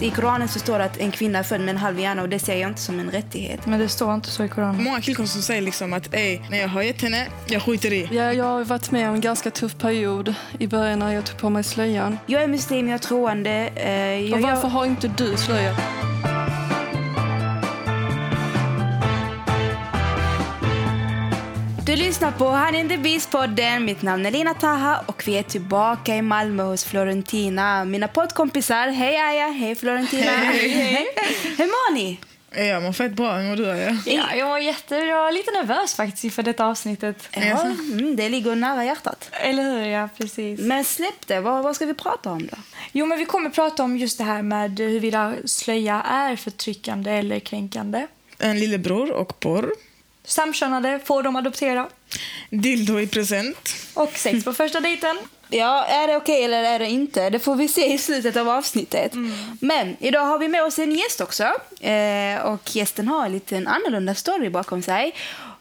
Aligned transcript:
I 0.00 0.10
Koranen 0.10 0.48
så 0.48 0.58
står 0.58 0.78
det 0.78 0.84
att 0.84 0.96
en 0.98 1.10
kvinna 1.10 1.38
är 1.38 1.42
född 1.42 1.60
med 1.60 1.68
en 1.68 1.76
halv 1.76 2.00
hjärna 2.00 2.22
och 2.22 2.28
det 2.28 2.38
ser 2.38 2.56
jag 2.56 2.70
inte 2.70 2.80
som 2.80 3.00
en 3.00 3.10
rättighet. 3.10 3.66
Men 3.66 3.80
det 3.80 3.88
står 3.88 4.14
inte 4.14 4.28
så 4.30 4.44
i 4.44 4.48
Koranen. 4.48 4.84
Många 4.84 5.00
killkompisar 5.00 5.32
som 5.32 5.42
säger 5.42 5.62
liksom 5.62 5.92
att 5.92 6.14
Ey, 6.14 6.40
när 6.50 6.58
jag 6.58 6.68
har 6.68 6.82
gett 6.82 7.02
henne, 7.02 7.26
jag 7.46 7.62
skiter 7.62 7.92
i. 7.92 8.08
Ja, 8.12 8.32
jag 8.32 8.44
har 8.44 8.64
varit 8.64 8.90
med 8.90 9.08
om 9.08 9.14
en 9.14 9.20
ganska 9.20 9.50
tuff 9.50 9.78
period 9.78 10.34
i 10.58 10.66
början 10.66 10.98
när 10.98 11.12
jag 11.12 11.24
tog 11.26 11.38
på 11.38 11.50
mig 11.50 11.64
slöjan. 11.64 12.18
Jag 12.26 12.42
är 12.42 12.48
muslim, 12.48 12.88
jag 12.88 12.94
är 12.94 12.98
troende. 12.98 13.70
Eh, 13.76 13.90
jag, 13.90 14.34
Och 14.36 14.40
varför 14.42 14.62
jag, 14.62 14.70
har 14.70 14.86
inte 14.86 15.08
du 15.08 15.36
slöja? 15.36 15.76
Du 21.86 21.96
lyssnar 21.96 22.32
på 22.32 22.48
Han 22.48 22.74
in 22.74 22.88
the 22.88 22.96
Beast-podden. 22.96 23.80
Mitt 23.80 24.02
namn 24.02 24.26
är 24.26 24.30
Lina 24.30 24.54
Taha 24.54 25.04
och 25.06 25.22
vi 25.26 25.38
är 25.38 25.42
tillbaka 25.42 26.16
i 26.16 26.22
Malmö 26.22 26.62
hos 26.62 26.84
Florentina. 26.84 27.84
Mina 27.84 28.08
poddkompisar. 28.08 28.88
Hej 28.88 29.16
Aja, 29.16 29.46
hej 29.46 29.74
Florentina. 29.74 30.30
Hej, 30.30 30.68
hej. 30.68 31.06
Hur 31.56 31.66
mår 31.66 31.94
ni? 31.94 32.18
Jag 32.56 32.82
mår 32.82 32.92
fett 32.92 33.12
bra, 33.12 33.36
hur 33.36 33.48
mår 33.48 33.56
du? 33.56 33.70
Aja? 33.70 33.98
Ja, 34.06 34.34
jag 34.36 34.48
var 34.48 34.58
jättebra. 34.58 35.30
Lite 35.30 35.50
nervös 35.50 35.94
faktiskt 35.94 36.24
inför 36.24 36.42
detta 36.42 36.66
avsnittet. 36.66 37.28
Ja, 37.32 37.60
mm, 37.60 38.16
det 38.16 38.28
ligger 38.28 38.54
nära 38.54 38.84
hjärtat. 38.84 39.30
Eller 39.32 39.62
hur? 39.62 39.86
Ja, 39.86 40.08
precis. 40.18 40.60
Men 40.60 40.84
släpp 40.84 41.26
det, 41.26 41.40
vad, 41.40 41.62
vad 41.62 41.76
ska 41.76 41.86
vi 41.86 41.94
prata 41.94 42.30
om 42.30 42.46
då? 42.46 42.56
Jo, 42.92 43.06
men 43.06 43.18
vi 43.18 43.24
kommer 43.24 43.50
prata 43.50 43.82
om 43.82 43.96
just 43.96 44.18
det 44.18 44.24
här 44.24 44.42
med 44.42 44.78
huruvida 44.78 45.34
slöja 45.44 46.02
är 46.02 46.36
förtryckande 46.36 47.10
eller 47.10 47.40
kränkande. 47.40 48.06
En 48.38 48.58
lillebror 48.58 49.10
och 49.10 49.40
porr. 49.40 49.70
Samkönade, 50.24 51.00
får 51.04 51.22
de 51.22 51.36
adoptera? 51.36 51.88
Dildo 52.50 53.00
i 53.00 53.06
present. 53.06 53.74
Och 53.94 54.12
sex 54.14 54.44
på 54.44 54.52
första 54.52 54.80
dejten. 54.80 55.18
Ja, 55.48 55.84
är 55.84 56.06
det 56.06 56.16
okej 56.16 56.44
eller 56.44 56.62
är 56.62 56.78
det 56.78 56.88
inte? 56.90 57.30
Det 57.30 57.38
får 57.38 57.56
vi 57.56 57.68
se 57.68 57.92
i 57.92 57.98
slutet 57.98 58.36
av 58.36 58.48
avsnittet. 58.48 59.12
Men 59.60 59.96
idag 60.00 60.24
har 60.24 60.38
vi 60.38 60.48
med 60.48 60.64
oss 60.64 60.78
en 60.78 60.92
gäst 60.92 61.20
också. 61.20 61.42
Eh, 61.80 62.38
och 62.44 62.76
gästen 62.76 63.08
har 63.08 63.26
en 63.26 63.32
liten 63.32 63.66
annorlunda 63.68 64.14
story 64.14 64.50
bakom 64.50 64.82
sig. 64.82 65.14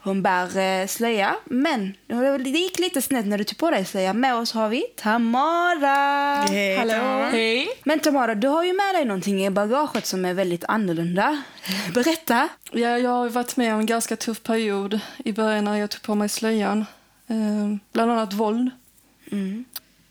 Hon 0.03 0.21
bär 0.21 0.57
eh, 0.57 0.87
slöja, 0.87 1.35
men 1.45 1.97
det 2.43 2.49
gick 2.49 2.79
lite 2.79 3.01
snett 3.01 3.25
när 3.25 3.37
du 3.37 3.43
tog 3.43 3.57
på 3.57 3.71
dig 3.71 3.85
slöja. 3.85 4.13
Med 4.13 4.35
oss 4.35 4.51
har 4.51 4.69
vi 4.69 4.85
Tamara. 4.95 6.45
Hej, 6.49 6.77
Hallå. 6.77 6.91
Tamara. 6.91 7.29
Hej. 7.29 7.67
Men 7.83 7.99
Tamara, 7.99 8.35
du 8.35 8.47
har 8.47 8.63
ju 8.63 8.73
med 8.73 8.95
dig 8.95 9.05
någonting 9.05 9.45
i 9.45 9.49
bagaget 9.49 10.05
som 10.05 10.25
är 10.25 10.33
väldigt 10.33 10.63
annorlunda. 10.67 11.43
Berätta. 11.93 12.49
Ja, 12.71 12.99
jag 12.99 13.09
har 13.09 13.29
varit 13.29 13.57
med 13.57 13.73
om 13.73 13.79
en 13.79 13.85
ganska 13.85 14.15
tuff 14.15 14.43
period 14.43 14.99
i 15.17 15.31
början 15.31 15.65
när 15.65 15.75
jag 15.75 15.89
tog 15.89 16.01
på 16.01 16.15
mig 16.15 16.29
slöjan. 16.29 16.85
Eh, 17.27 17.77
bland 17.91 18.11
annat 18.11 18.33
våld. 18.33 18.69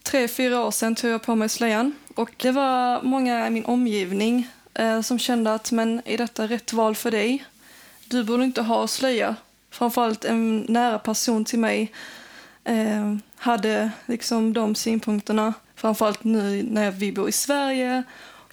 Tre, 0.02 0.28
fyra 0.28 0.60
år 0.60 0.70
sedan 0.70 0.94
tog 0.94 1.10
jag 1.10 1.22
på 1.22 1.34
mig 1.34 1.48
slöjan. 1.48 1.94
Och 2.14 2.30
det 2.36 2.50
var 2.50 3.02
många 3.02 3.46
i 3.46 3.50
min 3.50 3.64
omgivning 3.64 4.48
eh, 4.74 5.00
som 5.00 5.18
kände 5.18 5.54
att 5.54 5.72
men 5.72 6.02
är 6.04 6.18
detta 6.18 6.46
rätt 6.46 6.72
val 6.72 6.94
för 6.94 7.10
dig? 7.10 7.44
Du 8.04 8.24
borde 8.24 8.44
inte 8.44 8.62
ha 8.62 8.86
slöja. 8.86 9.36
Framförallt 9.72 10.24
en 10.24 10.66
nära 10.68 10.98
person 10.98 11.44
till 11.44 11.58
mig 11.58 11.92
eh, 12.64 13.16
hade 13.36 13.90
liksom 14.06 14.52
de 14.52 14.74
synpunkterna. 14.74 15.54
Framförallt 15.76 16.24
nu 16.24 16.62
när 16.62 16.90
vi 16.90 17.12
bor 17.12 17.28
i 17.28 17.32
Sverige. 17.32 18.02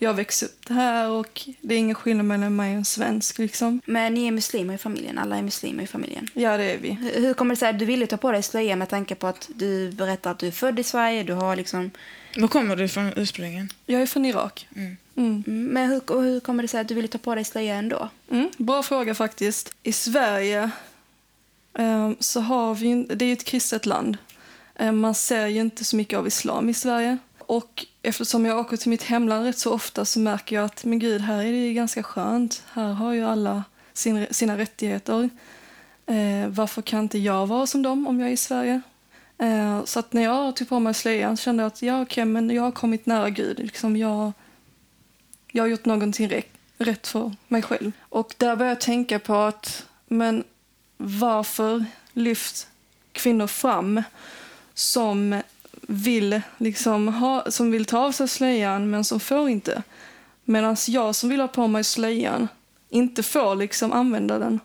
Jag 0.01 0.13
växte 0.13 0.45
upp 0.45 0.69
här 0.69 1.09
och 1.09 1.41
det 1.61 1.73
är 1.73 1.77
ingen 1.77 1.95
skillnad 1.95 2.25
mellan 2.25 2.55
mig 2.55 2.71
och 2.71 2.77
en 2.77 2.85
svensk. 2.85 3.37
Liksom. 3.37 3.81
Men 3.85 4.13
ni 4.13 4.27
är 4.27 4.31
muslimer 4.31 4.73
i 4.73 4.77
familjen, 4.77 5.17
alla 5.17 5.37
är 5.37 5.41
muslimer 5.41 5.83
i 5.83 5.87
familjen. 5.87 6.27
Ja, 6.33 6.57
det 6.57 6.63
är 6.63 6.77
vi. 6.77 6.89
Hur 6.89 7.21
hur 7.21 7.33
kommer 7.33 7.55
det 7.55 7.59
sig 7.59 7.69
att 7.69 7.79
du 7.79 7.85
ville 7.85 8.07
ta 8.07 8.17
på 8.17 8.31
dig 8.31 8.43
slöja 8.43 8.75
med 8.75 8.89
tanke 8.89 9.15
på 9.15 9.27
att 9.27 9.49
du 9.55 9.91
berättar 9.91 10.31
att 10.31 10.39
du 10.39 10.47
är 10.47 10.51
född 10.51 10.79
i 10.79 10.83
Sverige, 10.83 11.23
du 11.23 11.33
har 11.33 11.55
liksom... 11.55 11.91
Var 12.37 12.47
kommer 12.47 12.75
du 12.75 12.83
ifrån 12.83 13.13
ursprungligen? 13.15 13.69
Jag 13.85 14.01
är 14.01 14.05
från 14.05 14.25
Irak. 14.25 14.67
Mm. 14.75 14.97
Mm. 15.15 15.43
Mm, 15.47 15.65
Men 15.65 15.89
hur, 15.89 16.21
hur 16.21 16.39
kommer 16.39 16.63
det 16.63 16.67
sig 16.67 16.81
att 16.81 16.87
du 16.87 16.93
ville 16.93 17.07
ta 17.07 17.17
på 17.17 17.35
dig 17.35 17.43
slöja 17.43 17.75
ändå? 17.75 18.09
Mm, 18.31 18.49
bra 18.57 18.83
fråga 18.83 19.15
faktiskt. 19.15 19.73
I 19.83 19.91
Sverige 19.91 20.71
Ehm, 21.73 22.15
så 22.19 22.39
har 22.41 22.75
vi 22.75 23.05
det 23.09 23.25
är 23.25 23.27
ju 23.27 23.33
ett 23.33 23.45
kristet 23.45 23.85
land. 23.85 24.17
Ehm, 24.75 24.99
man 24.99 25.15
ser 25.15 25.47
ju 25.47 25.61
inte 25.61 25.85
så 25.85 25.95
mycket 25.95 26.19
av 26.19 26.27
islam 26.27 26.69
i 26.69 26.73
Sverige. 26.73 27.17
Och 27.39 27.85
eftersom 28.01 28.45
jag 28.45 28.59
åker 28.59 28.77
till 28.77 28.89
mitt 28.89 29.03
hemland 29.03 29.45
rätt 29.45 29.57
så 29.57 29.73
ofta 29.73 30.05
så 30.05 30.19
märker 30.19 30.55
jag 30.55 30.65
att 30.65 30.85
men 30.85 30.99
gud, 30.99 31.21
här 31.21 31.43
är 31.43 31.51
det 31.51 31.67
ju 31.67 31.73
ganska 31.73 32.03
skönt. 32.03 32.63
Här 32.71 32.93
har 32.93 33.13
ju 33.13 33.23
alla 33.23 33.63
sin, 33.93 34.27
sina 34.31 34.57
rättigheter. 34.57 35.29
Eh, 36.05 36.47
varför 36.47 36.81
kan 36.81 36.99
inte 36.99 37.17
jag 37.17 37.47
vara 37.47 37.67
som 37.67 37.81
dem 37.81 38.07
om 38.07 38.19
jag 38.19 38.29
är 38.29 38.33
i 38.33 38.37
Sverige? 38.37 38.81
Eh, 39.37 39.85
så 39.85 39.99
att 39.99 40.13
när 40.13 40.21
jag 40.21 40.55
tog 40.55 40.69
på 40.69 40.79
mig 40.79 40.93
slöjan 40.93 41.37
så 41.37 41.43
kände 41.43 41.63
jag 41.63 41.67
att 41.67 41.81
ja, 41.81 42.01
okej, 42.01 42.25
men 42.25 42.49
jag 42.49 42.63
har 42.63 42.71
kommit 42.71 43.05
nära 43.05 43.29
Gud. 43.29 43.59
Liksom 43.59 43.97
jag, 43.97 44.31
jag 45.51 45.63
har 45.63 45.67
gjort 45.67 45.85
någonting 45.85 46.29
rätt, 46.29 46.51
rätt 46.77 47.07
för 47.07 47.31
mig 47.47 47.61
själv. 47.61 47.91
Och 47.99 48.35
där 48.37 48.55
började 48.55 48.71
jag 48.71 48.81
tänka 48.81 49.19
på 49.19 49.35
att 49.35 49.85
men 50.07 50.43
varför 51.01 51.85
lyfts 52.13 52.67
kvinnor 53.11 53.47
fram 53.47 54.03
som 54.73 55.41
vill, 55.81 56.41
liksom 56.57 57.07
ha, 57.07 57.51
som 57.51 57.71
vill 57.71 57.85
ta 57.85 57.99
av 57.99 58.11
sig 58.11 58.27
slöjan 58.27 58.89
men 58.89 59.03
som 59.03 59.19
får 59.19 59.49
inte? 59.49 59.83
Medan 60.43 60.75
jag 60.87 61.15
som 61.15 61.29
vill 61.29 61.39
ha 61.39 61.47
på 61.47 61.67
mig 61.67 61.83
slöjan 61.83 62.47
inte 62.89 63.23
får 63.23 63.55
liksom 63.55 63.91
använda 63.91 64.39
den. 64.39 64.59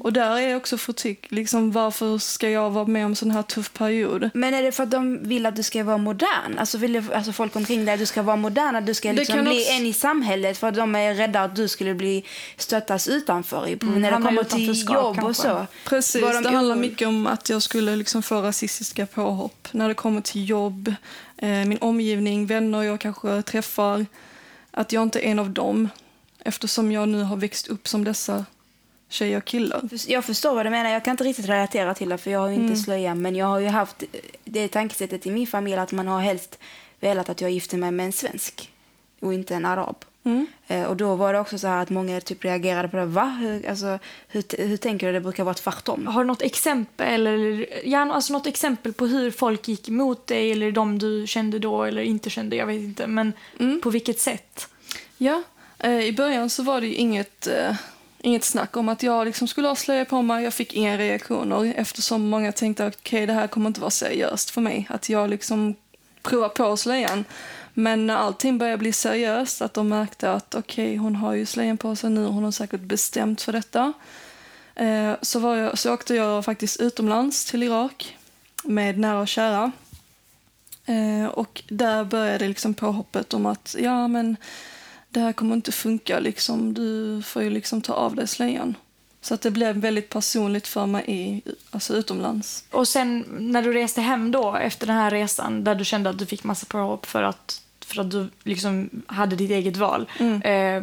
Och 0.00 0.12
där 0.12 0.38
är 0.38 0.56
också 0.56 0.78
förtryck. 0.78 1.26
Liksom, 1.30 1.72
varför 1.72 2.18
ska 2.18 2.50
jag 2.50 2.70
vara 2.70 2.86
med 2.86 3.06
om 3.06 3.14
sån 3.14 3.30
här 3.30 3.42
tuff 3.42 3.72
period? 3.72 4.30
Men 4.34 4.54
är 4.54 4.62
det 4.62 4.72
för 4.72 4.82
att 4.82 4.90
de 4.90 5.28
vill 5.28 5.46
att 5.46 5.56
du 5.56 5.62
ska 5.62 5.84
vara 5.84 5.98
modern? 5.98 6.58
Alltså 6.58 6.78
vill 6.78 7.02
alltså 7.14 7.32
folk 7.32 7.56
omkring 7.56 7.84
dig 7.84 7.94
att 7.94 8.00
du 8.00 8.06
ska 8.06 8.22
vara 8.22 8.36
modern, 8.36 8.76
att 8.76 8.86
du 8.86 8.94
ska 8.94 9.12
liksom 9.12 9.44
bli 9.44 9.60
också- 9.60 9.72
en 9.72 9.86
i 9.86 9.92
samhället 9.92 10.58
för 10.58 10.68
att 10.68 10.74
de 10.74 10.94
är 10.94 11.14
rädda 11.14 11.40
att 11.40 11.56
du 11.56 11.68
skulle 11.68 11.94
bli 11.94 12.24
stöttas 12.56 13.08
utanför 13.08 13.68
i, 13.68 13.78
när 13.82 14.10
det 14.10 14.22
kommer 14.22 14.44
till 14.44 14.82
jobb 14.82 15.06
och 15.06 15.14
kanske. 15.16 15.42
så. 15.42 15.66
Precis, 15.84 16.20
de 16.20 16.42
det 16.42 16.50
handlar 16.50 16.76
mycket 16.76 17.08
om 17.08 17.26
att 17.26 17.48
jag 17.50 17.62
skulle 17.62 17.96
liksom 17.96 18.22
få 18.22 18.42
rasistiska 18.42 19.06
påhopp 19.06 19.68
när 19.72 19.88
det 19.88 19.94
kommer 19.94 20.20
till 20.20 20.48
jobb, 20.48 20.94
eh, 21.36 21.48
min 21.48 21.78
omgivning, 21.80 22.46
vänner 22.46 22.82
jag 22.82 23.00
kanske 23.00 23.42
träffar. 23.42 24.06
Att 24.70 24.92
jag 24.92 25.02
inte 25.02 25.20
är 25.20 25.30
en 25.30 25.38
av 25.38 25.50
dem 25.50 25.88
eftersom 26.44 26.92
jag 26.92 27.08
nu 27.08 27.22
har 27.22 27.36
växt 27.36 27.68
upp 27.68 27.88
som 27.88 28.04
dessa 28.04 28.44
tjejer 29.10 29.38
och 29.38 29.44
killar. 29.44 29.88
Jag 30.06 30.24
förstår 30.24 30.54
vad 30.54 30.66
du 30.66 30.70
menar. 30.70 30.90
Jag 30.90 31.04
kan 31.04 31.10
inte 31.10 31.24
riktigt 31.24 31.48
relatera 31.48 31.94
till 31.94 32.08
det 32.08 32.18
för 32.18 32.30
jag 32.30 32.40
har 32.40 32.48
ju 32.48 32.54
inte 32.54 32.76
slöja. 32.76 33.14
Men 33.14 33.36
jag 33.36 33.46
har 33.46 33.58
ju 33.58 33.66
haft 33.66 34.04
det 34.44 34.68
tankesättet 34.68 35.26
i 35.26 35.30
min 35.30 35.46
familj 35.46 35.76
att 35.76 35.92
man 35.92 36.08
har 36.08 36.20
helst 36.20 36.58
velat 37.00 37.28
att 37.28 37.40
jag 37.40 37.50
gifter 37.50 37.76
mig 37.76 37.90
med 37.90 38.06
en 38.06 38.12
svensk 38.12 38.70
och 39.20 39.34
inte 39.34 39.54
en 39.54 39.64
arab. 39.64 40.04
Eh, 40.66 40.84
och 40.84 40.96
då 40.96 41.14
var 41.14 41.32
det 41.32 41.40
också 41.40 41.58
så 41.58 41.66
här 41.66 41.82
att 41.82 41.90
många 41.90 42.20
typ 42.20 42.44
reagerade 42.44 42.88
på 42.88 42.96
det. 42.96 43.06
Va? 43.06 43.24
Hur, 43.40 43.68
alltså, 43.68 43.98
hur, 44.28 44.66
hur 44.66 44.76
tänker 44.76 45.06
du? 45.06 45.12
Det 45.12 45.20
brukar 45.20 45.44
vara 45.44 45.54
tvärtom. 45.54 46.06
Har 46.06 46.20
du 46.24 46.26
något 46.26 46.42
exempel, 46.42 47.26
eller, 47.26 47.66
gärna, 47.86 48.14
alltså 48.14 48.32
något 48.32 48.46
exempel 48.46 48.92
på 48.92 49.06
hur 49.06 49.30
folk 49.30 49.68
gick 49.68 49.88
emot 49.88 50.26
dig 50.26 50.52
eller 50.52 50.72
de 50.72 50.98
du 50.98 51.26
kände 51.26 51.58
då 51.58 51.82
eller 51.84 52.02
inte 52.02 52.30
kände? 52.30 52.56
Jag 52.56 52.66
vet 52.66 52.82
inte. 52.82 53.06
Men 53.06 53.32
på 53.82 53.90
vilket 53.90 54.20
sätt? 54.20 54.68
Ja, 55.16 55.42
eh, 55.78 56.00
i 56.00 56.12
början 56.12 56.50
så 56.50 56.62
var 56.62 56.80
det 56.80 56.86
ju 56.86 56.94
inget, 56.94 57.46
eh, 57.46 57.74
inget 58.22 58.44
snack 58.44 58.76
om 58.76 58.88
att 58.88 59.02
jag 59.02 59.26
liksom 59.26 59.48
skulle 59.48 59.68
ha 59.68 59.74
slöja 59.74 60.04
på 60.04 60.22
mig. 60.22 60.44
Jag 60.44 60.54
fick 60.54 60.74
inga 60.74 60.98
reaktioner 60.98 61.74
eftersom 61.76 62.28
många 62.28 62.52
tänkte 62.52 62.86
att 62.86 62.96
okej, 62.96 63.26
det 63.26 63.32
här 63.32 63.46
kommer 63.46 63.66
inte 63.66 63.80
vara 63.80 63.90
seriöst 63.90 64.50
för 64.50 64.60
mig. 64.60 64.86
Att 64.90 65.08
jag 65.08 65.30
liksom 65.30 65.74
provar 66.22 66.48
på 66.48 66.76
slöjan. 66.76 67.24
Men 67.74 68.06
när 68.06 68.16
allting 68.16 68.58
började 68.58 68.78
bli 68.78 68.92
seriöst, 68.92 69.62
att 69.62 69.74
de 69.74 69.88
märkte 69.88 70.32
att 70.32 70.54
okej, 70.54 70.96
hon 70.96 71.16
har 71.16 71.34
ju 71.34 71.46
slöjan 71.46 71.76
på 71.76 71.96
sig 71.96 72.10
nu, 72.10 72.26
hon 72.26 72.44
har 72.44 72.50
säkert 72.50 72.80
bestämt 72.80 73.42
för 73.42 73.52
detta. 73.52 73.92
Eh, 74.74 75.12
så, 75.22 75.38
var 75.38 75.56
jag, 75.56 75.78
så 75.78 75.94
åkte 75.94 76.14
jag 76.14 76.44
faktiskt 76.44 76.80
utomlands 76.80 77.44
till 77.44 77.62
Irak 77.62 78.16
med 78.64 78.98
nära 78.98 79.20
och 79.20 79.28
kära. 79.28 79.72
Eh, 80.86 81.26
och 81.26 81.62
där 81.68 82.04
började 82.04 82.48
liksom 82.48 82.74
påhoppet 82.74 83.34
om 83.34 83.46
att 83.46 83.76
ja, 83.78 84.08
men 84.08 84.36
det 85.10 85.20
här 85.20 85.32
kommer 85.32 85.54
inte 85.54 85.72
funka, 85.72 86.20
liksom. 86.20 86.74
du 86.74 87.22
får 87.22 87.42
ju 87.42 87.50
liksom 87.50 87.82
ta 87.82 87.92
av 87.92 88.14
dig 88.14 88.28
slöjan. 88.28 88.74
Så 89.22 89.34
att 89.34 89.40
det 89.40 89.50
blev 89.50 89.76
väldigt 89.76 90.08
personligt 90.08 90.66
för 90.66 90.86
mig 90.86 91.04
i, 91.06 91.42
alltså 91.70 91.94
utomlands. 91.94 92.64
Och 92.70 92.88
sen 92.88 93.24
när 93.38 93.62
du 93.62 93.72
reste 93.72 94.00
hem 94.00 94.30
då 94.30 94.56
efter 94.56 94.86
den 94.86 94.96
här 94.96 95.10
resan 95.10 95.64
där 95.64 95.74
du 95.74 95.84
kände 95.84 96.10
att 96.10 96.18
du 96.18 96.26
fick 96.26 96.44
massa 96.44 96.66
påhopp 96.66 97.06
för 97.06 97.22
att, 97.22 97.62
för 97.80 98.00
att 98.00 98.10
du 98.10 98.28
liksom 98.42 98.90
hade 99.06 99.36
ditt 99.36 99.50
eget 99.50 99.76
val. 99.76 100.10
Eh, 100.44 100.82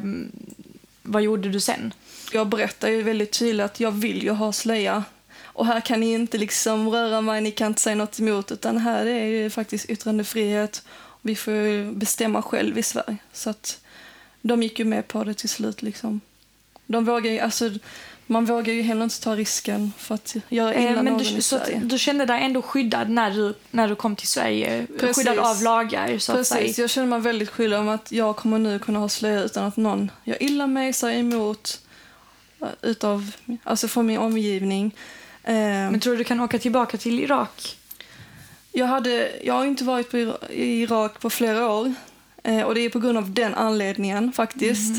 vad 1.02 1.22
gjorde 1.22 1.50
du 1.50 1.60
sen? 1.60 1.94
Jag 2.34 2.48
berättar 2.48 2.90
ju 2.90 3.04
väldigt 3.04 3.32
tydligt 3.32 3.66
att 3.66 3.80
jag 3.80 3.92
vill 3.92 4.24
ju 4.24 4.32
ha 4.32 4.52
slöja. 4.52 5.04
och 5.44 5.66
här 5.66 5.82
kan 5.82 6.00
ni 6.00 6.14
inte 6.14 6.38
liksom 6.38 6.90
röra 6.90 7.22
mig, 7.22 7.42
ni 7.42 7.52
kan 7.52 7.68
inte 7.68 7.82
säga 7.82 7.96
något 7.96 8.20
emot, 8.20 8.52
utan 8.52 8.78
här 8.78 9.06
är 9.06 9.26
ju 9.26 9.50
faktiskt 9.50 9.90
yttrandefrihet. 9.90 10.84
Vi 11.22 11.36
får 11.36 11.92
bestämma 11.94 12.42
själv 12.42 12.78
i 12.78 12.84
Sverige. 12.84 13.18
Så 13.34 13.50
att 13.50 13.80
de 14.48 14.64
gick 14.64 14.80
ju 14.80 14.86
med 14.86 15.08
på 15.08 15.24
det 15.24 15.34
till 15.34 15.50
slut. 15.50 15.82
Liksom. 15.82 16.22
De 16.86 17.06
vågar 17.06 17.32
ju, 17.32 17.40
alltså, 17.40 17.70
man 18.28 18.46
vågar 18.46 18.74
ju 18.74 18.82
heller 18.82 19.04
inte 19.04 19.22
ta 19.22 19.36
risken 19.36 19.92
för 19.98 20.16
att 20.16 20.36
göra 20.50 20.76
illa 20.76 20.90
Eh, 20.90 21.04
men 21.04 21.18
du, 21.18 21.24
i 21.24 21.42
så 21.42 21.58
Sverige. 21.58 21.82
du 21.84 21.98
kände 21.98 22.26
dig 22.26 22.44
ändå 22.44 22.62
skyddad 22.62 23.10
när 23.10 23.32
du, 23.32 23.54
när 23.72 23.88
du 23.88 23.96
kom 23.96 24.16
till 24.16 24.28
Sverige? 24.28 24.88
Precis. 25.00 25.18
Skyddad 25.18 25.40
av 25.40 25.64
lagar, 25.64 26.18
så 26.18 26.34
Precis, 26.34 26.80
jag 26.80 26.90
känner 26.90 27.08
mig 27.08 27.20
väldigt 27.20 27.50
skyddad 27.50 27.80
om 27.80 27.90
att 27.90 28.12
jag 28.12 28.36
kommer 28.36 28.60
nu 28.60 28.80
kunna 28.80 29.00
ha 29.00 29.10
slöja 29.10 29.44
utan 29.44 29.64
att 29.64 29.78
någon 29.78 30.12
gör 30.24 30.44
illa 30.44 30.68
mig, 30.68 30.94
säger 30.94 31.20
emot, 31.20 31.80
eh, 32.62 32.68
utav, 32.82 33.32
alltså 33.64 33.88
från 33.88 34.06
min 34.06 34.18
omgivning. 34.18 34.96
Eh, 35.44 35.54
Men 35.54 36.00
tror 36.00 36.14
du 36.14 36.18
du 36.18 36.24
kan 36.24 36.40
åka 36.40 36.60
tillbaka 36.60 36.98
till 36.98 37.20
Irak? 37.20 37.78
jag, 38.78 38.88
hade, 38.88 39.32
jag 39.44 39.54
har 39.54 39.66
inte 39.66 39.84
varit 39.84 40.12
på 40.12 40.18
Irak 40.50 41.20
på 41.20 41.30
flera 41.30 41.68
år. 41.70 41.94
Eh, 42.48 42.62
och 42.62 42.76
det 42.76 42.82
är 42.82 42.90
på 42.90 43.00
grund 43.00 43.18
av 43.18 43.32
den 43.34 43.56
anledningen 43.56 44.32
faktiskt. 44.32 44.96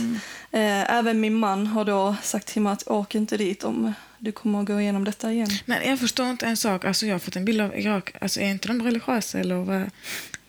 Eh, 0.51 0.93
även 0.95 1.21
min 1.21 1.35
man 1.35 1.67
har 1.67 1.85
då 1.85 2.17
sagt 2.23 2.49
till 2.49 2.63
mig 2.63 2.73
att 2.73 2.89
åk 2.89 3.15
inte 3.15 3.37
dit 3.37 3.65
om 3.65 3.93
du 4.19 4.33
kommer 4.33 4.61
att 4.61 4.67
gå 4.67 4.81
igenom 4.81 5.05
detta 5.05 5.33
igen. 5.33 5.49
Men 5.65 5.89
jag 5.89 5.99
förstår 5.99 6.27
inte 6.31 6.47
en 6.47 6.57
sak. 6.57 6.85
Alltså 6.85 7.07
jag 7.07 7.15
har 7.15 7.19
fått 7.19 7.37
en 7.37 7.45
bild 7.45 7.61
av 7.61 7.79
Irak. 7.79 8.13
Alltså 8.21 8.41
är 8.41 8.51
inte 8.51 8.69
de 8.69 8.83
religiösa 8.83 9.39
eller 9.39 9.55
vad? 9.55 9.91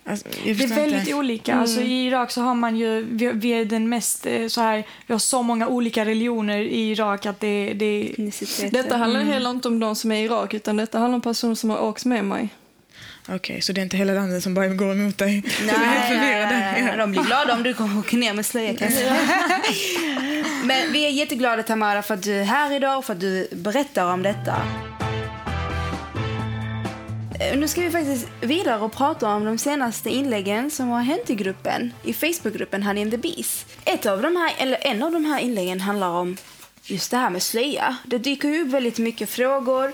Alltså, 0.06 0.28
jag 0.46 0.58
Det 0.58 0.64
är 0.64 0.68
väldigt 0.68 1.00
inte. 1.00 1.14
olika. 1.14 1.56
Alltså, 1.56 1.82
I 1.82 2.06
Irak 2.08 2.32
så 2.32 2.42
har 2.42 2.56
man 2.56 2.78
ju, 2.78 3.08
vi, 3.12 3.32
vi 3.32 3.50
är 3.50 3.66
den 3.66 3.90
mest 3.90 4.26
eh, 4.26 4.48
så 4.48 4.62
här, 4.62 4.84
vi 5.08 5.14
har 5.14 5.20
så 5.20 5.44
många 5.44 5.68
olika 5.68 6.06
religioner 6.06 6.58
i 6.60 6.92
Irak 6.92 7.26
att 7.26 7.40
det, 7.40 7.74
det. 7.74 8.16
Detta 8.72 8.98
handlar 8.98 9.22
heller 9.24 9.50
inte 9.50 9.68
om 9.68 9.80
de 9.80 9.96
som 9.96 10.12
är 10.12 10.16
i 10.16 10.26
Irak 10.26 10.54
utan 10.54 10.78
detta 10.78 11.00
handlar 11.00 11.16
om 11.16 11.22
personer 11.22 11.56
som 11.56 11.70
har 11.70 11.82
åkt 11.82 12.06
med 12.06 12.26
mig. 12.26 12.50
Okej, 13.36 13.62
så 13.62 13.74
det 13.74 13.82
är 13.82 13.84
inte 13.84 13.98
hela 13.98 14.14
landet 14.14 14.44
som 14.44 14.54
bara 14.54 14.68
går 14.68 14.92
emot 14.92 15.18
dig? 15.18 15.44
Nej, 15.66 15.76
nej, 16.10 16.46
nej, 16.46 16.84
nej. 16.84 16.98
De 16.98 17.12
blir 17.12 17.22
glada 17.24 17.54
om 17.54 17.64
du 17.64 17.74
kommer 17.74 18.00
åka 18.00 18.18
ner 18.18 18.34
med 18.34 18.46
slöja. 18.46 18.74
Men 20.64 20.92
vi 20.92 21.06
är 21.06 21.10
jätteglada 21.10 21.64
Tamara 21.64 22.02
för 22.02 22.14
att 22.14 22.24
du 22.24 22.34
är 22.34 22.44
här 22.44 22.76
idag 22.76 22.98
och 22.98 23.06
för 23.06 23.14
att 23.14 23.20
du 23.20 23.48
berättar 23.52 24.14
om 24.14 24.24
detta. 24.24 24.56
Eh, 27.40 27.58
Nu 27.58 27.68
ska 27.68 27.82
vi 27.82 27.92
faktiskt 27.92 28.28
vidare 28.42 28.80
och 28.82 28.92
prata 28.92 29.28
om 29.28 29.46
de 29.46 29.58
senaste 29.58 30.10
inläggen 30.10 30.72
som 30.72 30.90
har 30.90 31.02
hänt 31.02 31.30
i 31.30 31.36
gruppen, 31.36 31.94
i 32.04 32.14
Facebookgruppen 32.14 32.84
Honey 32.84 33.04
and 33.04 33.12
the 33.12 33.18
Bees. 33.18 33.66
Ett 33.86 34.06
av 34.06 34.22
de 34.22 34.36
här, 34.36 34.54
eller 34.58 34.78
en 34.82 35.04
av 35.04 35.12
de 35.12 35.26
här 35.26 35.40
inläggen 35.40 35.82
handlar 35.82 36.10
om 36.10 36.38
just 36.84 37.12
det 37.12 37.18
här 37.18 37.30
med 37.30 37.42
slöja. 37.44 37.98
Det 38.06 38.18
dyker 38.18 38.60
upp 38.60 38.68
väldigt 38.68 38.98
mycket 38.98 39.30
frågor 39.30 39.94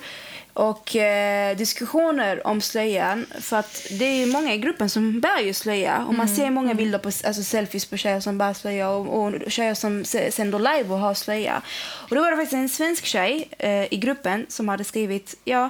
och 0.56 0.96
eh, 0.96 1.58
diskussioner 1.58 2.48
om 2.48 2.62
slöjan. 2.62 3.26
För 3.40 3.58
att 3.58 3.88
det 3.90 4.06
är 4.06 4.26
många 4.28 4.54
i 4.54 4.58
gruppen 4.58 4.90
som 4.90 5.20
bär 5.20 5.42
ju 5.42 5.54
slöja. 5.54 6.06
Och 6.08 6.14
man 6.14 6.28
ser 6.28 6.50
många 6.50 6.74
bilder 6.74 7.00
på 7.00 7.08
alltså 7.08 7.44
selfies 7.44 7.86
på 7.86 7.98
tjejer 7.98 8.20
som 8.20 8.38
bär 8.38 8.54
slöja 8.54 8.90
och, 8.90 9.24
och 9.24 9.52
tjejer 9.52 9.74
som 9.74 10.06
sänder 10.06 10.60
live 10.60 10.94
och 10.94 11.00
har 11.00 11.14
slöja. 11.14 11.62
Och 12.10 12.16
då 12.16 12.22
var 12.22 12.32
det 12.32 12.38
faktiskt 12.38 12.54
en 12.54 12.70
svensk 12.70 13.06
tjej 13.06 13.48
eh, 13.58 13.94
i 13.94 13.98
gruppen 13.98 14.46
som 14.50 14.70
hade 14.70 14.84
skrivit, 14.84 15.36
ja, 15.44 15.70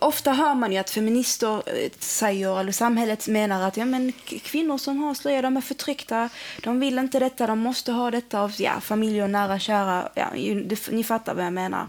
Ofta 0.00 0.32
hör 0.32 0.54
man 0.54 0.72
ju 0.72 0.78
att 0.78 0.90
feminister 0.90 1.54
eh, 1.56 1.90
säger, 1.98 2.60
eller 2.60 2.72
samhället 2.72 3.28
menar 3.28 3.68
att 3.68 3.76
ja, 3.76 3.84
men 3.84 4.12
kvinnor 4.42 4.78
som 4.78 4.98
har 5.02 5.14
slöja 5.14 5.42
de 5.42 5.56
är 5.56 5.60
förtryckta, 5.60 6.28
de 6.62 6.80
vill 6.80 6.98
inte 6.98 7.18
detta, 7.18 7.46
de 7.46 7.58
måste 7.58 7.92
ha 7.92 8.10
detta 8.10 8.40
av 8.40 8.52
ja, 8.58 8.80
familj 8.80 9.22
och 9.22 9.30
nära 9.30 9.58
kära. 9.58 10.08
Ja, 10.14 10.26
ni 10.90 11.04
fattar 11.04 11.34
vad 11.34 11.44
jag 11.44 11.52
menar. 11.52 11.86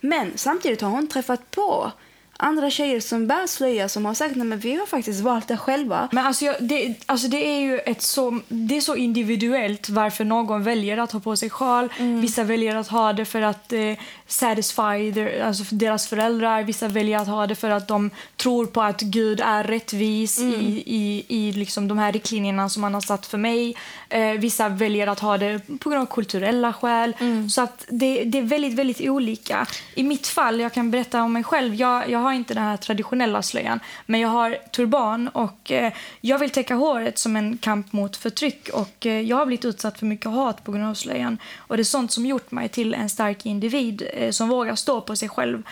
Men 0.00 0.32
samtidigt 0.36 0.80
har 0.80 0.88
hon 0.90 1.06
träffat 1.08 1.50
på 1.50 1.92
andra 2.36 2.70
tjejer 2.70 3.00
som 3.00 3.26
bär 3.26 3.46
slöja 3.46 3.88
som 3.88 4.04
har 4.04 4.14
sagt 4.14 4.36
att 4.36 4.46
vi 4.46 4.74
har 4.76 4.86
faktiskt 4.86 5.20
valt 5.20 5.48
det 5.48 5.56
själva. 5.56 6.08
Men 6.12 6.26
alltså, 6.26 6.44
jag- 6.44 6.56
det, 6.60 6.94
alltså 7.06 7.28
det 7.28 7.46
är 7.48 7.60
ju 7.60 7.78
ett 7.78 8.02
så, 8.02 8.40
det 8.48 8.76
är 8.76 8.80
så 8.80 8.96
individuellt 8.96 9.88
varför 9.88 10.24
någon 10.24 10.64
väljer 10.64 10.98
att 10.98 11.12
ha 11.12 11.20
på 11.20 11.36
sig 11.36 11.50
sjal. 11.50 11.88
Vissa 11.98 12.44
väljer 12.44 12.76
att 12.76 12.88
ha 12.88 13.12
det 13.12 13.24
för 13.24 13.40
att 13.42 13.72
eh, 13.72 13.92
satisfy 14.26 15.12
their, 15.14 15.42
alltså 15.42 15.64
deras 15.70 16.06
föräldrar. 16.06 16.62
Vissa 16.62 16.88
väljer 16.88 17.18
att 17.18 17.28
ha 17.28 17.46
det 17.46 17.54
för 17.54 17.70
att 17.70 17.88
de 17.88 18.10
tror 18.36 18.66
på 18.66 18.82
att 18.82 19.00
Gud 19.00 19.40
är 19.40 19.64
rättvis 19.64 20.38
i, 20.38 20.82
i, 20.86 21.24
i 21.28 21.52
liksom 21.52 21.88
de 21.88 21.98
här 21.98 22.12
riktlinjerna 22.12 22.68
som 22.68 22.80
man 22.80 22.94
har 22.94 23.00
satt 23.00 23.26
för 23.26 23.38
mig. 23.38 23.76
Eh, 24.08 24.32
vissa 24.32 24.68
väljer 24.68 25.06
att 25.06 25.20
ha 25.20 25.38
det 25.38 25.60
på 25.78 25.90
grund 25.90 26.02
av 26.02 26.06
kulturella 26.06 26.72
skäl. 26.72 27.16
Så 27.50 27.62
att 27.62 27.84
det, 27.88 28.24
det 28.24 28.38
är 28.38 28.42
väldigt, 28.42 28.74
väldigt 28.74 29.00
olika. 29.00 29.66
I 29.94 30.02
mitt 30.02 30.26
fall, 30.26 30.60
jag 30.60 30.72
kan 30.72 30.90
berätta 30.90 31.22
om 31.22 31.32
mig 31.32 31.44
själv. 31.44 31.74
Jag, 31.74 32.10
jag 32.10 32.18
har 32.18 32.32
inte 32.32 32.54
den 32.54 32.62
här 32.62 32.76
traditionella 32.76 33.42
slöjan, 33.42 33.80
men 34.06 34.20
jag 34.20 34.28
har 34.28 34.58
turban 34.72 35.28
och 35.28 35.72
eh, 35.72 35.92
jag 36.20 36.38
vill 36.38 36.50
täcka 36.50 36.74
håret 36.74 37.18
som 37.18 37.36
en 37.36 37.58
kamp 37.58 37.92
mot 37.92 38.16
förtryck 38.16 38.68
och 38.72 39.06
eh, 39.06 39.20
jag 39.20 39.36
har 39.36 39.46
blivit 39.46 39.64
utsatt 39.64 39.98
för 39.98 40.06
mycket 40.06 40.30
hat 40.30 40.64
på 40.64 40.72
grund 40.72 40.86
av 40.86 40.94
slöjan. 40.94 41.38
Och 41.56 41.76
det 41.76 41.82
är 41.82 41.84
sånt 41.84 42.12
som 42.12 42.26
gjort 42.26 42.50
mig 42.50 42.68
till 42.68 42.94
en 42.94 43.10
stark 43.10 43.46
individ 43.46 44.02
Eh, 44.14 44.30
som 44.30 44.48
vågar 44.48 44.74
stå 44.74 45.00
på 45.00 45.16
sig 45.16 45.28
själv. 45.28 45.62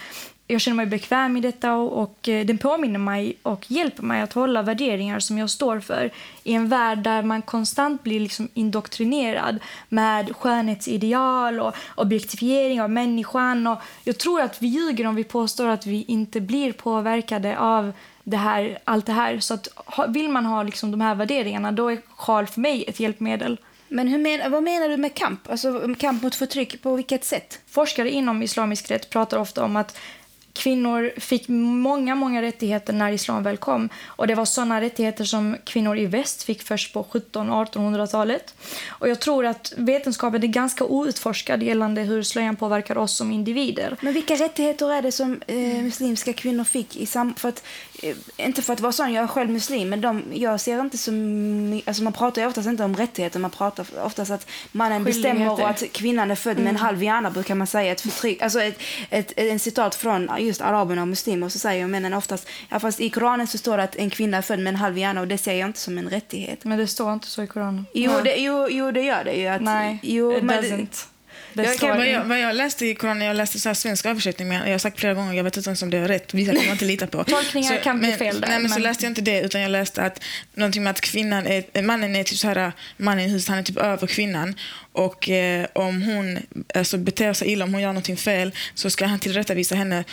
Jag 0.47 0.61
känner 0.61 0.77
mig 0.77 0.87
bekväm 0.87 1.37
i 1.37 1.41
detta 1.41 1.75
och, 1.75 2.03
och 2.03 2.29
eh, 2.29 2.47
den 2.47 2.59
påminner 2.59 2.99
mig 2.99 3.37
och 3.43 3.71
hjälper 3.71 4.03
mig 4.03 4.23
att 4.23 4.33
hålla 4.33 4.63
värderingar 4.63 5.21
som 5.21 5.39
jag 5.39 5.51
står 5.51 5.81
för 5.81 6.11
i 6.45 6.55
en 6.55 6.69
värld 6.69 6.99
där 6.99 7.23
man 7.23 7.43
konstant 7.43 8.03
blir 8.03 8.21
liksom 8.21 8.49
indoktrinerad 8.55 9.59
med 9.89 10.37
skönhetsideal 10.37 11.61
och 11.61 11.75
objektifiering 11.95 12.83
av 12.83 12.91
människan. 12.91 13.67
Och 13.67 13.79
jag 14.05 14.19
tror 14.19 14.41
att 14.41 14.63
vi 14.63 14.67
ljuger 14.67 15.07
om 15.07 15.15
vi 15.15 15.25
påstår 15.25 15.69
att 15.69 15.87
vi 15.87 16.05
inte 16.09 16.41
blir 16.41 16.73
påverkade 16.73 17.59
av 17.59 17.93
det 18.25 18.37
här, 18.37 18.79
allt 18.85 19.07
det 19.07 19.13
här. 19.13 19.41
Så 19.41 19.55
att, 19.55 19.69
vill 20.09 20.29
man 20.29 20.47
ha 20.47 20.63
liksom 20.63 20.91
de 20.91 21.01
här 21.01 21.15
värderingarna 21.15 21.73
då 21.73 21.89
är 21.89 21.99
sjal 22.17 22.47
för 22.47 22.61
mig 22.61 22.85
ett 22.89 23.01
hjälpmedel. 23.01 23.59
Men 23.93 24.09
hur 24.09 24.19
men, 24.19 24.51
vad 24.51 24.63
menar 24.63 24.89
du 24.89 24.97
med 24.97 25.15
kamp? 25.15 25.51
Alltså 25.51 25.95
kamp 25.99 26.23
mot 26.23 26.35
förtryck, 26.35 26.83
på 26.83 26.97
vilket 26.97 27.25
sätt? 27.25 27.61
Forskare 27.71 28.11
inom 28.11 28.43
islamisk 28.43 28.91
rätt 28.91 29.11
pratar 29.11 29.39
ofta 29.39 29.65
om 29.65 29.77
att 29.77 29.99
kvinnor 30.53 31.13
fick 31.21 31.49
många, 31.49 32.15
många 32.15 32.43
rättigheter 32.43 32.93
när 32.93 33.13
islam 33.13 33.43
väl 33.43 33.57
kom. 33.57 33.89
Och 34.05 34.27
det 34.27 34.35
var 34.35 34.45
sådana 34.45 34.81
rättigheter 34.81 35.25
som 35.25 35.57
kvinnor 35.65 35.99
i 35.99 36.07
väst 36.07 36.43
fick 36.43 36.63
först 36.63 36.93
på 36.93 37.03
1700-1800-talet. 37.03 38.55
Och 38.89 39.09
jag 39.09 39.21
tror 39.21 39.47
att 39.47 39.73
vetenskapen 39.77 40.43
är 40.43 40.47
ganska 40.47 40.85
outforskad 40.85 41.63
gällande 41.63 42.01
hur 42.01 42.23
slöjan 42.23 42.57
påverkar 42.57 42.99
oss 42.99 43.17
som 43.17 43.33
individer. 43.33 43.97
Men 44.01 44.15
vilka 44.15 44.35
rättigheter 44.35 44.93
är 44.93 45.03
det 45.03 45.13
som 45.13 45.43
eh, 45.47 45.57
muslimska 45.83 46.33
kvinnor 46.33 46.65
fick? 46.65 46.97
I 46.97 47.07
sam 47.07 47.35
för 47.35 47.49
att, 47.49 47.65
inte 48.37 48.63
för 48.63 48.73
att 48.73 48.81
vara 48.81 48.93
sån, 48.93 49.13
jag 49.13 49.25
är 49.25 49.29
själv 49.29 49.51
muslim, 49.51 49.89
men 49.89 50.01
de, 50.01 50.23
jag 50.33 50.61
ser 50.61 50.81
inte 50.81 50.99
som... 50.99 51.83
Alltså 51.87 52.03
man 52.03 52.13
pratar 52.13 52.43
ju 52.43 52.49
oftast 52.49 52.69
inte 52.69 52.85
om 52.85 52.97
rättigheter, 52.97 53.41
man 53.41 53.51
pratar 53.51 53.87
oftast 54.05 54.31
att 54.31 54.47
mannen 54.73 55.05
bestämmer 55.05 55.51
och 55.51 55.69
att 55.71 55.93
kvinnan 55.93 56.31
är 56.31 56.35
född 56.35 56.59
med 56.59 56.69
en 56.69 56.77
halv 56.77 57.03
hjärna, 57.03 57.31
brukar 57.31 57.55
man 57.55 57.67
säga. 57.67 57.93
Ett 57.93 58.01
förtryck, 58.01 58.43
alltså 58.43 58.63
ett, 58.63 58.79
ett, 59.11 59.33
en 59.37 59.59
citat 59.59 59.95
från 59.95 60.31
just 60.39 60.61
araberna 60.61 61.03
och 61.03 61.09
muslimer, 61.09 61.49
så 61.49 61.59
säger 61.59 61.87
männen 61.87 62.15
oftast... 62.15 62.49
Ja, 62.69 62.81
fast 62.81 63.01
i 63.01 63.11
Koranen 63.11 63.47
så 63.47 63.59
står 63.59 63.77
det 63.77 63.83
att 63.83 63.97
en 63.97 64.11
kvinna 64.11 64.37
är 64.37 64.43
född 64.43 64.59
med 64.59 64.69
en 64.69 64.77
halv 64.77 64.99
hjärna 64.99 65.21
och 65.21 65.29
det 65.29 65.39
ser 65.39 65.55
jag 65.55 65.69
inte 65.69 65.79
som 65.79 65.99
en 65.99 66.09
rättighet. 66.09 66.65
Men 66.65 66.79
det 66.79 66.87
står 66.87 67.13
inte 67.13 67.27
så 67.27 67.43
i 67.43 67.47
Koranen. 67.47 67.87
Jo, 67.95 68.13
det, 68.25 68.37
jo, 68.37 68.69
jo 68.71 68.91
det 68.91 69.03
gör 69.03 69.25
det 69.25 69.33
ju. 69.33 69.47
Att, 69.47 69.63
Nej, 69.63 69.99
jo, 70.03 70.37
it 70.37 70.43
doesn't. 70.43 71.12
Jag 71.55 71.79
kan, 71.79 71.97
vad, 71.97 72.09
jag, 72.09 72.25
vad 72.25 72.41
jag 72.41 72.57
läste 72.57 72.87
i 72.87 72.95
Koranen, 72.95 73.27
jag 73.27 73.37
läste 73.37 73.61
så 73.61 73.69
här 73.69 73.75
svensk 73.75 74.07
översättning, 74.07 74.49
men 74.49 74.67
jag 74.67 74.75
har 74.75 74.79
sagt 74.79 75.01
flera 75.01 75.15
gånger, 75.15 75.35
jag 75.35 75.45
vet 75.45 75.57
inte 75.57 75.69
ens 75.69 75.83
om 75.83 75.91
det 75.91 75.99
är 75.99 76.09
rätt, 76.09 76.35
vissa 76.35 76.53
kan 76.53 76.65
man 76.65 76.73
inte 76.73 76.85
lita 76.85 77.07
på. 77.07 77.25
Tolkningar 77.27 77.77
kan 77.77 77.99
bli 77.99 78.09
men, 78.09 78.19
fel 78.19 78.41
där, 78.41 78.49
Nej, 78.49 78.59
men, 78.59 78.69
så 78.69 78.75
men- 78.75 78.83
läste 78.83 79.05
jag 79.05 79.11
inte 79.11 79.21
det, 79.21 79.41
utan 79.41 79.61
jag 79.61 79.71
läste 79.71 80.03
att 80.03 80.23
någonting 80.55 80.83
med 80.83 80.91
att 80.91 81.01
kvinnan 81.01 81.47
är, 81.47 81.83
mannen 81.83 82.17
är 82.17 82.25
typ 82.25 82.39
så 82.39 82.49
här, 82.49 82.73
mannen 82.97 83.25
i 83.25 83.29
huset, 83.29 83.49
han 83.49 83.59
är 83.59 83.63
typ 83.63 83.79
över 83.79 84.07
kvinnan. 84.07 84.55
Och 84.93 85.29
eh, 85.29 85.67
om 85.73 86.03
hon 86.03 86.39
alltså, 86.75 86.99
beter 86.99 87.33
sig 87.33 87.49
illa, 87.49 87.65
om 87.65 87.73
hon 87.73 87.83
gör 87.83 87.89
någonting 87.89 88.17
fel, 88.17 88.55
så 88.75 88.91
ska 88.91 89.07
han 89.07 89.19
tillrättavisa 89.19 89.75
henne 89.75 90.05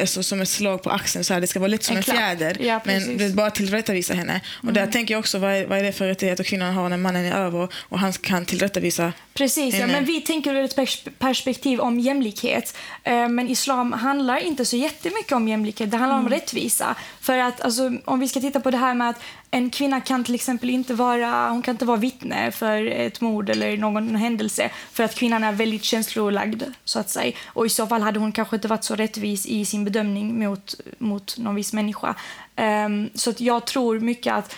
Alltså, 0.00 0.22
som 0.22 0.40
ett 0.40 0.48
slag 0.48 0.82
på 0.82 0.90
axeln. 0.90 1.24
Så 1.24 1.34
här, 1.34 1.40
det 1.40 1.46
ska 1.46 1.60
vara 1.60 1.68
lite 1.68 1.84
som 1.84 1.96
En 1.96 2.02
en, 2.08 2.16
fjäder. 2.16 2.56
Ja, 2.60 2.80
men. 2.84 3.02
Mm. 3.02 3.18
det 3.18 3.24
är 3.24 3.30
bara 3.30 3.50
tillrättavisa 3.50 4.14
henne. 4.14 4.40
Och 4.62 4.72
där 4.72 4.86
tänker 4.86 5.14
jag 5.14 5.18
också, 5.18 5.38
vad 5.38 5.50
är, 5.50 5.66
vad 5.66 5.78
är 5.78 5.82
det 5.82 5.92
för 5.92 6.06
rättigheter 6.06 6.44
kvinnan 6.44 6.74
har 6.74 6.88
när 6.88 6.96
mannen 6.96 7.24
är 7.24 7.32
över 7.36 7.68
och 7.74 7.98
han 7.98 8.12
kan 8.12 8.44
tillrättavisa 8.46 9.12
Precis, 9.34 9.74
ja, 9.74 9.80
henne? 9.80 9.92
men 9.92 10.04
vi 10.04 10.20
tänker 10.20 10.54
ur 10.54 10.64
ett 10.64 10.76
pers- 10.76 11.08
perspektiv 11.18 11.80
om 11.80 12.00
jämlikhet. 12.00 12.76
Eh, 13.04 13.28
Men 13.28 13.48
islam 13.48 13.92
handlar 13.92 14.36
inte 14.38 14.64
så 14.64 14.76
jättemycket 14.76 15.32
om 15.32 15.48
jämlikhet, 15.48 15.90
det 15.90 15.96
handlar 15.96 16.18
om 16.18 16.28
rättvisa. 16.28 16.94
För 17.20 17.38
att 17.38 17.60
alltså, 17.60 17.92
om 18.04 18.20
vi 18.20 18.28
ska 18.28 18.40
titta 18.40 18.60
på 18.60 18.70
det 18.70 18.76
här 18.78 18.94
med 18.94 19.10
att 19.10 19.20
en 19.50 19.70
kvinna 19.70 20.00
kan 20.00 20.24
till 20.24 20.34
exempel 20.34 20.70
inte 20.70 20.94
vara, 20.94 21.50
hon 21.50 21.62
kan 21.62 21.74
inte 21.74 21.84
vara 21.84 21.96
vittne 21.96 22.52
för 22.52 22.86
ett 22.86 23.20
mord 23.20 23.50
eller 23.50 23.76
någon 23.76 24.16
händelse 24.16 24.70
för 24.92 25.04
att 25.04 25.14
kvinnan 25.14 25.44
är 25.44 25.52
väldigt 25.52 25.84
känslolagd 25.84 26.62
så 26.84 26.98
att 26.98 27.10
säga. 27.10 27.36
Och 27.46 27.66
i 27.66 27.68
så 27.68 27.86
fall 27.86 28.02
hade 28.02 28.18
hon 28.18 28.32
kanske 28.32 28.56
inte 28.56 28.68
varit 28.68 28.84
så 28.84 28.94
rättvis 28.94 29.46
i 29.46 29.64
sin 29.64 29.84
bedömning 29.84 30.44
mot, 30.44 30.74
mot 30.98 31.38
någon 31.38 31.54
viss 31.54 31.72
människa. 31.72 32.14
Um, 32.56 33.10
så 33.14 33.30
att 33.30 33.40
jag 33.40 33.64
tror 33.64 34.00
mycket 34.00 34.34
att 34.34 34.56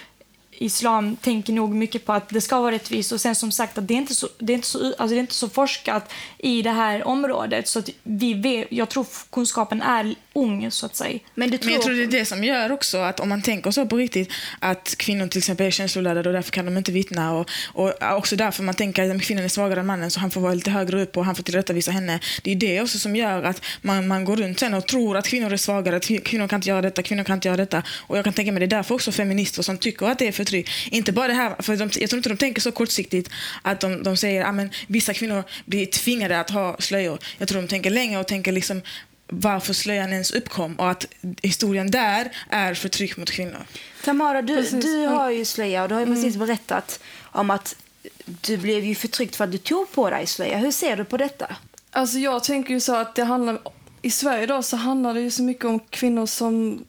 islam 0.63 1.17
tänker 1.17 1.53
nog 1.53 1.75
mycket 1.75 2.07
på 2.07 2.13
att 2.13 2.29
det 2.29 2.41
ska 2.41 2.61
vara 2.61 2.75
rättvist 2.75 3.13
och 3.13 3.21
sen 3.21 3.35
som 3.35 3.53
sagt 3.53 3.79
att 3.79 3.89
det 3.89 3.95
är 3.95 3.99
inte 3.99 4.15
så, 4.15 4.29
det 4.39 4.53
är 4.53 4.55
inte 4.55 4.69
så, 4.69 4.87
alltså 4.87 5.07
det 5.07 5.17
är 5.17 5.21
inte 5.21 5.35
så 5.35 5.49
forskat 5.49 6.13
i 6.39 6.63
det 6.63 6.71
här 6.71 7.05
området 7.05 7.69
så 7.69 7.79
att 7.79 7.89
vi 8.03 8.35
vet, 8.35 8.67
jag 8.71 8.89
tror 8.89 9.07
kunskapen 9.31 9.83
är 9.83 10.15
ung 10.35 10.71
så 10.71 10.87
att 10.87 10.97
säga. 10.97 11.19
Men 11.35 11.51
du 11.51 11.59
tror... 11.59 11.67
Men 11.67 11.75
jag 11.75 11.83
tror 11.83 11.95
det 11.95 12.03
är 12.03 12.21
det 12.21 12.25
som 12.25 12.45
gör 12.45 12.73
också 12.73 12.99
att 12.99 13.21
om 13.21 13.29
man 13.29 13.43
tänker 13.43 13.71
så 13.71 13.87
på 13.87 13.97
riktigt 13.97 14.33
att 14.59 14.95
kvinnor 14.99 15.27
till 15.27 15.39
exempel 15.39 15.67
är 15.67 15.71
känsloladdade 15.71 16.29
och 16.29 16.33
därför 16.33 16.51
kan 16.51 16.65
de 16.65 16.77
inte 16.77 16.93
vittna 16.93 17.33
och, 17.33 17.51
och 17.73 17.93
också 18.17 18.37
därför 18.37 18.63
man 18.63 18.75
tänker 18.75 19.11
att 19.11 19.23
kvinnan 19.23 19.45
är 19.45 19.49
svagare 19.49 19.81
än 19.81 19.87
mannen 19.87 20.11
så 20.11 20.21
han 20.21 20.31
får 20.31 20.41
vara 20.41 20.55
lite 20.55 20.71
högre 20.71 21.03
upp 21.03 21.17
och 21.17 21.25
han 21.25 21.35
får 21.35 21.43
tillrättavisa 21.43 21.91
henne. 21.91 22.21
Det 22.43 22.51
är 22.51 22.57
det 22.57 22.81
också 22.81 22.99
som 22.99 23.17
gör 23.17 23.43
att 23.43 23.65
man, 23.83 24.09
man 24.09 24.25
går 24.25 24.37
runt 24.37 24.59
sen 24.59 24.75
och 24.75 24.87
tror 24.87 25.17
att 25.17 25.27
kvinnor 25.27 25.53
är 25.53 25.57
svagare, 25.57 25.97
att 25.97 26.25
kvinnor 26.25 26.49
kan 26.49 26.57
inte 26.57 26.69
göra 26.69 26.83
detta, 26.83 27.03
kvinnor 27.03 27.25
kan 27.25 27.35
inte 27.35 27.49
göra 27.49 27.57
detta. 27.57 27.83
Och 28.07 28.19
jag 28.19 28.25
kan 28.25 28.33
tänka 28.33 28.53
mig 28.53 28.61
det 28.61 28.67
är 28.67 28.77
därför 28.77 28.95
också 28.95 29.13
feminister 29.13 29.63
som 29.63 29.79
tycker 29.79 30.07
att 30.07 30.19
det 30.19 30.29
är 30.29 30.33
förtryck. 30.33 30.71
Inte 30.91 31.13
bara 31.13 31.29
det 31.29 31.35
här, 31.35 31.63
för 31.63 31.77
de, 31.77 31.91
jag 32.01 32.11
tror 32.11 32.19
inte 32.19 32.29
de 32.29 32.37
tänker 32.37 32.61
så 32.61 32.73
kortsiktigt 32.73 33.31
att 33.63 33.81
de, 33.81 34.03
de 34.03 34.17
säger 34.17 34.45
att 34.45 34.73
vissa 34.87 35.15
kvinnor 35.15 35.45
blir 35.65 35.87
tvingade 35.87 36.41
att 36.41 36.51
ha 36.51 36.77
slöjor. 36.79 37.19
Jag 37.39 37.49
tror 37.49 37.63
de 37.63 37.69
tänker 37.69 37.91
längre 37.91 38.21
och 38.21 38.27
tänker 38.27 38.53
liksom 38.53 38.83
varför 39.29 39.73
slöjan 39.73 40.13
ens 40.13 40.31
uppkom 40.31 40.75
och 40.75 40.91
att 40.91 41.07
historien 41.43 41.91
där 41.91 42.37
är 42.51 42.75
förtryck 42.75 43.17
mot 43.17 43.31
kvinnor. 43.31 43.67
Tamara, 44.05 44.43
du, 44.43 44.63
du 44.71 45.07
har 45.07 45.31
ju 45.31 45.45
slöja 45.45 45.83
och 45.83 45.89
du 45.89 45.95
har 45.95 46.01
ju 46.01 46.07
mm. 46.07 46.17
precis 46.17 46.37
berättat 46.37 47.01
om 47.21 47.51
att 47.51 47.77
du 48.25 48.57
blev 48.57 48.85
ju 48.85 48.95
förtryckt 48.95 49.37
för 49.37 49.45
att 49.45 49.53
du 49.53 49.59
tog 49.59 49.93
på 49.93 50.11
dig 50.11 50.27
slöja. 50.27 50.59
Hur 50.59 50.71
ser 50.71 50.97
du 50.97 51.05
på 51.05 51.17
detta? 51.17 51.57
Alltså 51.91 52.19
jag 52.19 52.45
tänker 52.45 52.75
ju 52.75 52.81
så 52.81 52.97
att 52.97 53.15
det 53.15 53.25
handlar, 53.25 53.59
i 54.03 54.11
Sverige 54.11 54.43
idag 54.43 54.65
så 54.65 54.77
handlar 54.77 55.15
det 55.15 55.21
ju 55.21 55.31
så 55.31 55.43
mycket 55.43 55.65
om 55.65 55.81
kvinnor 55.81 56.27
som 56.27 56.85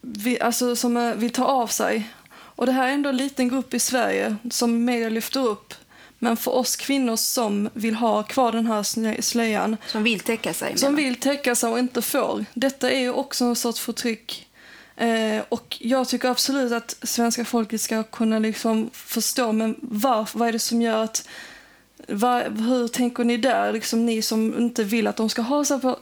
vill, 0.00 0.42
alltså, 0.42 0.76
som 0.76 1.14
vill 1.16 1.30
ta 1.30 1.44
av 1.44 1.66
sig. 1.66 2.10
Och 2.30 2.66
det 2.66 2.72
här 2.72 2.88
är 2.88 2.92
ändå 2.92 3.08
en 3.08 3.16
liten 3.16 3.48
grupp 3.48 3.74
i 3.74 3.78
Sverige 3.78 4.36
som 4.50 4.84
media 4.84 5.08
lyfter 5.08 5.46
upp. 5.48 5.74
Men 6.22 6.36
för 6.36 6.50
oss 6.50 6.76
kvinnor 6.76 7.16
som 7.16 7.68
vill 7.72 7.94
ha 7.94 8.22
kvar 8.22 8.52
den 8.52 8.66
här 8.66 9.20
slöjan. 9.20 9.76
Som 9.86 10.02
vill 10.02 10.20
täcka 10.20 10.54
sig. 10.54 10.78
Som 10.78 10.96
vill 10.96 11.16
täcka 11.16 11.54
sig 11.54 11.70
och 11.70 11.78
inte 11.78 12.02
får. 12.02 12.44
Detta 12.54 12.90
är 12.90 13.00
ju 13.00 13.10
också 13.10 13.44
en 13.44 13.56
sorts 13.56 13.80
förtryck. 13.80 14.48
Eh, 14.96 15.42
och 15.48 15.76
jag 15.80 16.08
tycker 16.08 16.28
absolut 16.28 16.72
att 16.72 16.96
svenska 17.02 17.44
folket 17.44 17.80
ska 17.80 18.02
kunna 18.02 18.38
liksom 18.38 18.90
förstå 18.92 19.52
men 19.52 19.76
varför, 19.80 20.38
vad 20.38 20.48
är 20.48 20.52
det 20.52 20.58
som 20.58 20.82
gör 20.82 21.04
att 21.04 21.28
var, 22.08 22.42
hur 22.42 22.88
tänker 22.88 23.24
ni 23.24 23.36
där, 23.36 23.72
liksom 23.72 24.06
ni 24.06 24.22
som 24.22 24.58
inte 24.58 24.84
vill 24.84 25.06
att 25.06 25.16
de 25.16 25.28
ska 25.28 25.42
ha 25.42 25.64
sig 25.64 25.80
på, 25.80 25.98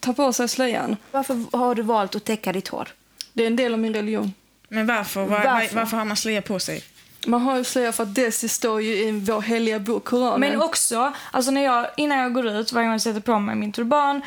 ta 0.00 0.12
på 0.12 0.32
sig 0.32 0.48
slöjan? 0.48 0.96
Varför 1.10 1.56
har 1.56 1.74
du 1.74 1.82
valt 1.82 2.14
att 2.14 2.24
täcka 2.24 2.52
ditt 2.52 2.68
hår? 2.68 2.88
Det 3.32 3.42
är 3.42 3.46
en 3.46 3.56
del 3.56 3.72
av 3.72 3.78
min 3.78 3.94
religion. 3.94 4.32
Men 4.68 4.86
varför? 4.86 5.24
Var, 5.24 5.44
varför? 5.44 5.76
varför 5.76 5.96
har 5.96 6.04
man 6.04 6.16
slöja 6.16 6.42
på 6.42 6.60
sig? 6.60 6.82
Man 7.26 7.40
har 7.40 7.56
ju 7.56 7.64
slöja 7.64 7.92
för 7.92 8.02
att 8.02 8.14
det 8.14 8.32
står 8.32 8.82
ju 8.82 8.96
i 8.96 9.10
vår 9.10 9.42
heliga 9.42 9.78
bok, 9.78 10.04
Koranen. 10.04 10.40
Men 10.40 10.62
också, 10.62 11.12
alltså 11.30 11.50
när 11.50 11.64
jag, 11.64 11.86
innan 11.96 12.18
jag 12.18 12.34
går 12.34 12.46
ut, 12.46 12.72
varje 12.72 12.86
gång 12.86 12.92
jag 12.92 13.02
sätter 13.02 13.20
på 13.20 13.38
mig 13.38 13.56
min 13.56 13.72
turban, 13.72 14.22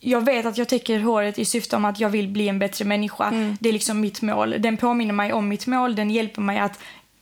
jag 0.00 0.24
vet 0.24 0.46
att 0.46 0.58
jag 0.58 0.68
täcker 0.68 1.00
håret 1.00 1.38
i 1.38 1.44
syfte 1.44 1.76
om 1.76 1.84
att 1.84 2.00
jag 2.00 2.08
vill 2.08 2.28
bli 2.28 2.48
en 2.48 2.58
bättre 2.58 2.84
människa. 2.84 3.28
Mm. 3.28 3.56
Det 3.60 3.68
är 3.68 3.72
liksom 3.72 4.00
mitt 4.00 4.22
mål. 4.22 4.54
Den 4.58 4.76
påminner 4.76 5.14
mig 5.14 5.32
om 5.32 5.48
mitt 5.48 5.66
mål, 5.66 5.94
den 5.94 6.10
hjälper 6.10 6.42
mig 6.42 6.58
att, 6.58 6.78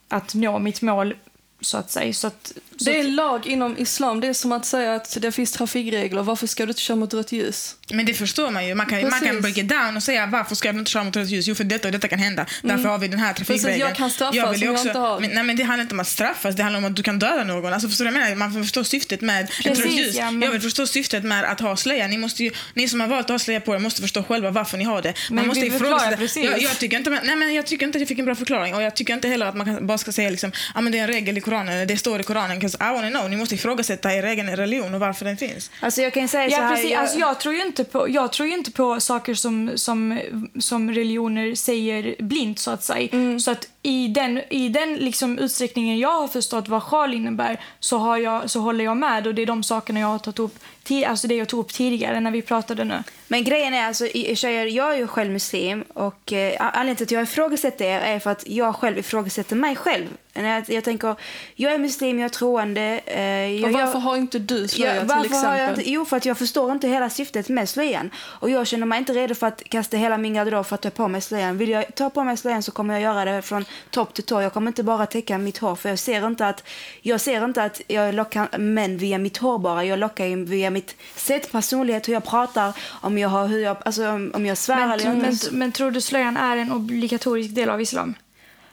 att 0.09 0.33
nå 0.33 0.59
mitt 0.59 0.81
mål 0.81 1.15
så 1.61 1.77
att 1.77 1.91
säga. 1.91 2.13
Så 2.13 2.27
att, 2.27 2.53
så 2.77 2.83
det 2.83 2.99
är 2.99 3.03
lag 3.03 3.47
inom 3.47 3.77
islam. 3.77 4.19
Det 4.19 4.27
är 4.27 4.33
som 4.33 4.51
att 4.51 4.65
säga 4.65 4.95
att 4.95 5.17
det 5.21 5.31
finns 5.31 5.51
trafikregler. 5.51 6.23
Varför 6.23 6.47
ska 6.47 6.65
du 6.65 6.69
inte 6.69 6.81
köra 6.81 6.97
mot 6.97 7.13
rött 7.13 7.31
ljus? 7.31 7.75
Men 7.93 8.05
det 8.05 8.13
förstår 8.13 8.51
man 8.51 8.67
ju. 8.67 8.75
Man 8.75 8.85
kan, 8.85 9.09
man 9.09 9.19
kan 9.19 9.41
break 9.41 9.57
it 9.57 9.69
down 9.69 9.97
och 9.97 10.03
säga 10.03 10.25
varför 10.25 10.55
ska 10.55 10.71
du 10.71 10.79
inte 10.79 10.91
köra 10.91 11.03
mot 11.03 11.15
rött 11.15 11.29
ljus? 11.29 11.47
Jo, 11.47 11.55
för 11.55 11.63
detta 11.63 11.87
och 11.87 11.91
detta 11.91 12.07
kan 12.07 12.19
hända. 12.19 12.45
Därför 12.61 12.79
mm. 12.79 12.91
har 12.91 12.97
vi 12.97 13.07
den 13.07 13.19
här 13.19 13.33
trafikregeln. 13.33 13.65
Precis, 13.65 13.79
jag 13.79 13.95
kan 13.95 14.09
straffas 14.09 14.35
jag 14.35 14.51
vill 14.51 14.69
också, 14.69 14.85
jag 14.85 14.89
inte 14.89 14.99
har. 14.99 15.19
Men, 15.19 15.29
nej, 15.29 15.43
men 15.43 15.55
det 15.55 15.63
handlar 15.63 15.81
inte 15.81 15.95
om 15.95 15.99
att 15.99 16.07
straffas. 16.07 16.55
Det 16.55 16.63
handlar 16.63 16.77
om 16.77 16.85
att 16.85 16.95
du 16.95 17.03
kan 17.03 17.19
döda 17.19 17.43
någon. 17.43 17.73
Alltså, 17.73 17.89
förstår 17.89 18.05
du 18.05 18.11
vad 18.11 18.21
jag 18.21 18.23
menar? 18.23 18.35
Man 18.35 18.53
får 18.53 18.61
förstå 18.61 18.83
syftet 18.83 19.21
med 19.21 19.47
Precis, 19.63 19.85
ett 19.85 19.91
ljus. 19.91 20.15
Ja, 20.15 20.31
men... 20.31 20.41
Jag 20.41 20.51
vill 20.51 20.61
förstå 20.61 20.87
syftet 20.87 21.23
med 21.23 21.43
att 21.51 21.59
ha 21.59 21.75
slöja. 21.75 22.07
Ni, 22.07 22.17
måste 22.17 22.43
ju, 22.43 22.51
ni 22.73 22.87
som 22.87 22.99
har 22.99 23.07
valt 23.07 23.25
att 23.25 23.29
ha 23.29 23.39
slöja 23.39 23.61
på 23.61 23.75
er 23.75 23.79
måste 23.79 24.01
förstå 24.01 24.23
själva 24.23 24.51
varför 24.51 24.77
ni 24.77 24.83
har 24.83 25.01
det. 25.01 25.13
Man 25.29 25.35
men 25.35 25.47
måste 25.47 25.65
ifrågasätta. 25.65 26.39
Jag, 26.39 26.61
jag, 26.61 26.79
tycker 26.79 26.97
inte, 26.97 27.09
nej, 27.09 27.35
men 27.35 27.53
jag 27.53 27.65
tycker 27.65 27.85
inte 27.85 27.97
att 27.97 28.01
jag 28.01 28.07
fick 28.07 28.19
en 28.19 28.25
bra 28.25 28.35
förklaring. 28.35 28.75
Och 28.75 28.81
jag 28.81 28.95
tycker 28.95 29.13
inte 29.13 29.27
heller 29.27 29.45
att 29.45 29.55
man 29.55 29.87
bara 29.87 29.97
ska 29.97 30.11
säga 30.11 30.29
liksom, 30.29 30.51
ah, 30.75 30.81
men 30.81 30.91
det 30.91 30.97
är 30.99 31.01
en 31.01 31.07
regel 31.07 31.37
i 31.37 31.41
Koranen, 31.41 31.87
det 31.87 31.97
står 31.97 32.19
i 32.19 32.23
Koranen. 32.23 32.65
I 32.65 32.69
wanna 32.79 33.09
know. 33.09 33.29
Ni 33.29 33.37
måste 33.37 33.55
ifrågasätta 33.55 34.13
er 34.13 34.23
egen 34.23 34.55
religion 34.55 34.93
och 34.93 34.99
varför 34.99 35.25
den 35.25 35.37
finns. 35.37 35.71
Alltså 35.79 36.01
jag 36.01 36.13
kan 36.13 36.27
säga 36.27 36.43
ja, 36.43 36.57
så 36.57 36.61
här, 36.61 36.75
precis. 36.75 36.91
Jag... 36.91 37.01
Alltså, 37.01 37.19
jag 37.19 37.39
tror 37.39 37.55
ju 37.55 37.61
inte 37.61 37.76
på, 37.83 38.09
jag 38.09 38.31
tror 38.31 38.49
inte 38.49 38.71
på 38.71 38.99
saker 38.99 39.33
som, 39.33 39.71
som, 39.75 40.19
som 40.59 40.91
religioner 40.91 41.55
säger 41.55 42.15
blint 42.19 42.59
så 42.59 42.71
att 42.71 42.83
säga. 42.83 43.09
Mm. 43.11 43.39
Så 43.39 43.51
att 43.51 43.67
i 43.81 44.07
den, 44.07 44.41
i 44.49 44.69
den 44.69 44.95
liksom 44.95 45.39
utsträckningen 45.39 45.99
jag 45.99 46.21
har 46.21 46.27
förstått 46.27 46.67
vad 46.67 46.83
sjal 46.83 47.13
innebär 47.13 47.61
så, 47.79 47.97
har 47.97 48.17
jag, 48.17 48.49
så 48.49 48.59
håller 48.59 48.85
jag 48.85 48.97
med 48.97 49.27
och 49.27 49.35
det 49.35 49.41
är 49.41 49.45
de 49.45 49.63
sakerna 49.63 49.99
jag 49.99 50.07
har 50.07 50.19
tagit 50.19 50.39
upp 50.39 50.59
alltså 51.07 51.27
det 51.27 51.35
jag 51.35 51.47
tog 51.47 51.59
upp 51.59 51.73
tidigare 51.73 52.19
när 52.19 52.31
vi 52.31 52.41
pratade 52.41 52.83
nu. 52.83 53.03
Men 53.27 53.43
grejen 53.43 53.73
är 53.73 53.87
alltså, 53.87 54.07
jag 54.07 54.93
är 54.93 54.97
ju 54.97 55.07
själv 55.07 55.31
muslim 55.31 55.81
och 55.81 56.33
eh, 56.33 56.55
anledningen 56.59 56.95
till 56.95 57.03
att 57.03 57.11
jag 57.11 57.23
ifrågasätter 57.23 57.85
er 57.85 57.99
är 57.99 58.19
för 58.19 58.31
att 58.31 58.47
jag 58.47 58.75
själv 58.75 58.97
ifrågasätter 58.97 59.55
mig 59.55 59.75
själv. 59.75 60.07
Jag, 60.33 60.69
jag 60.69 60.83
tänker, 60.83 61.15
jag 61.55 61.73
är 61.73 61.77
muslim, 61.77 62.19
jag 62.19 62.25
är 62.25 62.29
troende. 62.29 63.01
Eh, 63.05 63.21
jag, 63.61 63.71
varför 63.71 63.93
jag, 63.93 63.99
har 63.99 64.17
inte 64.17 64.39
du 64.39 64.67
slöja 64.67 64.95
jag, 64.95 65.09
till 65.09 65.31
exempel? 65.31 65.69
Inte, 65.69 65.91
jo, 65.91 66.05
för 66.05 66.17
att 66.17 66.25
jag 66.25 66.37
förstår 66.37 66.71
inte 66.71 66.87
hela 66.87 67.09
syftet 67.09 67.49
med 67.49 67.69
slöjan. 67.69 68.11
Och 68.17 68.49
jag 68.49 68.67
känner 68.67 68.85
mig 68.85 68.99
inte 68.99 69.13
redo 69.13 69.35
för 69.35 69.47
att 69.47 69.63
kasta 69.63 69.97
hela 69.97 70.17
min 70.17 70.33
garderob 70.33 70.65
för 70.65 70.75
att 70.75 70.81
ta 70.81 70.89
på 70.89 71.07
mig 71.07 71.21
slöjan. 71.21 71.57
Vill 71.57 71.69
jag 71.69 71.95
ta 71.95 72.09
på 72.09 72.23
mig 72.23 72.37
slöjan 72.37 72.63
så 72.63 72.71
kommer 72.71 72.93
jag 72.93 73.03
göra 73.03 73.25
det 73.25 73.41
från 73.41 73.65
topp 73.89 74.13
till 74.13 74.23
tå. 74.23 74.41
Jag 74.41 74.53
kommer 74.53 74.67
inte 74.67 74.83
bara 74.83 75.05
täcka 75.05 75.37
mitt 75.37 75.57
hår 75.57 75.75
för 75.75 75.89
jag 75.89 75.99
ser 75.99 76.27
inte 76.27 76.47
att 76.47 76.63
jag, 77.01 77.21
ser 77.21 77.45
inte 77.45 77.63
att 77.63 77.81
jag 77.87 78.15
lockar 78.15 78.57
män 78.57 78.97
via 78.97 79.17
mitt 79.17 79.37
hår 79.37 79.59
bara. 79.59 79.85
Jag 79.85 79.99
lockar 79.99 80.45
via 80.45 80.69
mitt 80.69 80.95
sätt, 81.15 81.51
personlighet, 81.51 82.07
hur 82.07 82.13
jag 82.13 82.25
pratar, 82.25 82.73
om 83.01 83.16
jag, 83.17 83.29
har, 83.29 83.47
hur 83.47 83.59
jag, 83.59 83.77
alltså, 83.85 84.07
om 84.33 84.45
jag 84.45 84.57
svär 84.57 84.75
men, 84.75 84.91
eller 84.91 85.13
men, 85.13 85.35
men 85.51 85.71
tror 85.71 85.91
du 85.91 86.01
slöjan 86.01 86.37
är 86.37 86.57
en 86.57 86.71
obligatorisk 86.71 87.55
del 87.55 87.69
av 87.69 87.81
islam? 87.81 88.15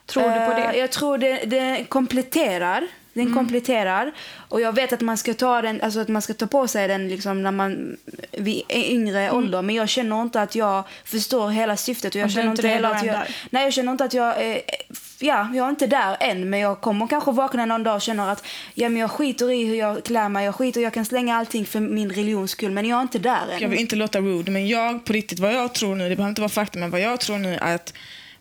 Tror 0.06 0.24
uh, 0.24 0.32
du 0.32 0.46
på 0.46 0.52
det? 0.52 0.64
Eh, 0.64 0.80
jag 0.80 0.92
tror 0.92 1.18
det, 1.18 1.44
det 1.44 1.84
kompletterar. 1.88 2.88
Den 3.14 3.22
mm. 3.22 3.34
kompletterar. 3.34 4.12
Och 4.48 4.60
jag 4.60 4.72
vet 4.72 4.92
att 4.92 5.00
man 5.00 5.18
ska 5.18 5.34
ta 5.34 5.62
den, 5.62 5.80
alltså 5.80 6.00
att 6.00 6.08
man 6.08 6.22
ska 6.22 6.34
ta 6.34 6.46
på 6.46 6.68
sig 6.68 6.88
den 6.88 7.08
liksom 7.08 7.42
när 7.42 7.50
man 7.50 7.96
vid 8.32 8.62
yngre 8.70 9.20
mm. 9.20 9.36
ålder. 9.36 9.62
Men 9.62 9.74
jag 9.74 9.88
känner 9.88 10.22
inte 10.22 10.42
att 10.42 10.54
jag 10.54 10.84
förstår 11.04 11.50
hela 11.50 11.76
syftet. 11.76 12.14
Och 12.14 12.20
jag 12.20 12.26
och 12.26 12.32
känner 12.32 12.50
inte 12.50 12.68
heller 12.68 12.90
att 12.90 13.04
jag, 13.04 13.16
nej, 13.50 13.64
jag 13.64 13.72
känner 13.72 13.92
inte 13.92 14.04
att 14.04 14.14
jag, 14.14 14.50
eh, 14.50 14.58
ja, 15.18 15.48
jag 15.54 15.66
är 15.66 15.70
inte 15.70 15.86
där 15.86 16.16
än. 16.20 16.50
Men 16.50 16.60
jag 16.60 16.80
kommer 16.80 17.06
kanske 17.06 17.32
vakna 17.32 17.66
någon 17.66 17.82
dag 17.82 17.94
och 17.94 18.02
känner 18.02 18.32
att 18.32 18.46
ja, 18.74 18.88
men 18.88 19.00
jag 19.00 19.10
skiter 19.10 19.50
i 19.50 19.64
hur 19.64 19.74
jag 19.74 20.04
klär 20.04 20.28
mig. 20.28 20.44
Jag 20.44 20.54
skiter 20.54 20.80
jag 20.80 20.92
kan 20.92 21.04
slänga 21.04 21.36
allting 21.36 21.66
för 21.66 21.80
min 21.80 22.12
religions 22.12 22.50
skull. 22.50 22.70
Men 22.70 22.86
jag 22.86 22.98
är 22.98 23.02
inte 23.02 23.18
där 23.18 23.48
än. 23.52 23.60
Jag 23.60 23.68
vill 23.68 23.80
inte 23.80 23.96
låta 23.96 24.20
rude, 24.20 24.50
men 24.50 24.68
jag 24.68 25.04
på 25.04 25.12
riktigt, 25.12 25.38
vad 25.38 25.54
jag 25.54 25.74
tror 25.74 25.94
nu, 25.94 26.08
det 26.08 26.16
behöver 26.16 26.28
inte 26.28 26.40
vara 26.40 26.48
fakta, 26.48 26.78
men 26.78 26.90
vad 26.90 27.00
jag 27.00 27.20
tror 27.20 27.38
nu 27.38 27.54
är 27.54 27.74
att 27.74 27.92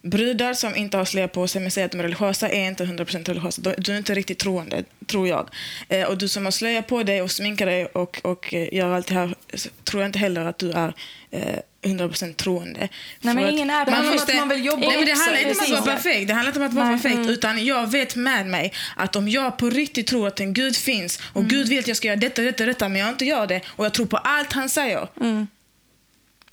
brudar 0.04 0.54
som 0.54 0.76
inte 0.76 0.96
har 0.96 1.04
slöja 1.04 1.28
på 1.28 1.48
sig 1.48 1.62
men 1.62 1.70
säger 1.70 1.84
att 1.84 1.92
de 1.92 1.98
är 1.98 2.02
religiösa 2.02 2.48
är 2.48 2.68
inte 2.68 2.84
100% 2.84 3.24
religiösa. 3.24 3.62
Du 3.78 3.92
är 3.92 3.96
inte 3.96 4.14
riktigt 4.14 4.38
troende, 4.38 4.84
tror 5.06 5.28
jag. 5.28 5.50
Eh, 5.88 6.04
och 6.04 6.18
du 6.18 6.28
som 6.28 6.44
har 6.44 6.52
slöja 6.52 6.82
på 6.82 7.02
dig 7.02 7.22
och 7.22 7.30
sminkar 7.30 7.66
dig 7.66 7.86
och, 7.86 8.20
och 8.22 8.54
eh, 8.54 8.74
gör 8.74 8.94
allt 8.94 9.06
det 9.06 9.14
här, 9.14 9.34
tror 9.84 10.02
jag 10.02 10.08
inte 10.08 10.18
heller 10.18 10.44
att 10.44 10.58
du 10.58 10.70
är 10.70 10.94
eh, 11.30 11.58
100% 11.82 12.34
troende. 12.34 12.88
Nej, 13.20 13.34
men 13.34 13.48
ingen 13.48 13.70
är 13.70 13.84
det. 13.84 13.90
Man, 13.90 14.06
måste, 14.06 14.34
man 14.34 14.48
vill 14.48 14.64
jobba 14.64 14.86
nej, 14.86 14.96
men 14.96 15.06
det 15.06 15.12
handlar 15.12 15.38
inte 15.38 15.64
om 15.64 15.74
att 15.74 15.86
vara 15.86 15.96
perfekt. 15.96 16.28
Det 16.28 16.34
handlar 16.34 16.50
inte 16.50 16.60
om 16.60 16.66
att 16.66 16.74
vara 16.74 16.90
nej. 16.90 17.02
perfekt. 17.02 17.30
Utan 17.30 17.64
jag 17.64 17.90
vet 17.90 18.16
med 18.16 18.46
mig 18.46 18.72
att 18.96 19.16
om 19.16 19.28
jag 19.28 19.56
på 19.58 19.70
riktigt 19.70 20.06
tror 20.06 20.28
att 20.28 20.40
en 20.40 20.52
Gud 20.52 20.76
finns 20.76 21.20
och 21.32 21.40
mm. 21.40 21.48
Gud 21.48 21.68
vill 21.68 21.78
att 21.78 21.88
jag 21.88 21.96
ska 21.96 22.08
göra 22.08 22.16
detta, 22.16 22.42
detta, 22.42 22.66
detta 22.66 22.88
men 22.88 23.00
jag 23.00 23.08
inte 23.08 23.24
gör 23.24 23.46
det 23.46 23.60
och 23.66 23.84
jag 23.84 23.94
tror 23.94 24.06
på 24.06 24.16
allt 24.16 24.52
han 24.52 24.68
säger. 24.68 25.08
Mm. 25.20 25.46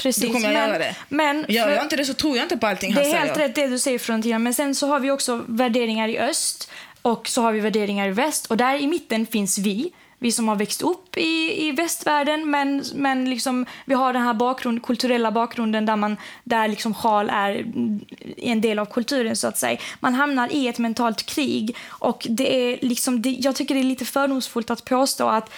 Precis. 0.02 0.24
Då 0.24 0.34
kommer 0.34 0.46
jag 0.46 0.54
men, 0.54 0.70
göra 0.70 0.78
det. 0.78 0.96
Men 1.10 1.46
Gör 1.48 1.70
jag 1.70 1.84
inte 1.84 1.96
det 1.96 2.06
så 2.06 2.14
tror 2.14 2.38
jag 2.38 2.46
inte 2.46 2.58
på 2.58 2.68
allting. 2.68 2.94
Det 2.94 3.02
är 3.02 3.18
helt 3.18 3.38
rätt 3.38 3.56
det 3.56 3.68
du 3.68 3.80
säger 3.80 4.00
Frontier. 4.00 4.40
Men 4.40 4.54
sen 4.54 4.76
så 4.76 4.88
har 4.88 5.00
vi 5.00 5.12
också 5.12 5.44
värderingar 5.48 6.08
i 6.08 6.20
öst 6.20 6.72
och 7.02 7.28
så 7.28 7.42
har 7.42 7.52
vi 7.52 7.60
värderingar 7.60 8.08
i 8.08 8.12
väst. 8.12 8.46
Och 8.46 8.58
där 8.58 8.82
i 8.82 8.88
mitten 8.88 9.26
finns 9.26 9.58
vi. 9.58 9.92
Vi 10.20 10.32
som 10.32 10.48
har 10.48 10.56
växt 10.56 10.82
upp 10.82 11.18
i, 11.18 11.68
i 11.68 11.72
västvärlden 11.72 12.50
men, 12.50 12.84
men 12.96 13.30
liksom, 13.30 13.66
vi 13.86 13.94
har 13.94 14.14
den 14.14 14.22
här 14.22 14.34
bakgrund, 14.34 14.84
kulturella 14.84 15.32
bakgrunden 15.32 15.86
där, 15.86 15.96
man, 15.96 16.18
där 16.44 16.68
liksom 16.68 16.94
sjal 16.94 17.30
är 17.30 17.66
en 18.38 18.62
del 18.62 18.80
av 18.80 18.86
kulturen. 18.86 19.36
så 19.36 19.48
att 19.48 19.58
säga. 19.58 19.80
Man 20.00 20.14
hamnar 20.14 20.54
i 20.54 20.68
ett 20.68 20.78
mentalt 20.78 21.26
krig. 21.26 21.76
Och 21.88 22.28
det 22.30 22.56
är 22.56 22.80
liksom, 22.82 23.22
det, 23.22 23.30
Jag 23.30 23.56
tycker 23.56 23.76
det 23.76 23.82
är 23.82 23.84
lite 23.84 24.06
fördomsfullt 24.06 24.72
att 24.72 24.86
påstå 24.86 25.28
att 25.28 25.50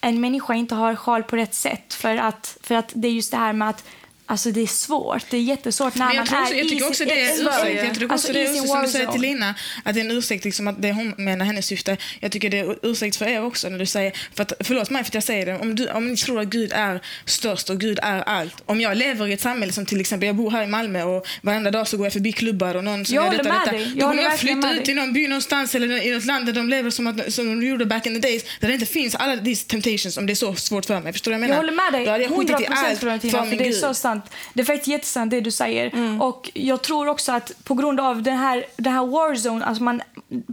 en 0.00 0.20
människa 0.20 0.54
inte 0.54 0.74
har 0.74 0.94
sjal 0.94 1.22
på 1.22 1.36
rätt 1.36 1.54
sätt. 1.54 1.94
För 1.94 2.16
att, 2.16 2.58
för 2.62 2.74
att 2.74 2.92
det 2.94 3.08
är 3.08 3.12
just 3.12 3.30
det 3.30 3.36
här 3.36 3.52
med 3.52 3.68
att 3.68 3.84
Alltså 4.30 4.50
det 4.50 4.60
är 4.60 4.66
svårt. 4.66 5.24
Det 5.30 5.36
är 5.36 5.40
jättesvårt 5.40 5.94
när 5.94 6.06
jag, 6.06 6.14
man 6.14 6.42
också, 6.42 6.54
är 6.54 6.58
jag 6.58 6.68
tycker 6.68 6.88
också 6.88 7.04
det 7.04 7.20
är 7.20 7.32
ursäkt. 7.32 7.84
Jag 7.84 7.94
tycker 7.94 8.04
också 8.04 8.12
Alltså, 8.12 8.32
det 8.32 8.40
är 8.40 8.50
ursäkt, 8.50 8.68
som 8.68 8.82
du 8.82 8.88
säger 8.88 9.12
till 9.12 9.20
Lina, 9.20 9.54
att 9.84 9.94
det 9.94 10.00
är 10.00 10.04
en 10.04 10.10
ursäkt 10.10 10.44
liksom 10.44 10.68
att 10.68 10.82
det 10.82 10.92
hon 10.92 11.14
menar 11.16 11.44
hennes 11.44 11.66
syfte. 11.66 11.96
Jag 12.20 12.32
tycker 12.32 12.50
det 12.50 12.58
är 12.58 12.76
ursäkt 12.82 13.16
för 13.16 13.26
er 13.26 13.44
också 13.44 13.68
när 13.68 13.78
du 13.78 13.86
säger, 13.86 14.12
för 14.34 14.42
att, 14.42 14.52
förlåt 14.60 14.90
mig 14.90 15.04
för 15.04 15.10
att 15.10 15.14
jag 15.14 15.22
säger 15.22 15.46
det, 15.46 15.58
om, 15.58 15.74
du, 15.74 15.88
om 15.90 16.08
ni 16.08 16.16
tror 16.16 16.40
att 16.40 16.46
Gud 16.46 16.72
är 16.74 17.00
störst 17.24 17.70
och 17.70 17.80
Gud 17.80 17.98
är 18.02 18.20
allt. 18.20 18.62
Om 18.66 18.80
jag 18.80 18.96
lever 18.96 19.26
i 19.26 19.32
ett 19.32 19.40
samhälle 19.40 19.72
som 19.72 19.86
till 19.86 20.00
exempel, 20.00 20.26
jag 20.26 20.36
bor 20.36 20.50
här 20.50 20.64
i 20.64 20.66
Malmö 20.66 21.02
och 21.02 21.26
varenda 21.42 21.70
dag 21.70 21.88
så 21.88 21.96
går 21.96 22.06
jag 22.06 22.12
förbi 22.12 22.32
klubbar 22.32 22.74
och 22.74 22.84
någon 22.84 23.04
som 23.04 23.14
Jag 23.14 23.24
gör 23.24 23.30
detta, 23.30 23.42
detta. 23.42 23.70
dig. 23.70 23.82
Jag 23.82 23.96
Då 23.96 24.06
kommer 24.10 24.22
jag 24.22 24.38
flytta 24.38 24.74
ut 24.74 24.88
i 24.88 24.94
någon 24.94 25.12
by 25.12 25.28
någonstans 25.28 25.74
eller 25.74 26.06
i 26.06 26.10
något 26.10 26.24
land 26.24 26.46
där 26.46 26.52
de 26.52 26.68
lever 26.68 26.90
som, 26.90 27.06
att, 27.06 27.32
som 27.32 27.60
de 27.60 27.66
gjorde 27.66 27.86
back 27.86 28.06
in 28.06 28.14
the 28.14 28.28
days, 28.28 28.44
där 28.60 28.68
det 28.68 28.74
inte 28.74 28.86
finns 28.86 29.14
alla 29.14 29.36
these 29.36 29.66
temptations 29.68 30.16
om 30.16 30.26
det 30.26 30.32
är 30.32 30.34
så 30.34 30.54
svårt 30.54 30.86
för 30.86 31.00
mig. 31.00 31.12
Förstår 31.12 31.32
du 31.32 31.38
vad 31.38 31.44
jag 31.44 31.50
Jag 31.50 31.62
menar? 31.62 31.62
håller 31.62 31.90
med 31.90 31.92
dig. 31.92 32.04
Då 32.04 32.10
hade 32.10 32.24
jag 32.24 32.32
100 32.32 32.56
skitit 32.58 32.70
i 32.70 32.74
allt 32.74 32.98
för 32.98 33.46
min 33.46 33.58
Gud. 33.58 33.74
Så 34.18 34.28
sant. 34.28 34.34
Det 34.54 34.60
är 34.60 34.64
faktiskt 34.64 34.88
jättesant 34.88 35.30
det 35.30 35.40
du 35.40 35.50
säger. 35.50 35.94
Mm. 35.94 36.20
Och 36.20 36.50
jag 36.54 36.82
tror 36.82 37.08
också 37.08 37.32
att 37.32 37.52
på 37.64 37.74
grund 37.74 38.00
av 38.00 38.22
den 38.22 38.36
här, 38.36 38.64
det 38.76 38.90
här 38.90 39.06
warzone, 39.06 39.64
alltså 39.64 39.82
man, 39.82 40.02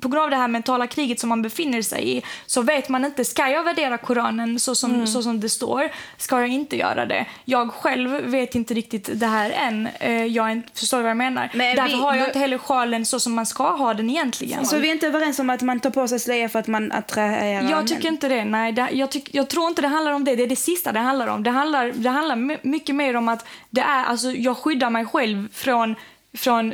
på 0.02 0.08
grund 0.08 0.24
av 0.24 0.30
det 0.30 0.36
här 0.36 0.48
mentala 0.48 0.88
kriget 0.88 1.20
som 1.20 1.30
man 1.30 1.42
befinner 1.42 1.82
sig 1.82 2.18
i, 2.18 2.22
så 2.46 2.62
vet 2.62 2.90
man 2.90 3.06
inte, 3.06 3.26
ska 3.26 3.48
jag 3.48 3.64
värdera 3.64 3.98
Koranen 3.98 4.60
så 4.60 4.76
som, 4.76 4.94
Mm. 4.94 5.08
så 5.08 5.22
som 5.24 5.40
det 5.40 5.50
står? 5.50 5.90
Ska 6.18 6.40
jag 6.40 6.50
inte 6.50 6.78
göra 6.78 7.06
det? 7.06 7.26
Jag 7.46 7.72
själv 7.74 8.10
vet 8.12 8.56
inte 8.56 8.74
riktigt 8.74 9.10
det 9.14 9.26
här 9.28 9.50
än. 9.52 9.88
Eh, 10.00 10.26
Jag 10.26 10.52
inte, 10.52 10.80
förstår 10.80 11.02
vad 11.02 11.10
jag 11.10 11.18
menar? 11.18 11.50
Men 11.54 11.76
Därför 11.76 11.96
vi- 11.98 12.02
har 12.02 12.16
jag 12.16 12.28
inte 12.28 12.40
heller 12.40 12.58
sjalen 12.58 13.06
så 13.06 13.20
som 13.20 13.34
man 13.34 13.46
ska 13.46 13.72
ha 13.76 13.94
den 13.94 14.10
egentligen. 14.10 14.66
Så 14.66 14.78
vi 14.78 14.88
är 14.90 14.92
inte 14.94 15.08
överens 15.08 15.40
om 15.40 15.50
att 15.50 15.62
man 15.62 15.80
tar 15.80 15.90
på 15.90 16.08
sig 16.08 16.20
slöja 16.20 16.50
för 16.50 16.60
att 16.60 16.68
man 16.68 16.92
attraherar 16.92 17.70
Jag 17.72 17.88
tycker 17.88 18.08
inte 18.08 18.28
det. 18.28 18.46
Nej, 18.46 18.72
det, 18.72 18.90
jag, 18.92 19.12
tyck, 19.12 19.30
jag 19.36 19.48
tror 19.50 19.68
inte 19.68 19.82
det 19.82 19.88
handlar 19.88 20.12
om 20.12 20.24
det. 20.24 20.36
Det 20.36 20.44
är 20.44 20.48
det 20.48 20.56
sista 20.56 20.92
det 20.92 21.00
handlar 21.00 21.28
om. 21.28 21.44
Det 21.44 21.52
handlar, 21.52 21.92
det 21.96 22.10
handlar 22.10 22.36
my- 22.36 22.58
mycket 22.62 22.96
mer 22.96 23.16
om 23.16 23.28
att 23.30 23.46
det 23.70 23.82
är, 23.82 24.04
alltså, 24.06 24.32
jag 24.32 24.58
skyddar 24.58 24.90
mig 24.90 25.06
själv 25.06 25.48
från, 25.54 25.96
från 26.38 26.74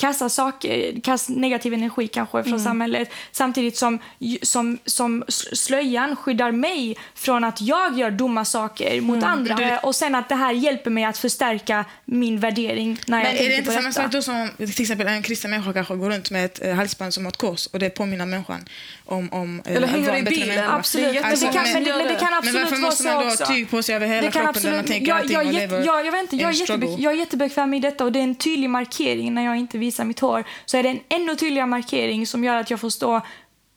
kassa 0.00 0.28
saker, 0.28 1.00
kass 1.00 1.28
negativ 1.28 1.74
energi 1.74 2.08
kanske 2.08 2.44
från 2.44 2.60
samhället. 2.60 3.10
Samtidigt 3.32 3.76
som, 3.76 3.98
som, 4.42 4.78
som 4.84 5.24
slöjan 5.52 6.16
skyddar 6.16 6.52
mig 6.52 6.96
från 7.14 7.44
att 7.44 7.60
jag 7.60 7.98
gör 7.98 8.10
dumma 8.10 8.44
saker 8.44 9.00
mot 9.00 9.24
andra. 9.24 9.54
Du- 9.54 9.76
Och 9.82 9.94
sen 9.94 10.14
att 10.14 10.28
det 10.28 10.34
här 10.34 10.52
hjälper 10.52 10.90
mig 10.90 11.04
att 11.04 11.18
förstärka 11.18 11.84
min 12.04 12.40
värdering 12.40 12.98
när 13.06 13.18
jag 13.18 13.24
Men 13.24 13.32
är 13.34 13.38
tänker 13.38 13.52
det 13.52 13.58
inte 13.58 13.70
samma 13.72 13.88
detta. 13.88 14.02
sak 14.02 14.12
då 14.12 14.22
som 14.22 14.34
om 14.40 14.48
till 14.58 14.80
exempel 14.82 15.06
en 15.06 15.22
kristen 15.22 15.50
människa 15.50 15.72
kanske 15.72 15.94
går 15.96 16.10
runt 16.10 16.30
med 16.30 16.44
ett 16.44 16.64
eh, 16.64 16.74
halsband 16.74 17.14
som 17.14 17.24
har 17.24 17.30
ett 17.32 17.36
kors 17.38 17.66
och 17.66 17.78
det 17.78 17.90
påminner 17.90 18.26
människan 18.26 18.64
om, 19.04 19.28
om 19.32 19.62
eh, 19.66 19.76
Eller 19.76 19.86
att 19.86 19.92
hänger 19.92 20.06
vara 20.06 20.18
i 20.18 20.22
bilen. 20.22 20.68
Absolut. 20.70 21.12
Det 21.12 21.18
är 21.18 21.22
men, 21.22 21.30
det 21.40 21.46
kan, 21.52 21.62
men, 21.72 21.84
det, 21.84 21.96
men 21.96 22.06
det 22.06 22.14
kan 22.14 22.20
det. 22.20 22.28
Men 22.30 22.34
absolut 22.38 22.54
varför 22.62 22.76
vara 22.76 22.80
måste 22.80 23.02
så 23.02 23.08
man 23.08 23.24
då 23.24 23.30
också. 23.30 23.44
ha 23.44 23.50
tyg 23.54 23.70
på 23.70 23.82
sig 23.82 23.94
över 23.94 24.06
hela 24.06 24.20
Det 24.22 24.30
kroppen 24.30 24.62
när 24.64 24.72
man 24.76 24.84
tänker 24.84 25.08
jag, 25.08 25.30
jag, 25.30 25.46
är 25.46 25.52
lever 25.52 25.84
jag, 25.86 26.06
jag, 26.06 26.12
vet 26.12 26.20
inte, 26.22 26.36
jag, 26.36 26.50
är 26.50 26.54
jättebe, 26.54 26.86
jag 26.98 27.12
är 27.12 27.16
jättebekväm 27.18 27.74
i 27.74 27.80
detta 27.80 28.04
och 28.04 28.12
det 28.12 28.18
är 28.18 28.22
en 28.22 28.34
tydlig 28.34 28.70
markering 28.70 29.34
när 29.34 29.44
jag 29.44 29.56
inte 29.56 29.78
visar 29.90 30.04
mitt 30.04 30.20
hår. 30.20 30.44
Så 30.66 30.76
är 30.76 30.82
det 30.82 30.88
en 30.88 31.00
ännu 31.08 31.36
tydligare 31.36 31.66
markering 31.66 32.26
som 32.26 32.44
gör 32.44 32.56
att 32.56 32.70
jag 32.70 32.80
får 32.80 32.90
stå 32.90 33.20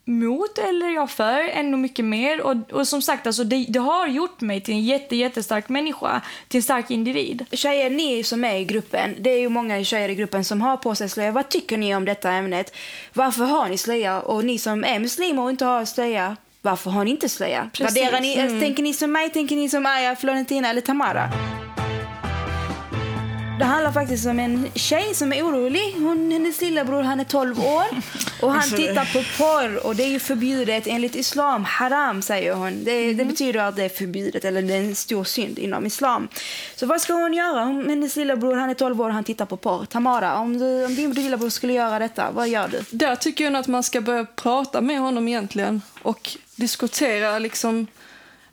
mot 0.06 0.58
eller 0.58 0.90
jag 0.90 1.10
för 1.10 1.40
ännu 1.40 1.78
mycket 1.78 2.06
mer. 2.06 2.42
Och, 2.42 2.56
och 2.72 2.88
som 2.88 3.02
sagt, 3.02 3.28
alltså, 3.28 3.44
det, 3.44 3.66
det 3.70 3.80
har 3.80 4.08
gjort 4.08 4.42
mig 4.42 4.62
till 4.62 4.74
en 4.74 4.84
jätte, 4.84 5.16
jättestark 5.16 5.70
människa, 5.70 6.22
till 6.48 6.58
en 6.58 6.64
stark 6.64 6.92
individ. 6.92 7.46
Tjejer, 7.52 7.90
ni 7.90 8.24
som 8.24 8.44
är 8.44 8.56
i 8.56 8.66
gruppen, 8.66 9.16
det 9.20 9.30
är 9.30 9.40
ju 9.40 9.50
många 9.50 9.84
tjejer 9.84 10.10
i 10.10 10.16
gruppen 10.16 10.44
som 10.44 10.62
har 10.62 10.78
på 10.78 10.96
sig 10.96 11.10
slöja. 11.10 11.32
Vad 11.32 11.50
tycker 11.50 11.78
ni 11.78 11.96
om 11.96 12.06
detta 12.06 12.32
ämnet? 12.32 12.76
Varför 13.14 13.46
har 13.46 13.70
ni 13.70 13.78
slöja? 13.78 14.22
Och 14.22 14.46
ni 14.46 14.58
som 14.58 14.84
är 14.84 15.00
muslimer 15.00 15.42
och 15.44 15.50
inte 15.50 15.66
har 15.66 15.86
slöja, 15.86 16.36
varför 16.62 16.92
har 16.92 17.06
ni 17.06 17.12
inte 17.12 17.30
slöja? 17.30 17.70
Precis, 17.74 17.98
Värderar 17.98 18.22
ni, 18.22 18.34
Mm. 18.40 18.60
Tänker 18.60 18.84
ni 18.84 18.94
som 18.94 19.12
mig, 19.12 19.30
tänker 19.30 19.56
ni 19.56 19.70
som 19.70 19.86
Aya, 19.86 20.16
Florentina 20.16 20.70
eller 20.70 20.82
Tamara? 20.82 21.30
Det 23.64 23.68
handlar 23.68 23.92
faktiskt 23.92 24.26
om 24.26 24.40
en 24.40 24.68
tjej 24.76 25.14
som 25.14 25.34
är 25.34 25.44
orolig. 25.44 25.96
Hon, 25.98 26.32
hennes 26.32 26.62
lillebror 26.62 27.02
han 27.04 27.20
är 27.20 27.24
12 27.24 27.60
år 27.60 27.86
och 28.42 28.50
han 28.52 28.60
Alltså- 28.60 28.76
tittar 28.76 29.06
på 29.14 29.24
porr 29.44 29.86
och 29.88 29.96
det 29.96 30.04
är 30.04 30.08
ju 30.08 30.20
förbjudet 30.20 30.88
enligt 30.88 31.16
islam. 31.16 31.64
Haram 31.66 32.22
säger 32.22 32.54
hon. 32.54 32.84
Det, 32.84 33.14
det 33.14 33.26
betyder 33.26 33.60
att 33.60 33.76
det 33.76 33.84
är 33.84 33.90
förbjudet 33.90 34.46
eller 34.46 34.62
det 34.62 34.74
är 34.74 34.78
en 34.78 34.96
stor 34.96 35.24
synd 35.24 35.60
inom 35.60 35.86
islam. 35.86 36.28
Så 36.76 36.86
vad 36.86 37.02
ska 37.02 37.14
hon 37.14 37.34
göra? 37.34 37.64
Hon, 37.66 37.90
hennes 37.90 38.16
lillebror 38.16 38.56
han 38.56 38.70
är 38.70 38.74
12 38.74 39.02
år 39.02 39.08
och 39.08 39.14
han 39.14 39.24
tittar 39.24 39.46
på 39.46 39.58
porr. 39.58 39.86
Tamara, 39.86 40.38
om, 40.38 40.58
du, 40.60 40.86
om 40.86 40.96
din 40.96 41.12
lillebror 41.12 41.50
skulle 41.50 41.74
göra 41.74 42.00
detta, 42.00 42.32
vad 42.32 42.48
gör 42.50 42.68
du? 42.68 42.84
Där 42.90 43.16
tycker 43.16 43.44
jag 43.44 43.56
att 43.56 43.68
man 43.68 43.84
ska 43.84 44.02
börja 44.02 44.26
prata 44.26 44.82
med 44.82 45.00
honom 45.00 45.28
egentligen 45.28 45.82
och 46.02 46.30
diskutera 46.56 47.40
liksom 47.40 47.88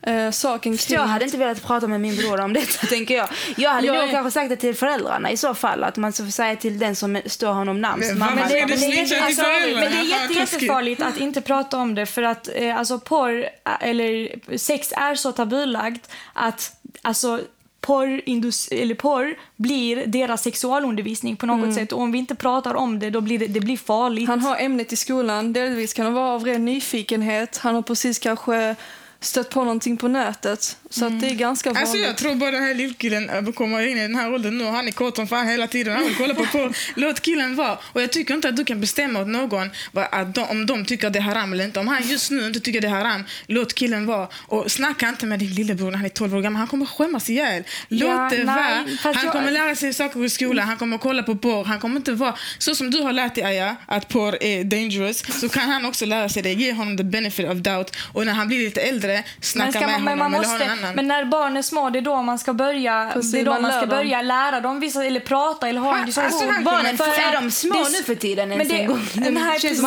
eh, 0.02 0.30
saken 0.30 0.76
kring... 0.76 0.96
Jag 0.98 1.06
hade 1.06 1.24
inte 1.24 1.36
velat 1.36 1.62
prata 1.62 1.86
med 1.86 2.00
min 2.00 2.16
bror 2.16 2.40
om 2.40 2.52
detta, 2.52 2.86
tänker 2.86 3.16
jag. 3.16 3.28
Jag 3.56 3.70
hade 3.70 3.86
Jag 3.86 3.96
nog 3.96 4.04
är- 4.04 4.10
kanske 4.10 4.30
sagt 4.30 4.48
det 4.50 4.56
till 4.56 4.74
föräldrarna 4.74 5.30
i 5.30 5.36
så 5.36 5.54
fall, 5.54 5.84
att 5.84 5.96
man 5.96 6.12
ska 6.12 6.26
säga 6.30 6.56
till 6.56 6.78
den 6.78 6.96
som 6.96 7.20
står 7.26 7.52
honom 7.52 7.80
närmst. 7.80 8.08
Men 8.08 8.18
Mamma, 8.18 8.34
Men 8.34 8.48
det 8.48 8.58
är, 8.60 8.68
jätte, 8.96 9.24
alltså, 9.24 9.42
men 9.42 9.74
det 9.92 9.98
är 9.98 10.02
jätte, 10.02 10.32
jättefarligt 10.34 11.02
att 11.02 11.16
inte 11.20 11.40
prata 11.40 11.78
om 11.78 11.94
det 11.94 12.06
för 12.06 12.22
att 12.22 12.48
eh, 12.54 12.78
alltså, 12.78 12.98
porr, 12.98 13.42
eh, 13.42 13.48
eller 13.88 14.28
sex 14.58 14.92
är 14.96 15.14
så 15.14 15.32
tabulagt 15.32 16.10
att 16.32 16.72
alltså, 17.02 17.40
porr, 17.80 18.20
indus, 18.28 18.68
eller 18.68 18.94
porr 18.94 19.34
blir 19.56 20.06
deras 20.06 20.42
sexualundervisning 20.42 21.36
på 21.36 21.46
något 21.46 21.74
sätt. 21.74 21.92
Och 21.92 22.00
om 22.00 22.12
vi 22.12 22.18
inte 22.18 22.34
pratar 22.34 22.74
om 22.74 22.98
det, 22.98 23.10
då 23.10 23.20
blir 23.20 23.38
det, 23.38 23.46
det 23.46 23.60
blir 23.60 23.76
farligt. 23.76 24.28
Han 24.28 24.40
har 24.40 24.56
ämnet 24.56 24.92
i 24.92 24.96
skolan. 24.96 25.52
Delvis 25.52 25.94
kan 25.94 26.04
det 26.06 26.10
vara 26.12 26.34
av 26.34 26.44
ren 26.44 26.64
nyfikenhet. 26.64 27.56
Han 27.56 27.74
har 27.74 27.82
precis 27.82 28.18
kanske 28.18 28.76
stött 29.20 29.50
på 29.50 29.64
någonting 29.64 29.96
på 29.96 30.08
nätet. 30.08 30.76
Så 30.90 31.06
att 31.06 31.20
det 31.20 31.26
är 31.26 31.34
ganska 31.34 31.70
vanligt. 31.70 31.82
Alltså 31.82 31.98
jag 31.98 32.16
tror 32.16 32.34
bara 32.34 32.50
den 32.50 32.62
här 32.62 32.74
lillkillen 32.74 33.30
äh, 33.30 33.52
kommer 33.52 33.86
in 33.86 33.98
i 33.98 34.02
den 34.02 34.14
här 34.14 34.32
åldern 34.32 34.58
nu 34.58 34.64
han 34.64 34.88
är 34.88 34.92
kåt 34.92 35.16
som 35.16 35.28
fan 35.28 35.48
hela 35.48 35.66
tiden. 35.66 35.94
Han 35.94 36.04
vill 36.04 36.16
kolla 36.16 36.34
på 36.34 36.46
porr. 36.46 36.76
Låt 37.00 37.20
killen 37.20 37.56
vara. 37.56 37.78
Och 37.82 38.02
jag 38.02 38.12
tycker 38.12 38.34
inte 38.34 38.48
att 38.48 38.56
du 38.56 38.64
kan 38.64 38.80
bestämma 38.80 39.20
åt 39.20 39.28
någon 39.28 39.70
att 39.94 40.34
de, 40.34 40.40
om 40.40 40.66
de 40.66 40.84
tycker 40.84 41.06
att 41.06 41.12
det 41.12 41.18
är 41.18 41.22
haram 41.22 41.52
eller 41.52 41.64
inte. 41.64 41.80
Om 41.80 41.88
han 41.88 42.08
just 42.08 42.30
nu 42.30 42.46
inte 42.46 42.60
tycker 42.60 42.80
det 42.80 42.86
är 42.86 42.90
haram, 42.90 43.24
låt 43.46 43.74
killen 43.74 44.06
vara. 44.06 44.28
Och 44.34 44.70
snacka 44.70 45.08
inte 45.08 45.26
med 45.26 45.38
din 45.38 45.54
lillebror 45.54 45.90
när 45.90 45.96
han 45.96 46.06
är 46.06 46.10
12 46.10 46.36
år 46.36 46.40
gammal. 46.40 46.58
Han 46.58 46.68
kommer 46.68 46.86
skämmas 46.86 47.30
ihjäl. 47.30 47.62
Låt 47.88 48.10
Ja, 48.10 48.28
det 48.30 48.44
vara. 48.44 48.84
Han 49.02 49.14
jag- 49.24 49.32
kommer 49.32 49.50
lära 49.50 49.74
sig 49.74 49.94
saker 49.94 50.24
i 50.24 50.30
skolan. 50.30 50.68
Han 50.68 50.76
kommer 50.76 50.98
kolla 50.98 51.22
på 51.22 51.36
porr. 51.36 51.64
Han 51.64 51.80
kommer 51.80 51.96
inte 51.96 52.12
vara... 52.12 52.34
Så 52.58 52.74
som 52.74 52.90
du 52.90 53.02
har 53.02 53.12
lärt 53.12 53.34
dig 53.34 53.44
Aya, 53.44 53.76
att 53.86 54.08
porr 54.08 54.42
är 54.42 54.64
dangerous, 54.64 55.40
så 55.40 55.48
kan 55.48 55.68
han 55.70 55.84
också 55.84 56.06
lära 56.06 56.28
sig 56.28 56.42
det. 56.42 56.52
Ge 56.52 56.72
honom 56.72 56.96
the 56.96 57.04
benefit 57.04 57.48
of 57.48 57.58
doubt. 57.58 57.96
Och 58.12 58.26
när 58.26 58.32
han 58.32 58.48
blir 58.48 58.64
lite 58.64 58.80
äldre, 58.80 59.09
snacka 59.40 59.72
ska 59.72 59.80
med 59.80 59.88
man, 59.88 60.04
men, 60.04 60.18
honom 60.18 60.32
man 60.32 60.34
eller 60.34 60.48
ha 60.48 60.52
måste, 60.58 60.68
någon 60.68 60.78
annan. 60.84 60.94
men 60.96 61.08
när 61.08 61.24
barn 61.24 61.56
är 61.56 61.62
små, 61.62 61.90
det 61.90 61.98
är 61.98 62.02
då 62.02 62.22
man 62.22 62.38
ska 62.38 62.52
börja, 62.52 63.10
Precis, 63.14 63.32
det 63.32 63.40
är 63.40 63.44
då 63.44 63.52
man 63.52 63.62
man 63.62 63.70
ska 63.70 63.80
dem. 63.80 63.88
börja 63.88 64.22
lära 64.22 64.60
dem 64.60 64.80
vissa, 64.80 65.04
eller 65.04 65.20
prata 65.20 65.68
eller 65.68 65.80
ha 65.80 65.98
en 65.98 66.06
diskussion. 66.06 66.48
alltså, 66.48 66.64
Barnen, 66.64 66.96
För 66.96 67.04
är 67.04 67.32
de 67.40 67.50
små 67.50 67.74
det 67.74 67.90
nu 67.90 68.02
för 68.04 68.14
tiden 68.14 68.48
Men 68.48 68.60
ens 68.60 68.72
det, 68.72 68.80
en 68.80 68.86
gång? 68.86 69.00
nej, 69.14 69.60
precis. 69.60 69.82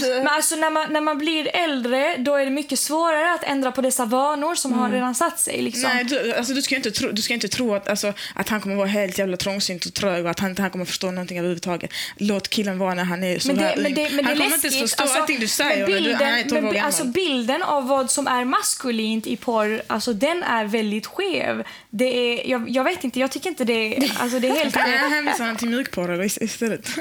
Men 0.00 0.28
alltså 0.28 0.56
när 0.56 0.70
man, 0.70 0.92
när 0.92 1.00
man 1.00 1.18
blir 1.18 1.56
äldre, 1.56 2.16
då 2.16 2.34
är 2.34 2.44
det 2.44 2.50
mycket 2.50 2.78
svårare 2.78 3.34
att 3.34 3.44
ändra 3.44 3.72
på 3.72 3.80
dessa 3.80 4.04
vanor 4.04 4.54
som 4.54 4.72
har 4.72 4.90
redan 4.90 5.14
satt 5.14 5.40
sig. 5.40 5.62
Liksom. 5.62 5.90
Nej, 5.94 6.04
du, 6.04 6.34
alltså, 6.34 6.54
du, 6.54 6.62
ska 6.62 6.76
inte 6.76 6.90
tro, 6.90 7.12
du 7.12 7.22
ska 7.22 7.34
inte 7.34 7.48
tro 7.48 7.74
att, 7.74 7.88
alltså, 7.88 8.12
att 8.34 8.48
han 8.48 8.60
kommer 8.60 8.76
vara 8.76 8.86
helt 8.86 9.18
jävla 9.18 9.36
trångsynt 9.36 9.86
och 9.86 9.94
trög 9.94 10.24
och 10.24 10.30
att 10.30 10.40
han 10.40 10.50
inte 10.50 10.62
han 10.62 10.70
kommer 10.70 10.84
förstå 10.84 11.10
någonting 11.10 11.38
överhuvudtaget. 11.38 11.90
Låt 12.16 12.48
killen 12.48 12.78
vara 12.78 12.94
när 12.94 13.04
han 13.04 13.24
är 13.24 13.38
så 13.38 13.48
Men 13.48 13.56
det, 13.56 13.62
här 13.62 13.76
men 13.76 13.94
det, 13.94 14.10
men 14.10 14.16
det 14.16 14.22
han 14.22 14.32
kommer 14.32 14.44
inte 14.44 14.66
läskigt. 14.66 14.80
förstå 14.80 15.02
Alltså, 15.02 15.18
allting 15.18 15.40
du 15.40 15.48
säger 15.48 15.86
men 15.86 15.94
men 15.94 16.02
du, 16.04 16.14
han 16.14 16.34
är 16.34 16.42
12 16.42 16.56
år 16.56 16.60
men, 16.62 16.72
gammal. 16.72 16.86
alltså 16.86 17.04
bilden 17.04 17.62
av 17.62 17.88
vad 17.88 18.10
som 18.10 18.26
är 18.26 18.44
maskulint 18.58 19.26
i 19.26 19.36
porr, 19.36 19.82
alltså 19.86 20.12
den 20.12 20.42
är 20.42 20.64
väldigt 20.64 21.06
skev. 21.06 21.64
Det 21.90 22.04
är, 22.04 22.50
jag, 22.50 22.68
jag 22.68 22.84
vet 22.84 23.04
inte, 23.04 23.20
jag 23.20 23.30
tycker 23.30 23.48
inte 23.50 23.64
det 23.64 23.96
är, 23.96 24.12
alltså 24.18 24.38
det 24.38 24.48
är 24.48 24.54
helt... 24.54 24.74
kan 24.74 24.90
jag 24.90 25.10
hänvisa 25.10 25.42
honom 25.42 25.56
till 25.56 25.68
mjukporr 25.68 26.24
istället? 26.24 26.88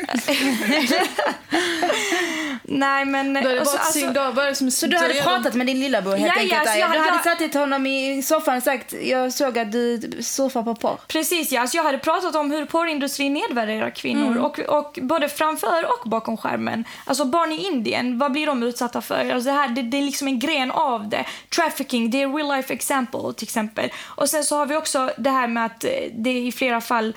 Nej 2.69 3.05
men... 3.05 3.33
Då 3.33 3.39
är 3.39 3.43
det 3.55 3.61
och 3.61 3.67
så- 3.67 3.75
att 3.75 3.79
alltså- 3.79 3.99
synda, 3.99 4.31
vad 4.31 4.45
är 4.45 4.49
det 4.49 4.55
som 4.55 4.71
Så 4.71 4.87
du 4.87 4.97
hade 4.97 5.13
pratat 5.13 5.53
med 5.53 5.67
din 5.67 5.79
lillebror 5.79 6.15
helt 6.15 6.27
Ja, 6.27 6.33
ja, 6.35 6.41
enkelt? 6.41 6.59
alltså, 6.59 6.73
Aya? 6.75 6.79
jag- 6.79 6.91
du 6.91 6.97
hade 6.97 7.21
jag- 7.41 7.51
satt 7.51 7.61
honom 7.61 7.85
i 7.87 8.21
soffan 8.23 8.57
och 8.57 8.63
sagt 8.63 8.93
jag 9.03 9.33
såg 9.33 9.59
att 9.59 9.71
du 9.71 10.01
surfar 10.21 10.63
på 10.63 10.75
porr. 10.75 10.99
Precis, 11.07 11.51
ja. 11.51 11.61
Alltså 11.61 11.77
jag 11.77 11.83
hade 11.83 11.97
pratat 11.97 12.35
om 12.35 12.51
hur 12.51 12.65
porrindustrin 12.65 13.33
nedvärderar 13.33 13.89
kvinnor, 13.89 14.27
Mm. 14.31 14.43
och, 14.43 14.59
och 14.59 14.99
både 15.01 15.29
framför 15.29 15.85
och 15.85 16.09
bakom 16.09 16.37
skärmen. 16.37 16.83
Alltså 17.05 17.25
barn 17.25 17.51
i 17.51 17.65
Indien, 17.67 18.17
vad 18.19 18.31
blir 18.31 18.47
de 18.47 18.63
utsatta 18.63 19.01
för? 19.01 19.29
Alltså 19.33 19.49
det, 19.49 19.55
här, 19.55 19.67
det, 19.69 19.81
det 19.81 19.97
är 19.97 20.01
liksom 20.01 20.27
en 20.27 20.39
gren 20.39 20.71
av 20.71 21.09
det. 21.09 21.25
Trafficking, 21.55 22.11
det 22.11 22.21
är 22.21 22.29
real 22.33 22.55
life 22.55 22.73
example 22.73 23.33
till 23.37 23.45
exempel. 23.45 23.89
Och 24.05 24.29
sen 24.29 24.43
så 24.43 24.57
har 24.57 24.65
vi 24.65 24.75
också 24.75 25.09
det 25.17 25.29
här 25.29 25.47
med 25.47 25.65
att 25.65 25.83
eh, 25.83 25.89
det 26.17 26.33
i 26.33 26.51
flera 26.51 26.81
fall 26.81 27.13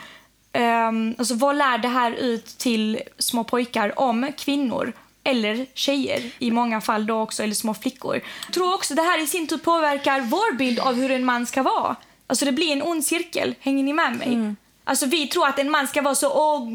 Um, 0.52 1.14
alltså 1.18 1.34
vad 1.34 1.56
lär 1.56 1.78
det 1.78 1.88
här 1.88 2.10
ut 2.12 2.46
till 2.58 3.00
små 3.18 3.44
pojkar 3.44 3.98
om 4.00 4.32
kvinnor? 4.38 4.92
Eller 5.24 5.66
tjejer 5.74 6.22
i 6.38 6.50
många 6.50 6.80
fall 6.80 7.06
då 7.06 7.20
också, 7.20 7.42
eller 7.42 7.54
små 7.54 7.74
flickor. 7.74 8.20
Jag 8.46 8.54
tror 8.54 8.74
också 8.74 8.94
det 8.94 9.02
här 9.02 9.22
i 9.22 9.26
sin 9.26 9.46
tur 9.46 9.58
påverkar 9.58 10.20
vår 10.20 10.56
bild 10.56 10.78
av 10.78 10.94
hur 10.94 11.10
en 11.10 11.24
man 11.24 11.46
ska 11.46 11.62
vara. 11.62 11.96
Alltså 12.26 12.44
det 12.44 12.52
blir 12.52 12.72
en 12.72 12.82
ond 12.82 13.04
cirkel, 13.04 13.54
hänger 13.60 13.84
ni 13.84 13.92
med 13.92 14.16
mig? 14.16 14.28
Mm. 14.28 14.56
Alltså 14.90 15.06
vi 15.06 15.26
tror 15.26 15.46
att 15.48 15.58
en 15.58 15.70
man 15.70 15.86
ska 15.86 16.02
vara 16.02 16.14
så, 16.14 16.30
åh, 16.32 16.68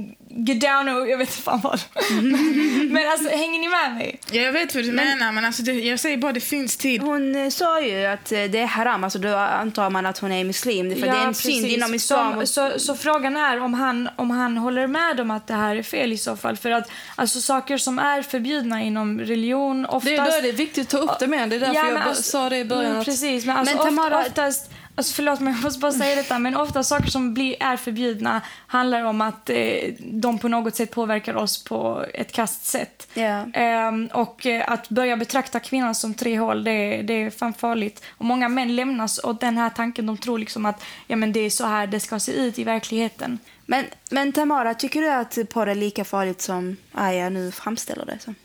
get 0.48 0.62
down 0.62 0.90
och 0.90 1.10
jag 1.10 1.18
vet 1.18 1.30
inte 1.30 1.42
fan 1.42 1.60
vad. 1.64 1.80
men, 2.22 2.32
men 2.94 3.08
alltså, 3.12 3.30
hänger 3.30 3.60
ni 3.60 3.68
med 3.70 3.94
mig? 3.96 4.20
Ja, 4.32 4.42
jag 4.42 4.52
vet 4.52 4.76
vad 4.76 4.84
du 4.84 4.92
menar, 4.92 5.32
men 5.32 5.46
alltså 5.46 5.64
det, 5.64 5.72
jag 5.74 6.00
säger 6.00 6.18
bara 6.18 6.32
det 6.34 6.40
finns 6.40 6.78
tid. 6.78 7.02
Hon 7.02 7.36
eh, 7.36 7.50
sa 7.50 7.82
ju 7.82 8.06
att 8.06 8.32
eh, 8.32 8.44
det 8.44 8.60
är 8.60 8.66
haram, 8.66 9.04
alltså 9.04 9.20
då 9.20 9.36
antar 9.36 9.90
man 9.90 10.06
att 10.06 10.18
hon 10.18 10.32
är 10.32 10.44
muslim. 10.44 10.96
För 10.96 11.02
det 11.02 11.08
är 11.18 11.28
en 11.28 11.34
synd 11.34 11.66
inom 11.66 11.94
islam. 11.96 12.34
Så, 12.34 12.40
och- 12.42 12.50
så, 12.74 12.80
så 12.80 12.96
frågan 12.96 13.38
är 13.38 13.60
om 13.60 13.74
han, 13.74 14.10
om 14.16 14.30
han 14.32 14.58
håller 14.58 14.88
med 14.88 15.20
om 15.20 15.32
att 15.32 15.48
det 15.48 15.54
här 15.54 15.76
är 15.76 15.84
fel 15.84 16.14
i 16.14 16.18
så 16.18 16.36
fall. 16.38 16.58
För 16.58 16.72
att 16.72 16.90
alltså, 17.16 17.42
saker 17.42 17.78
som 17.78 18.00
är 18.00 18.22
förbjudna 18.22 18.82
inom 18.84 19.20
religion 19.20 19.86
oftast... 19.86 20.06
Det, 20.06 20.18
då 20.18 20.32
är 20.38 20.42
det 20.42 20.52
viktigt 20.52 20.84
att 20.84 20.90
ta 20.90 20.98
upp 21.14 21.20
det 21.20 21.28
med. 21.28 21.50
Det 21.50 21.56
är 21.56 21.60
därför 21.60 21.76
Ja, 21.76 21.86
jag 21.86 21.94
men 21.94 22.04
alltså- 22.08 22.24
sa 22.24 22.50
det 22.50 22.58
i 22.58 22.66
början. 22.66 22.86
Mm, 22.86 23.00
att, 23.00 23.06
precis, 23.06 23.46
men, 23.46 23.58
alltså, 23.58 23.76
Men 23.78 23.86
Tamara- 23.86 24.20
oft, 24.20 24.28
oftast... 24.28 24.72
Alltså 24.98 25.14
förlåt 25.14 25.40
mig, 25.40 25.54
jag 25.54 25.64
måste 25.64 25.80
bara 25.80 25.92
säga 25.92 26.16
detta. 26.16 26.40
Men 26.40 26.56
ofta 26.56 26.84
saker 26.84 27.10
som 27.10 27.34
blir, 27.34 27.56
är 27.60 27.78
förbjudna 27.78 28.42
handlar 28.68 29.04
om 29.04 29.22
att 29.22 29.50
eh, 29.50 29.94
de 30.00 30.40
på 30.40 30.48
något 30.48 30.76
sätt 30.76 30.92
påverkar 30.92 31.36
oss 31.36 31.64
på 31.64 32.06
ett 32.14 32.32
kast 32.32 32.66
sätt. 32.66 33.08
Ja. 33.14 33.46
Ehm, 33.54 34.08
och 34.14 34.46
eh, 34.46 34.72
att 34.72 34.90
börja 34.90 35.18
betrakta 35.18 35.60
kvinnan 35.60 35.96
som 35.96 36.14
tre 36.14 36.40
hål, 36.40 36.64
det, 36.64 37.02
det 37.02 37.14
är 37.14 37.30
fan 37.30 37.54
farligt. 37.54 38.04
Och 38.10 38.26
många 38.26 38.50
män 38.50 38.76
lämnas 38.76 39.24
åt 39.24 39.42
den 39.42 39.58
här 39.58 39.70
tanken. 39.70 40.06
De 40.06 40.18
tror 40.18 40.40
liksom 40.40 40.66
att 40.66 40.84
ja, 41.08 41.16
men 41.16 41.32
det 41.32 41.40
är 41.40 41.50
så 41.50 41.66
här 41.66 41.88
det 41.88 42.00
ska 42.00 42.20
se 42.20 42.32
ut 42.32 42.60
i 42.60 42.64
verkligheten. 42.64 43.40
Men, 43.66 43.86
men 44.12 44.32
Tamara, 44.32 44.74
tycker 44.74 45.02
du 45.02 45.10
att 45.10 45.38
porr 45.54 45.68
är 45.68 45.76
lika 45.76 46.06
farligt 46.06 46.42
som 46.42 46.78
Aya 46.92 47.30
nu 47.30 47.52
framställer 47.52 48.06
det 48.06 48.20
som? 48.20 48.36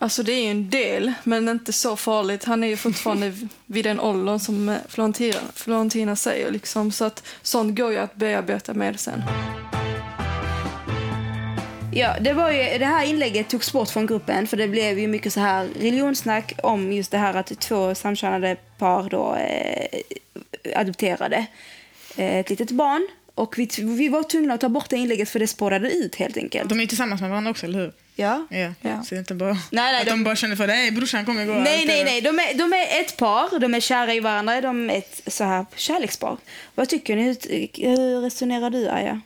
Alltså 0.00 0.22
det 0.22 0.32
är 0.32 0.42
ju 0.42 0.50
en 0.50 0.70
del, 0.70 1.12
men 1.24 1.48
inte 1.48 1.72
så 1.72 1.96
farligt. 1.96 2.44
Han 2.44 2.64
är 2.64 2.68
ju 2.68 2.76
fortfarande 2.76 3.32
vid 3.66 3.84
den 3.84 4.00
åldern 4.00 4.38
som 4.38 4.68
eh, 4.68 4.76
Florentina, 4.88 5.40
Florentina 5.54 6.16
säger. 6.16 6.50
Liksom, 6.50 6.92
så 6.92 7.04
att 7.04 7.26
sånt 7.42 7.78
går 7.78 7.92
ju 7.92 7.98
att 7.98 8.14
bearbeta 8.14 8.74
med 8.74 9.00
sen. 9.00 9.22
Ja, 11.92 12.16
det, 12.20 12.32
var 12.32 12.50
ju, 12.50 12.78
det 12.78 12.84
här 12.84 13.04
inlägget 13.04 13.48
togs 13.48 13.72
bort 13.72 13.90
från 13.90 14.06
gruppen 14.06 14.46
för 14.46 14.56
det 14.56 14.68
blev 14.68 14.98
ju 14.98 15.08
mycket 15.08 15.32
så 15.32 15.40
här 15.40 15.68
religionssnack 15.80 16.52
om 16.62 16.92
just 16.92 17.10
det 17.10 17.18
här 17.18 17.34
att 17.34 17.60
två 17.60 17.94
samkönade 17.94 18.56
par 18.78 19.10
då 19.10 19.34
eh, 19.34 20.00
adopterade 20.80 21.46
eh, 22.16 22.36
ett 22.36 22.50
litet 22.50 22.70
barn. 22.70 23.08
Och 23.34 23.58
vi, 23.58 23.68
vi 23.78 24.08
var 24.08 24.22
tvungna 24.22 24.54
att 24.54 24.60
ta 24.60 24.68
bort 24.68 24.90
det 24.90 24.96
inlägget 24.96 25.28
för 25.28 25.38
det 25.38 25.46
spårade 25.46 25.90
ut 25.90 26.14
helt 26.14 26.36
enkelt. 26.36 26.68
De 26.68 26.78
är 26.78 26.82
ju 26.82 26.88
tillsammans 26.88 27.20
med 27.20 27.30
varandra 27.30 27.50
också, 27.50 27.66
eller 27.66 27.78
hur? 27.78 27.92
Ja. 28.18 28.46
Ja. 28.50 28.72
Ja. 28.80 29.02
Så 29.02 29.08
det 29.10 29.16
är 29.16 29.18
inte 29.18 29.34
bara 29.34 29.56
nej, 29.70 30.00
att 30.00 30.04
de, 30.04 30.10
de- 30.10 30.24
bara 30.24 30.36
känner 30.36 30.56
för 30.56 30.66
det. 30.66 30.72
Nej, 30.72 30.90
brorsan 30.90 31.24
kommer 31.24 31.46
gå. 31.46 31.52
Nej, 31.52 31.86
nej, 31.86 32.04
nej. 32.04 32.20
De 32.20 32.38
är, 32.38 32.54
de 32.54 32.72
är 32.72 33.00
ett 33.00 33.16
par, 33.16 33.58
de 33.58 33.74
är 33.74 33.80
kära 33.80 34.14
i 34.14 34.20
varandra, 34.20 34.60
de 34.60 34.90
är 34.90 34.98
ett 34.98 35.20
så 35.26 35.44
här 35.44 35.66
kärlekspar. 35.76 36.36
Vad 36.74 36.88
tycker 36.88 37.16
ni? 37.16 37.22
Hur, 37.22 37.96
hur 37.96 38.20
resonerar 38.20 38.70
du, 38.70 38.88
Aya? 38.88 39.20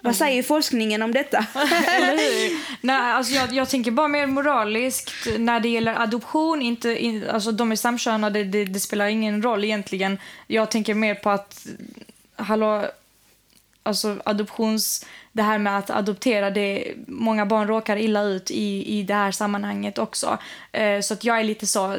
Vad 0.00 0.16
säger 0.16 0.42
forskningen 0.42 1.02
om 1.02 1.12
detta? 1.12 1.46
Nej, 2.80 2.96
alltså 3.12 3.34
jag, 3.34 3.52
jag 3.52 3.68
tänker 3.68 3.90
bara 3.90 4.08
mer 4.08 4.26
moraliskt 4.26 5.10
när 5.38 5.60
det 5.60 5.68
gäller 5.68 6.02
adoption. 6.02 6.62
Inte, 6.62 7.04
in, 7.04 7.28
alltså 7.30 7.52
de 7.52 7.72
är 7.72 7.76
samkönade, 7.76 8.44
det, 8.44 8.64
det 8.64 8.80
spelar 8.80 9.06
ingen 9.06 9.42
roll 9.42 9.64
egentligen. 9.64 10.18
Jag 10.46 10.70
tänker 10.70 10.94
mer 10.94 11.14
på 11.14 11.30
att, 11.30 11.66
hallå, 12.36 12.86
alltså 13.82 14.16
adoptions... 14.24 15.06
Det 15.34 15.42
här 15.42 15.58
med 15.58 15.78
att 15.78 15.90
adoptera, 15.90 16.50
det, 16.50 16.94
många 17.06 17.46
barn 17.46 17.68
råkar 17.68 17.96
illa 17.96 18.22
ut 18.22 18.50
i, 18.50 18.98
i 18.98 19.02
det 19.02 19.14
här 19.14 19.32
sammanhanget 19.32 19.98
också. 19.98 20.38
Eh, 20.72 21.00
så 21.00 21.14
att 21.14 21.24
jag 21.24 21.40
är 21.40 21.44
lite 21.44 21.66
så 21.66 21.96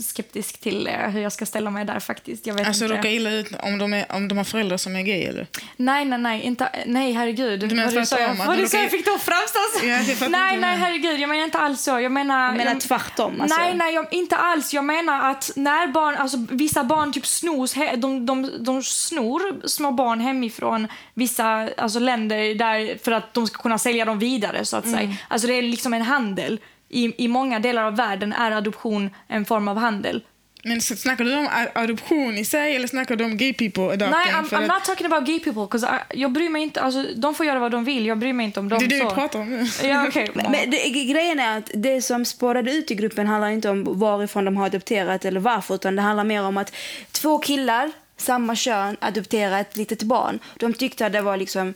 skeptisk 0.00 0.60
till 0.60 0.86
eh, 0.86 1.08
hur 1.08 1.20
jag 1.20 1.32
ska 1.32 1.46
ställa 1.46 1.70
mig 1.70 1.84
där 1.84 2.00
faktiskt. 2.00 2.46
Jag 2.46 2.54
vet 2.54 2.66
Alltså 2.66 2.84
inte. 2.84 2.96
råka 2.96 3.10
illa 3.10 3.30
ut 3.30 3.52
om 3.62 3.78
de, 3.78 3.92
är, 3.92 4.06
om 4.08 4.28
de 4.28 4.38
har 4.38 4.44
föräldrar 4.44 4.76
som 4.76 4.96
är 4.96 5.02
gay, 5.02 5.22
eller? 5.22 5.46
Nej, 5.76 6.04
nej, 6.04 6.18
nej. 6.18 6.42
Inte, 6.42 6.68
nej, 6.86 7.12
herregud. 7.12 7.60
Du 7.60 7.66
menar 7.66 7.82
jag, 7.82 8.08
tvärtom, 8.08 8.36
de 8.46 8.62
det 8.62 8.68
så 8.68 8.76
jag 8.76 8.90
fick 8.90 9.08
att 9.08 9.22
framstå 9.22 9.58
så? 9.78 9.86
Ja, 9.86 10.00
jag 10.20 10.30
nej, 10.30 10.56
nej, 10.56 10.76
herregud. 10.76 11.20
Jag 11.20 11.28
menar 11.28 11.44
inte 11.44 11.58
alls 11.58 11.82
så. 11.82 12.00
Jag 12.00 12.12
menar... 12.12 12.46
Jag 12.46 12.56
menar 12.56 12.80
tvärtom, 12.80 13.40
alltså. 13.40 13.58
Nej, 13.58 13.74
nej, 13.74 13.94
jag, 13.94 14.12
inte 14.12 14.36
alls. 14.36 14.74
Jag 14.74 14.84
menar 14.84 15.30
att 15.30 15.50
när 15.56 15.86
barn, 15.86 16.16
alltså 16.16 16.36
vissa 16.50 16.84
barn 16.84 17.12
typ 17.12 17.26
snos, 17.26 17.74
he, 17.74 17.96
de, 17.96 18.26
de, 18.26 18.50
de 18.64 18.82
snor 18.82 19.66
små 19.68 19.90
barn 19.90 20.20
hemifrån 20.20 20.88
vissa 21.14 21.68
alltså, 21.76 21.98
länder 21.98 22.54
där, 22.72 22.98
för 23.04 23.12
att 23.12 23.34
de 23.34 23.46
ska 23.46 23.62
kunna 23.62 23.78
sälja 23.78 24.04
dem 24.04 24.18
vidare, 24.18 24.64
så 24.64 24.76
att 24.76 24.84
Mm. 24.84 24.98
säga. 24.98 25.14
Alltså 25.28 25.48
det 25.48 25.54
är 25.54 25.62
liksom 25.62 25.94
en 25.94 26.02
handel. 26.02 26.60
I, 26.88 27.24
I 27.24 27.28
många 27.28 27.58
delar 27.58 27.82
av 27.84 27.96
världen 27.96 28.32
är 28.32 28.50
adoption 28.50 29.10
en 29.28 29.44
form 29.44 29.68
av 29.68 29.76
handel. 29.78 30.22
Men 30.64 30.80
snackar 30.80 31.24
du 31.24 31.36
om 31.36 31.48
adoption 31.74 32.38
i 32.38 32.44
sig 32.44 32.76
eller 32.76 32.88
snackar 32.88 33.16
du 33.16 33.24
om 33.24 33.36
gay 33.36 33.52
people 33.52 33.82
adopting? 33.84 34.10
Nej, 34.10 34.32
I'm, 34.32 34.44
I'm 34.48 34.56
att- 34.62 34.68
not 34.68 34.84
talking 34.84 35.06
about 35.06 35.26
gay 35.28 35.40
people. 35.40 35.62
'cause 35.78 35.86
I, 36.12 36.20
jag 36.20 36.32
bryr 36.32 36.48
mig 36.48 36.62
inte, 36.62 36.80
alltså, 36.80 37.04
de 37.16 37.34
får 37.34 37.46
göra 37.46 37.58
vad 37.58 37.70
de 37.70 37.84
vill. 37.84 38.06
Jag 38.06 38.18
bryr 38.18 38.32
mig 38.32 38.46
inte 38.46 38.60
om 38.60 38.68
dem. 38.68 38.78
det 38.78 38.84
är 38.84 38.88
det 38.88 38.98
så. 39.00 39.08
vi 39.08 39.14
pratar 39.14 39.38
om. 39.40 39.68
Ja. 39.82 40.10
Men, 40.34 40.50
men 40.52 40.70
det, 40.70 40.88
grejen 40.88 41.40
är 41.40 41.58
att 41.58 41.70
det 41.74 42.02
som 42.02 42.24
spårade 42.24 42.72
ut 42.72 42.90
i 42.90 42.94
gruppen 42.94 43.26
handlar 43.26 43.48
inte 43.50 43.68
om 43.70 43.98
varifrån 43.98 44.44
de 44.44 44.56
har 44.56 44.66
adopterat 44.66 45.24
eller 45.24 45.40
varför, 45.40 45.74
utan 45.74 45.96
det 45.96 46.02
handlar 46.02 46.24
mer 46.24 46.42
om 46.42 46.56
att 46.56 46.72
två 47.12 47.38
killar, 47.38 47.90
samma 48.16 48.56
kön, 48.56 48.96
adopterar 49.00 49.60
ett 49.60 49.76
litet 49.76 50.02
barn. 50.02 50.38
De 50.56 50.72
tyckte 50.74 51.06
att 51.06 51.12
det 51.12 51.22
var 51.22 51.36
liksom 51.36 51.74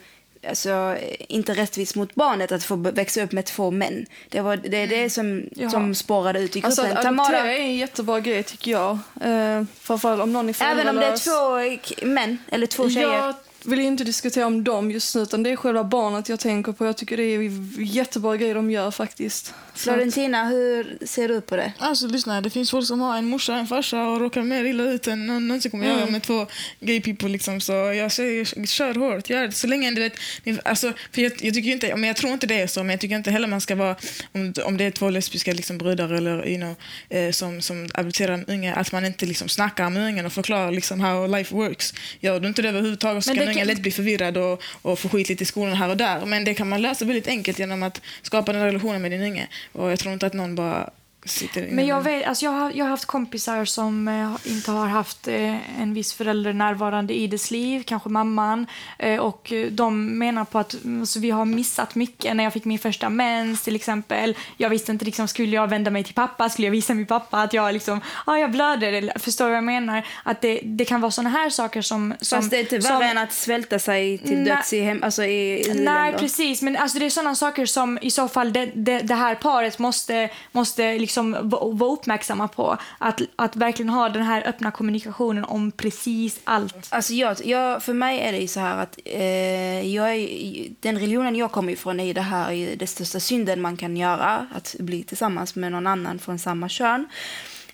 alltså, 0.48 0.96
inte 1.28 1.54
rättvist 1.54 1.96
mot 1.96 2.14
barnet 2.14 2.52
att 2.52 2.64
få 2.64 2.76
växa 2.76 3.22
upp 3.22 3.32
med 3.32 3.44
två 3.44 3.70
män. 3.70 4.06
Det 4.28 4.40
var 4.40 4.56
det, 4.56 4.76
är 4.76 4.86
det 4.86 5.10
som, 5.10 5.44
Jaha. 5.56 5.70
som 5.70 5.94
spårade 5.94 6.40
ut 6.40 6.56
i 6.56 6.60
gruppen. 6.60 6.84
Alltså 6.84 6.98
att 6.98 7.04
Tamara- 7.04 7.26
adoptera 7.26 7.52
är 7.54 7.60
en 7.60 7.76
jättebra 7.76 8.20
grej 8.20 8.42
tycker 8.42 8.70
jag. 8.70 8.98
Eh, 9.22 9.62
framförallt 9.80 10.22
om 10.22 10.32
någon 10.32 10.48
är 10.48 10.54
Även 10.64 10.88
om 10.88 10.96
det 10.96 11.06
är 11.06 11.16
två 11.16 11.78
k- 11.88 12.06
män 12.06 12.38
eller 12.48 12.66
två 12.66 12.90
tjejer. 12.90 13.12
Jag 13.12 13.34
vill 13.64 13.78
inte 13.78 14.04
diskutera 14.04 14.46
om 14.46 14.64
dem 14.64 14.90
just 14.90 15.14
nu, 15.14 15.22
utan 15.22 15.42
det 15.42 15.50
är 15.50 15.56
själva 15.56 15.84
barnet 15.84 16.28
jag 16.28 16.40
tänker 16.40 16.72
på. 16.72 16.86
Jag 16.86 16.96
tycker 16.96 17.16
det 17.16 17.22
är 17.22 17.50
jättebra 17.80 18.36
grejer 18.36 18.54
de 18.54 18.70
gör 18.70 18.90
faktiskt. 18.90 19.54
Florentina, 19.74 20.48
hur 20.48 20.98
ser 21.06 21.28
du 21.28 21.40
på 21.40 21.56
det? 21.56 21.72
Alltså 21.78 22.06
lyssna, 22.06 22.40
det 22.40 22.50
finns 22.50 22.70
folk 22.70 22.86
som 22.86 23.00
har 23.00 23.18
en 23.18 23.24
morsa 23.24 23.54
en 23.54 23.66
farsa 23.66 24.08
och 24.08 24.20
råkar 24.20 24.42
mer 24.42 24.64
illa 24.64 24.84
ut 24.84 25.06
än 25.06 25.26
någon 25.26 25.48
någonsin 25.48 25.70
kommer 25.70 25.86
göra 25.86 26.06
med 26.06 26.22
två 26.22 26.46
gay 26.80 27.00
people. 27.00 27.28
Liksom. 27.28 27.60
Så 27.60 27.72
jag 27.72 28.12
säger, 28.12 28.66
kör 28.66 28.94
hårt, 28.94 29.30
gör 29.30 29.46
det. 29.46 29.52
Så 29.52 29.66
länge 29.66 29.90
du 29.90 30.00
vet, 30.00 30.14
alltså, 30.64 30.92
för 31.12 31.22
jag, 31.22 31.32
jag 31.40 31.54
tycker 31.54 31.70
inte, 31.70 31.96
men 31.96 32.04
jag 32.04 32.16
tror 32.16 32.32
inte 32.32 32.46
det 32.46 32.60
är 32.60 32.66
så, 32.66 32.80
men 32.80 32.90
jag 32.90 33.00
tycker 33.00 33.16
inte 33.16 33.30
heller 33.30 33.48
man 33.48 33.60
ska 33.60 33.74
vara, 33.74 33.96
om, 34.32 34.52
om 34.64 34.76
det 34.76 34.84
är 34.84 34.90
två 34.90 35.10
lesbiska 35.10 35.52
liksom, 35.52 35.78
bröder 35.78 36.12
eller 36.12 36.48
you 36.48 36.56
know, 36.56 36.74
eh, 37.08 37.30
som, 37.30 37.62
som 37.62 37.88
adopterar 37.94 38.32
en 38.32 38.44
unge, 38.46 38.74
att 38.74 38.92
man 38.92 39.04
inte 39.04 39.26
liksom, 39.26 39.48
snackar 39.48 39.90
med 39.90 40.06
ungen 40.06 40.26
och 40.26 40.32
förklarar 40.32 40.72
liksom, 40.72 41.00
how 41.00 41.26
life 41.26 41.54
works. 41.54 41.94
Gör 42.20 42.40
du 42.40 42.48
inte 42.48 42.62
det 42.62 42.68
överhuvudtaget 42.68 43.24
så 43.24 43.34
tonåringar 43.50 43.66
kan 43.66 43.74
lätt 43.74 43.82
bli 43.82 43.90
förvirrad 43.90 44.36
och, 44.36 44.62
och 44.82 44.98
få 44.98 45.08
skit 45.08 45.28
lite 45.28 45.42
i 45.42 45.46
skolan 45.46 45.76
här 45.76 45.88
och 45.88 45.96
där. 45.96 46.26
Men 46.26 46.44
det 46.44 46.54
kan 46.54 46.68
man 46.68 46.82
lösa 46.82 47.04
väldigt 47.04 47.28
enkelt 47.28 47.58
genom 47.58 47.82
att 47.82 48.00
skapa 48.22 48.52
den 48.52 48.64
relationen 48.64 49.02
med 49.02 49.10
din 49.10 49.22
unge. 49.22 49.48
Och 49.72 49.90
jag 49.90 49.98
tror 49.98 50.12
inte 50.12 50.26
att 50.26 50.34
någon 50.34 50.54
bara 50.54 50.90
sitter 51.24 51.62
inne 51.62 51.72
Men 51.72 51.86
jag, 51.86 52.02
vet, 52.02 52.26
alltså 52.26 52.44
jag, 52.44 52.52
har, 52.52 52.70
jag 52.74 52.84
har 52.84 52.90
haft 52.90 53.04
kompisar 53.04 53.64
som 53.64 54.08
eh, 54.08 54.52
inte 54.52 54.70
har 54.70 54.86
haft 54.86 55.28
eh, 55.28 55.80
en 55.82 55.94
viss 55.94 56.12
förälder 56.12 56.52
närvarande 56.52 57.14
i 57.14 57.26
dess 57.26 57.50
liv, 57.50 57.82
kanske 57.86 58.08
mamman. 58.08 58.66
Eh, 58.98 59.20
och 59.20 59.52
de 59.70 60.18
menar 60.18 60.44
på 60.44 60.58
att 60.58 60.84
mm, 60.84 61.00
alltså, 61.00 61.20
vi 61.20 61.30
har 61.30 61.44
missat 61.44 61.94
mycket. 61.94 62.36
När 62.36 62.44
jag 62.44 62.52
fick 62.52 62.64
min 62.64 62.78
första 62.78 63.08
mens 63.08 63.62
till 63.62 63.76
exempel. 63.76 64.36
Jag 64.56 64.70
visste 64.70 64.92
inte, 64.92 65.04
liksom, 65.04 65.28
skulle 65.28 65.56
jag 65.56 65.68
vända 65.68 65.90
mig 65.90 66.04
till 66.04 66.14
pappa? 66.14 66.48
Skulle 66.48 66.66
jag 66.66 66.72
visa 66.72 66.94
min 66.94 67.06
pappa 67.06 67.42
att 67.42 67.52
jag, 67.52 67.72
liksom, 67.72 68.00
ah, 68.26 68.36
jag 68.36 68.50
blöder? 68.50 68.92
Eller, 68.92 69.18
förstår 69.18 69.44
du 69.44 69.50
vad 69.50 69.56
jag 69.56 69.64
menar? 69.64 70.06
Att 70.22 70.40
det, 70.40 70.60
det 70.64 70.84
kan 70.84 71.00
vara 71.00 71.10
såna 71.10 71.30
här 71.30 71.50
saker 71.50 71.82
som... 71.82 72.14
som 72.20 72.38
Fast 72.38 72.50
det 72.50 72.56
är 72.56 72.60
inte 72.60 72.78
värre 72.78 72.92
som- 72.92 73.02
än 73.02 73.18
att 73.18 73.32
svälta 73.32 73.78
sig 73.78 74.18
till 74.18 74.44
döds 74.44 74.72
i, 74.72 74.80
hem, 74.80 75.02
alltså 75.02 75.24
i, 75.24 75.70
i 75.70 75.74
Nej, 75.74 76.12
precis. 76.12 76.62
Men 76.62 76.76
alltså, 76.76 76.98
det 76.98 77.06
är 77.06 77.10
sådana 77.10 77.34
saker 77.34 77.66
som 77.66 77.98
i 78.02 78.10
så 78.10 78.28
fall 78.28 78.52
det, 78.52 78.70
det, 78.74 78.98
det 78.98 79.14
här 79.14 79.34
paret 79.34 79.78
måste, 79.78 80.30
måste 80.52 80.98
liksom 80.98 81.09
va- 81.16 81.68
vara 81.72 81.92
uppmärksamma 81.92 82.48
på. 82.48 82.76
Att, 82.98 83.20
att 83.36 83.56
verkligen 83.56 83.88
ha 83.88 84.08
den 84.08 84.22
här 84.22 84.48
öppna 84.48 84.70
kommunikationen 84.70 85.44
om 85.44 85.70
precis 85.70 86.40
allt. 86.44 86.88
Alltså 86.90 87.12
jag, 87.12 87.36
jag, 87.44 87.82
för 87.82 87.92
mig 87.94 88.20
är 88.20 88.32
det 88.32 88.38
ju 88.38 88.48
så 88.48 88.60
här 88.60 88.82
att 88.82 88.98
eh, 89.04 89.94
jag 89.94 90.14
är, 90.14 90.66
den 90.80 90.98
religionen 90.98 91.36
jag 91.36 91.52
kommer 91.52 91.72
ifrån 91.72 92.00
är 92.00 92.04
ju 92.04 92.12
det 92.12 92.20
här 92.20 92.52
är 92.52 92.76
den 92.76 92.88
största 92.88 93.20
synden 93.20 93.60
man 93.60 93.76
kan 93.76 93.96
göra. 93.96 94.46
Att 94.54 94.76
bli 94.78 95.02
tillsammans 95.02 95.54
med 95.54 95.72
någon 95.72 95.86
annan 95.86 96.18
från 96.18 96.38
samma 96.38 96.68
kön. 96.68 97.08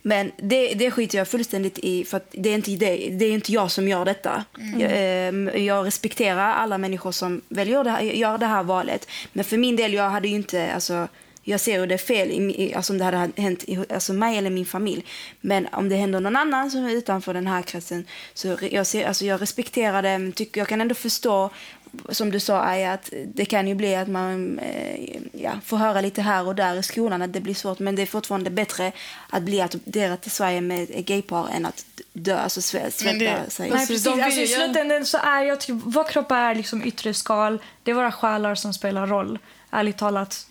Men 0.02 0.32
det, 0.36 0.74
det 0.74 0.90
skiter 0.90 1.18
jag 1.18 1.28
fullständigt 1.28 1.78
i 1.78 2.04
för 2.04 2.20
det 2.30 2.50
är 2.50 2.54
inte, 2.54 2.70
det, 2.70 2.96
det 3.10 3.24
är 3.24 3.32
inte 3.32 3.52
jag 3.52 3.70
som 3.70 3.88
gör 3.88 4.04
detta. 4.04 4.44
Jag, 4.78 4.92
eh, 4.92 5.64
jag 5.66 5.86
respekterar 5.86 6.52
alla 6.54 6.78
människor 6.78 7.12
som 7.12 7.40
väljer 7.48 7.84
det 7.84 7.90
här, 7.90 8.00
gör 8.00 8.38
det 8.38 8.46
här 8.46 8.62
valet. 8.62 9.08
Men 9.32 9.44
för 9.44 9.56
min 9.56 9.76
del, 9.76 9.92
jag 9.94 10.10
hade 10.10 10.28
ju 10.28 10.34
inte, 10.34 10.72
alltså 10.74 11.08
jag 11.48 11.60
ser 11.60 11.78
hur 11.80 11.86
det 11.86 11.94
är 11.94 11.98
fel 11.98 12.30
i, 12.30 12.74
alltså 12.76 12.92
om 12.92 12.98
det 12.98 13.04
hade 13.04 13.30
hänt 13.36 13.64
i, 13.66 13.78
alltså 13.94 14.12
mig 14.12 14.38
eller 14.38 14.50
min 14.50 14.66
familj. 14.66 15.04
Men 15.40 15.68
om 15.72 15.88
det 15.88 15.96
händer 15.96 16.20
någon 16.20 16.36
annan 16.36 16.70
som 16.70 16.84
är 16.84 16.90
utanför 16.90 17.34
den 17.34 17.46
här 17.46 17.62
kretsen 17.62 18.04
så 18.34 18.56
jag, 18.70 18.86
ser, 18.86 19.06
alltså 19.08 19.24
jag 19.24 19.42
respekterar 19.42 20.02
det. 20.02 20.18
men 20.18 20.32
Tycker, 20.32 20.60
jag 20.60 20.68
kan 20.68 20.80
ändå 20.80 20.94
förstå, 20.94 21.50
som 22.08 22.30
du 22.30 22.40
sa 22.40 22.60
Aya, 22.62 22.92
att 22.92 23.10
det 23.34 23.44
kan 23.44 23.68
ju 23.68 23.74
bli 23.74 23.94
att 23.96 24.08
man, 24.08 24.58
eh, 24.58 25.16
ja, 25.32 25.52
får 25.64 25.76
höra 25.76 26.00
lite 26.00 26.22
här 26.22 26.46
och 26.46 26.54
där 26.54 26.76
i 26.78 26.82
skolan 26.82 27.22
att 27.22 27.32
det 27.32 27.40
blir 27.40 27.54
svårt. 27.54 27.78
Men 27.78 27.96
det 27.96 28.02
är 28.02 28.06
fortfarande 28.06 28.50
bättre 28.50 28.92
att 29.30 29.42
bli 29.42 29.60
adopterad 29.60 30.20
till 30.20 30.30
Sverige 30.30 30.60
med 30.60 30.82
ett 30.90 31.06
gaypar 31.06 31.48
än 31.56 31.66
att 31.66 31.84
dö, 32.12 32.36
alltså 32.38 32.60
svä- 32.60 32.90
svälta 32.90 33.50
sig. 33.50 33.70
Nej, 33.70 33.78
Precis, 33.86 34.06
Alltså, 34.06 34.10
I 34.40 34.46
gärna- 34.46 34.64
slutändan 34.66 35.06
så 35.06 35.18
är 35.18 35.42
jag 35.42 35.60
typ, 35.60 35.76
vår 35.84 36.04
kropp 36.04 36.30
är 36.30 36.54
liksom 36.54 36.84
yttre 36.84 37.14
skal. 37.14 37.58
Det 37.82 37.90
är 37.90 37.94
våra 37.94 38.12
själar 38.12 38.54
som 38.54 38.72
spelar 38.74 39.06
roll. 39.06 39.38
Ärligt 39.76 39.96
talat. 39.96 40.46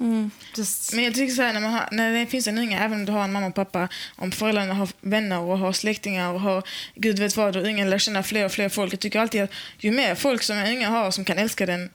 Just, 0.57 0.93
Men 0.93 1.03
jag 1.03 1.13
tycker 1.13 1.33
så 1.33 1.41
här, 1.41 1.53
när, 1.53 1.61
man 1.61 1.73
har, 1.73 1.87
när 1.91 2.13
det 2.13 2.25
finns 2.25 2.47
en 2.47 2.57
unge, 2.57 2.79
även 2.79 2.99
om 2.99 3.05
du 3.05 3.11
har 3.11 3.23
en 3.23 3.31
mamma 3.31 3.47
och 3.47 3.55
pappa, 3.55 3.87
om 4.15 4.31
föräldrarna 4.31 4.73
har 4.73 4.89
vänner 5.01 5.39
och 5.39 5.57
har 5.57 5.73
släktingar 5.73 6.33
och 6.33 6.41
har 6.41 6.63
gud 6.95 7.19
vet 7.19 7.37
vad 7.37 7.55
och 7.55 7.63
ungen 7.63 7.89
lär 7.89 7.97
känna 7.97 8.23
fler 8.23 8.45
och 8.45 8.51
fler 8.51 8.69
folk. 8.69 8.93
Jag 8.93 8.99
tycker 8.99 9.19
alltid 9.19 9.41
att 9.41 9.51
ju 9.79 9.91
mer 9.91 10.15
folk 10.15 10.43
som 10.43 10.57
är 10.57 10.71
unga 10.71 10.89
har 10.89 11.11
som 11.11 11.25
kan 11.25 11.37
älska 11.37 11.65
den, 11.65 11.89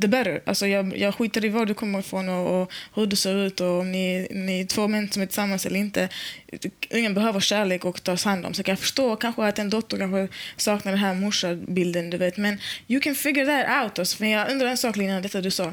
the 0.00 0.08
better. 0.08 0.42
Alltså 0.46 0.66
jag, 0.66 0.98
jag 0.98 1.14
skiter 1.14 1.44
i 1.44 1.48
var 1.48 1.66
du 1.66 1.74
kommer 1.74 1.98
ifrån 1.98 2.28
och, 2.28 2.62
och 2.62 2.72
hur 2.94 3.06
du 3.06 3.16
ser 3.16 3.46
ut 3.46 3.60
och 3.60 3.80
om 3.80 3.92
ni, 3.92 4.28
ni 4.30 4.60
är 4.60 4.66
två 4.66 4.88
män 4.88 5.10
som 5.10 5.22
är 5.22 5.26
tillsammans 5.26 5.66
eller 5.66 5.80
inte. 5.80 6.08
Ungen 6.90 7.14
behöver 7.14 7.40
kärlek 7.40 7.84
och 7.84 8.02
tas 8.02 8.24
hand 8.24 8.46
om. 8.46 8.54
Så 8.54 8.62
kan 8.62 8.72
jag 8.72 8.78
förstå 8.78 9.16
kanske 9.16 9.44
att 9.44 9.58
en 9.58 9.70
dotter 9.70 9.98
kanske 9.98 10.28
saknar 10.56 10.92
den 10.92 11.00
här 11.00 11.14
morsabilden, 11.14 12.10
du 12.10 12.16
vet. 12.16 12.36
Men 12.36 12.60
you 12.88 13.00
can 13.00 13.14
figure 13.14 13.46
that 13.46 13.84
out. 13.84 13.98
Alltså. 13.98 14.16
Men 14.20 14.30
jag 14.30 14.50
undrar 14.50 14.68
en 14.68 14.78
sak, 14.78 14.96
Lina, 14.96 15.20
detta 15.20 15.40
du 15.40 15.50
sa. 15.50 15.72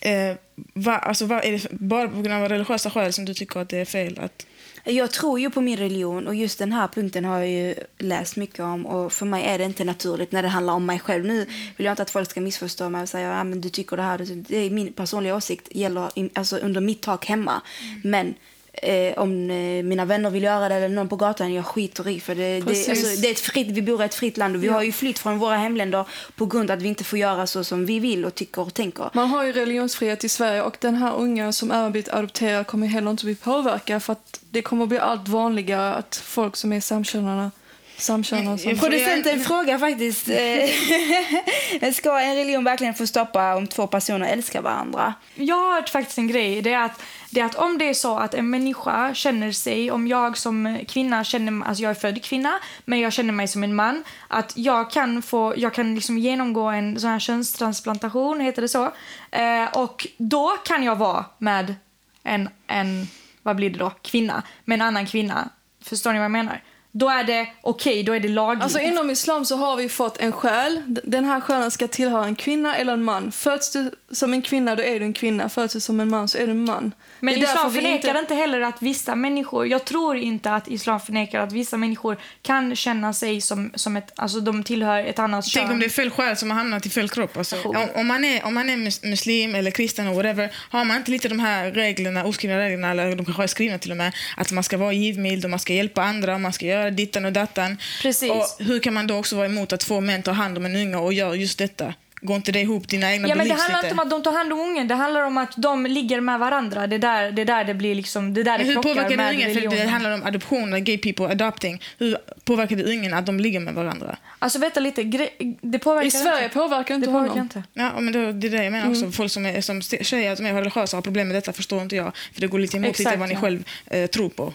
Eh, 0.00 0.36
va, 0.74 0.98
alltså, 0.98 1.26
va, 1.26 1.40
är 1.40 1.52
det 1.52 1.70
bara 1.70 2.08
på 2.08 2.22
grund 2.22 2.42
av 2.42 2.48
religiösa 2.48 2.90
skäl 2.90 3.12
som 3.12 3.24
du 3.24 3.34
tycker 3.34 3.60
att 3.60 3.68
det 3.68 3.78
är 3.78 3.84
fel? 3.84 4.18
Att, 4.20 4.46
Jag 4.84 5.10
tror 5.10 5.40
ju 5.40 5.50
på 5.50 5.60
min 5.60 5.76
religion 5.76 6.26
och 6.26 6.34
just 6.34 6.58
den 6.58 6.72
här 6.72 6.88
punkten 6.88 7.24
har 7.24 7.38
jag 7.38 7.48
ju 7.48 7.74
läst 7.98 8.36
mycket 8.36 8.60
om 8.60 8.86
och 8.86 9.12
för 9.12 9.26
mig 9.26 9.44
är 9.44 9.58
det 9.58 9.64
inte 9.64 9.84
naturligt 9.84 10.32
när 10.32 10.42
det 10.42 10.48
handlar 10.48 10.72
om 10.72 10.86
mig 10.86 10.98
själv. 10.98 11.24
Nu 11.24 11.46
vill 11.76 11.84
jag 11.84 11.92
inte 11.92 12.02
att 12.02 12.10
folk 12.10 12.30
ska 12.30 12.40
missförstå 12.40 12.88
mig 12.88 13.02
och 13.02 13.08
säga 13.08 13.32
att 13.32 13.40
ah, 13.40 13.44
men 13.44 13.60
du 13.60 13.68
tycker 13.68 13.96
det 13.96 14.02
här. 14.02 14.18
Det 14.48 14.56
är 14.56 14.70
min 14.70 14.92
personliga 14.92 15.36
åsikt, 15.36 15.68
gäller 15.70 16.10
alltså 16.34 16.56
under 16.56 16.80
mitt 16.80 17.02
tak 17.02 17.26
hemma. 17.26 17.62
Men 18.04 18.34
eh, 18.82 19.18
om 19.18 19.50
eh, 19.50 19.82
mina 19.82 20.04
vänner 20.04 20.30
vill 20.30 20.42
göra 20.42 20.68
det 20.68 20.74
eller 20.74 20.88
någon 20.88 21.08
på 21.08 21.16
gatan, 21.16 21.52
jag 21.52 21.66
skiter 21.66 22.08
i 22.08 22.20
för 22.20 22.34
det, 22.34 22.60
det, 22.60 22.88
alltså, 22.88 23.20
det 23.20 23.28
är 23.28 23.32
ett 23.32 23.40
fritt, 23.40 23.66
vi 23.66 23.82
bor 23.82 24.02
i 24.02 24.04
ett 24.04 24.14
fritt 24.14 24.36
land 24.36 24.56
och 24.56 24.64
vi 24.64 24.68
har 24.68 24.82
ju 24.82 24.92
flytt 24.92 25.18
från 25.18 25.38
våra 25.38 25.56
hemländer 25.56 26.04
på 26.36 26.46
grund 26.46 26.70
av 26.70 26.76
att 26.76 26.82
vi 26.82 26.88
inte 26.88 27.04
får 27.04 27.18
göra 27.18 27.46
så 27.46 27.64
som 27.64 27.86
vi 27.86 27.98
vill 27.98 28.24
och 28.24 28.34
tycker 28.34 28.62
och 28.62 28.74
tänker. 28.74 29.10
Man 29.12 29.28
har 29.28 29.44
ju 29.44 29.52
religionsfrihet 29.52 30.24
i 30.24 30.28
Sverige 30.28 30.62
och 30.62 30.76
den 30.80 30.94
här 30.94 31.16
ungen 31.16 31.52
som 31.52 31.70
även 31.70 31.92
blivit 31.92 32.12
adopterad 32.12 32.66
kommer 32.66 32.86
heller 32.86 33.10
inte 33.10 33.24
bli 33.24 33.34
påverkad 33.34 34.02
för 34.02 34.12
att 34.12 34.40
det 34.50 34.62
kommer 34.62 34.86
bli 34.86 34.98
allt 34.98 35.28
vanligare 35.28 35.94
att 35.94 36.16
folk 36.16 36.56
som 36.56 36.72
är 36.72 36.80
samkönade 36.80 37.50
samkönade 37.98 38.58
som... 38.58 38.78
Producenten 38.78 39.40
frågar 39.40 39.78
faktiskt, 39.78 40.28
eh, 41.80 41.92
ska 41.92 42.20
en 42.20 42.36
religion 42.36 42.64
verkligen 42.64 42.94
få 42.94 43.06
stoppa 43.06 43.54
om 43.56 43.66
två 43.66 43.86
personer 43.86 44.26
älskar 44.26 44.62
varandra? 44.62 45.14
Jag 45.34 45.56
har 45.56 45.74
hört 45.74 45.88
faktiskt 45.88 46.18
en 46.18 46.28
grej. 46.28 46.62
Det 46.62 46.72
är, 46.72 46.84
att, 46.84 47.02
det 47.30 47.40
är 47.40 47.44
att 47.44 47.54
om 47.54 47.78
det 47.78 47.88
är 47.88 47.94
så 47.94 48.18
att 48.18 48.34
en 48.34 48.50
människa 48.50 49.14
känner 49.14 49.52
sig, 49.52 49.90
om 49.90 50.06
jag 50.06 50.36
som 50.36 50.78
kvinna 50.88 51.24
känner 51.24 51.68
alltså 51.68 51.82
jag 51.82 51.90
är 51.90 51.94
född 51.94 52.24
kvinna, 52.24 52.58
men 52.84 53.00
jag 53.00 53.12
känner 53.12 53.32
mig 53.32 53.48
som 53.48 53.64
en 53.64 53.74
man, 53.74 54.04
att 54.28 54.52
jag 54.56 54.90
kan 54.90 55.22
få, 55.22 55.54
jag 55.56 55.74
kan 55.74 55.94
liksom 55.94 56.18
genomgå 56.18 56.66
en 56.66 57.00
sån 57.00 57.10
här 57.10 57.18
könstransplantation, 57.18 58.40
heter 58.40 58.62
det 58.62 58.68
så? 58.68 58.92
Eh, 59.30 59.68
och 59.72 60.06
då 60.16 60.56
kan 60.64 60.82
jag 60.82 60.96
vara 60.96 61.24
med 61.38 61.74
en, 62.22 62.48
en, 62.66 63.08
vad 63.42 63.56
blir 63.56 63.70
det 63.70 63.78
då, 63.78 63.90
kvinna, 63.90 64.42
med 64.64 64.74
en 64.74 64.82
annan 64.82 65.06
kvinna. 65.06 65.48
Förstår 65.82 66.12
ni 66.12 66.18
vad 66.18 66.24
jag 66.24 66.30
menar? 66.30 66.62
Då 66.98 67.08
är 67.08 67.24
det 67.24 67.48
okej, 67.60 68.02
då 68.02 68.12
är 68.12 68.20
det 68.20 68.28
lagligt. 68.28 68.62
Alltså 68.62 68.78
inom 68.78 69.10
islam 69.10 69.44
så 69.44 69.56
har 69.56 69.76
vi 69.76 69.88
fått 69.88 70.16
en 70.16 70.32
själ. 70.32 70.82
Den 70.86 71.24
här 71.24 71.40
själen 71.40 71.70
ska 71.70 71.88
tillhöra 71.88 72.24
en 72.24 72.34
kvinna 72.34 72.76
eller 72.76 72.92
en 72.92 73.04
man. 73.04 73.32
Föds 73.32 73.72
du 73.72 73.90
som 74.12 74.32
en 74.32 74.42
kvinna 74.42 74.76
då 74.76 74.82
är 74.82 75.00
du 75.00 75.06
en 75.06 75.12
kvinna. 75.12 75.48
Föds 75.48 75.74
du 75.74 75.80
som 75.80 76.00
en 76.00 76.10
man 76.10 76.28
så 76.28 76.38
är 76.38 76.46
du 76.46 76.52
en 76.52 76.64
man. 76.64 76.92
Men 77.20 77.34
islam 77.34 77.72
förnekar 77.72 78.18
inte... 78.18 78.34
heller 78.34 78.60
att 78.60 78.82
vissa 78.82 79.14
människor, 79.14 79.66
jag 79.66 79.84
tror 79.84 80.16
inte 80.16 80.52
att 80.52 80.68
islam 80.68 81.00
förnekar 81.00 81.40
att 81.40 81.52
vissa 81.52 81.76
människor 81.76 82.16
kan 82.42 82.76
känna 82.76 83.12
sig 83.12 83.40
som, 83.40 83.70
som 83.74 83.96
ett, 83.96 84.12
alltså 84.16 84.40
de 84.40 84.64
tillhör 84.64 85.04
ett 85.04 85.18
annat 85.18 85.46
kön. 85.46 85.60
Tänk 85.60 85.72
om 85.72 85.80
det 85.80 85.86
är 85.86 85.90
fel 85.90 86.10
själ 86.10 86.36
som 86.36 86.50
har 86.50 86.58
hamnat 86.58 86.86
i 86.86 86.90
fel 86.90 87.08
kropp. 87.08 87.36
Alltså, 87.36 87.56
om, 87.64 87.86
om, 87.94 88.06
man 88.06 88.24
är, 88.24 88.44
om 88.44 88.54
man 88.54 88.70
är 88.70 88.76
mus- 88.76 89.02
muslim 89.02 89.54
eller 89.54 89.70
kristen 89.70 90.08
och 90.08 90.14
whatever, 90.14 90.52
har 90.70 90.84
man 90.84 90.96
inte 90.96 91.10
lite 91.10 91.28
de 91.28 91.38
här 91.38 91.70
reglerna, 91.70 92.24
oskrivna 92.24 92.58
reglerna, 92.58 92.90
eller 92.90 93.16
de 93.16 93.24
kanske 93.24 93.42
är 93.42 93.46
skrivna 93.46 93.78
till 93.78 93.90
och 93.90 93.96
med, 93.96 94.12
att 94.36 94.52
man 94.52 94.64
ska 94.64 94.76
vara 94.76 94.92
givmild 94.92 95.44
och 95.44 95.50
man 95.50 95.58
ska 95.58 95.72
hjälpa 95.72 96.02
andra 96.02 96.34
och 96.34 96.40
man 96.40 96.52
ska 96.52 96.66
göra 96.66 96.90
dittan 96.90 97.24
och 97.24 97.32
dattan. 97.32 97.78
Precis. 98.02 98.30
Och 98.30 98.66
hur 98.66 98.78
kan 98.78 98.94
man 98.94 99.06
då 99.06 99.16
också 99.16 99.36
vara 99.36 99.46
emot 99.46 99.72
att 99.72 99.80
två 99.80 100.00
män 100.00 100.22
tar 100.22 100.32
hand 100.32 100.58
om 100.58 100.64
en 100.64 100.76
unge 100.76 100.96
och 100.96 101.12
gör 101.12 101.34
just 101.34 101.58
detta? 101.58 101.94
Går 102.20 102.36
inte 102.36 102.52
det 102.52 102.60
ihop 102.60 102.88
dina 102.88 103.12
egna 103.12 103.28
Ja, 103.28 103.34
men 103.34 103.48
det 103.48 103.54
handlar 103.54 103.68
lite? 103.82 103.86
inte 103.86 103.92
om 103.94 103.98
att 104.06 104.10
de 104.10 104.22
tar 104.22 104.32
hand 104.32 104.52
om 104.52 104.60
ungen, 104.60 104.88
det 104.88 104.94
handlar 104.94 105.22
om 105.22 105.38
att 105.38 105.52
de 105.56 105.86
ligger 105.86 106.20
med 106.20 106.38
varandra. 106.38 106.86
Det 106.86 106.94
är 106.96 106.98
där 106.98 107.30
det, 107.32 107.42
är 107.42 107.46
där 107.46 107.64
det 107.64 107.74
blir 107.74 107.94
liksom, 107.94 108.34
det 108.34 108.40
är 108.40 108.44
där 108.44 108.58
det 108.58 108.64
hur 108.64 108.74
påverkar 108.74 109.16
det 109.16 109.30
ungen? 109.34 109.54
För 109.54 109.76
det 109.76 109.88
handlar 109.88 110.10
om 110.14 110.22
adoption, 110.22 110.84
gay 110.84 110.98
people 110.98 111.26
adopting. 111.26 111.82
Hur 111.98 112.16
påverkar 112.44 112.76
det 112.76 112.84
ungen 112.84 113.14
att 113.14 113.26
de 113.26 113.40
ligger 113.40 113.60
med 113.60 113.74
varandra? 113.74 114.16
Alltså 114.38 114.58
vänta 114.58 114.80
lite, 114.80 115.02
gre- 115.02 115.56
det 115.60 115.78
påverkar 115.78 116.06
I 116.06 116.10
Sverige 116.10 116.44
inte. 116.44 116.54
påverkar 116.54 116.88
Det 116.88 116.94
inte 116.94 117.06
påverkar 117.06 117.28
honom. 117.28 117.42
inte. 117.44 117.62
Ja, 117.74 118.00
men 118.00 118.12
då, 118.12 118.32
det 118.32 118.46
är 118.46 118.50
det 118.50 118.64
jag 118.64 118.72
menar 118.72 118.86
Mm. 118.86 118.98
också. 118.98 119.10
Folk 119.10 119.32
som, 119.32 119.46
är, 119.46 119.60
som 119.60 119.82
säger 119.82 120.32
att 120.32 120.38
de 120.38 120.46
är 120.46 120.54
religiösa 120.54 120.96
har 120.96 121.02
problem 121.02 121.28
med 121.28 121.36
detta 121.36 121.52
förstår 121.52 121.82
inte 121.82 121.96
jag. 121.96 122.12
För 122.34 122.40
det 122.40 122.46
går 122.46 122.58
lite 122.58 122.76
emot 122.76 122.88
lite 122.88 123.02
Exakt, 123.02 123.18
vad 123.20 123.28
ni 123.28 123.34
ja. 123.34 123.40
själv 123.40 123.64
eh, 123.86 124.06
tror 124.06 124.28
på. 124.28 124.52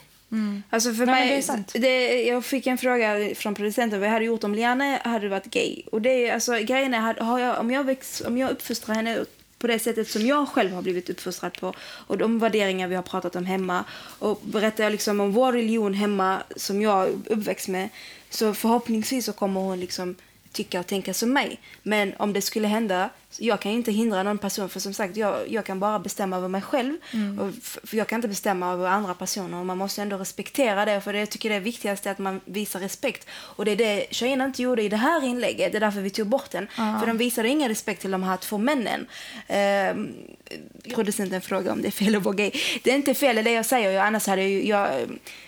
Alltså 0.70 0.94
för 0.94 1.06
Nej, 1.06 1.16
mig, 1.26 1.30
det 1.30 1.36
är 1.38 1.42
sant. 1.42 1.72
det, 1.76 2.24
jag 2.24 2.46
fick 2.46 2.68
en 2.68 2.78
fråga 2.78 3.36
från 3.36 3.56
producenten 3.56 4.00
vad 4.00 4.08
jag 4.08 4.14
hade 4.14 4.26
gjort 4.26 4.44
om 4.44 4.56
Liane 4.56 5.00
hade 5.04 5.30
varit 5.30 5.46
gay. 5.46 5.82
Och 5.92 6.02
det 6.02 6.10
är, 6.28 6.34
alltså, 6.34 6.54
grejen 6.58 6.94
är, 6.94 7.14
har- 7.14 7.40
jag, 7.40 7.60
om, 7.60 7.72
jag 7.72 7.84
växt, 7.84 8.22
om 8.22 8.38
jag 8.38 8.52
uppfostrar 8.52 8.96
henne 8.96 9.26
på 9.60 9.68
det 9.68 9.80
sättet 9.80 10.10
som 10.10 10.26
jag 10.26 10.48
själv 10.48 10.72
har 10.74 10.82
blivit 10.82 11.10
uppfostrad 11.10 11.54
på 11.60 11.74
och 11.80 12.18
de 12.18 12.40
värderingar 12.40 12.88
vi 12.88 12.96
har 12.96 13.04
pratat 13.04 13.36
om 13.36 13.46
hemma 13.46 13.84
och 14.20 14.42
berättar 14.44 14.84
jag 14.84 14.92
liksom 14.92 15.20
om 15.20 15.32
vår 15.32 15.54
religion 15.54 15.94
hemma 15.94 16.44
som 16.56 16.82
jag 16.82 17.10
uppväxt 17.30 17.68
med 17.68 17.90
så 18.30 18.54
förhoppningsvis 18.54 19.26
så 19.26 19.34
kommer 19.34 19.62
hon 19.62 19.80
liksom 19.80 20.16
tycka 20.52 20.80
och 20.80 20.88
tänka 20.88 21.14
som 21.14 21.34
mig. 21.34 21.60
Men 21.84 22.14
om 22.18 22.34
det 22.34 22.42
skulle 22.42 22.68
hända, 22.68 23.10
jag 23.38 23.60
kan 23.60 23.72
inte 23.72 23.92
hindra 23.92 24.24
någon 24.24 24.38
person 24.38 24.70
för 24.70 24.80
som 24.80 24.94
sagt, 24.94 25.18
jag, 25.18 25.50
jag 25.50 25.66
kan 25.66 25.80
bara 25.80 26.00
bestämma 26.00 26.38
över 26.38 26.48
mig 26.48 26.62
själv. 26.62 26.98
Och 27.40 27.50
f- 27.62 27.78
för 27.84 27.98
jag 27.98 28.08
kan 28.08 28.18
inte 28.18 28.28
bestämma 28.28 28.74
över 28.74 28.88
andra 28.88 29.14
personer 29.14 29.58
och 29.60 29.66
man 29.66 29.78
måste 29.78 30.02
ändå 30.02 30.18
respektera 30.18 30.86
det 30.86 31.02
för 31.02 31.14
det, 31.14 31.20
jag 31.20 31.30
tycker 31.30 31.50
det 31.50 31.56
är 31.56 31.60
viktigast 31.60 32.06
är 32.06 32.12
att 32.12 32.20
man 32.20 32.42
visar 32.46 32.80
respekt. 32.80 33.28
Och 33.32 33.66
det 33.66 33.72
är 33.72 33.76
det 33.76 34.06
tjejerna 34.12 34.46
inte 34.46 34.62
gjorde 34.62 34.82
i 34.84 34.90
det 34.90 34.98
här 34.98 35.24
inlägget, 35.26 35.72
det 35.72 35.78
är 35.78 35.80
därför 35.80 36.02
vi 36.02 36.10
tog 36.10 36.28
bort 36.28 36.52
den. 36.52 36.68
För 37.00 37.08
de 37.08 37.18
visade 37.18 37.50
ingen 37.50 37.70
respekt 37.70 38.02
till 38.02 38.12
de 38.12 38.24
här 38.24 38.38
två 38.38 38.58
männen. 38.58 39.08
Ehm, 39.48 40.14
producenten 40.94 41.42
frågar 41.42 41.72
om 41.72 41.82
det 41.82 41.88
är 41.88 41.92
fel 41.92 42.16
att 42.16 42.24
vara 42.24 42.36
gay. 42.36 42.52
Det 42.84 42.92
är 42.92 42.96
inte 42.96 43.14
fel, 43.14 43.36
det 43.36 43.42
är 43.42 43.44
det 43.44 43.52
jag 43.52 43.66
säger, 43.66 44.00
annars 44.02 44.28
hade 44.28 44.48
jag, 44.48 44.64
jag 44.66 45.02
eh, 45.02 45.08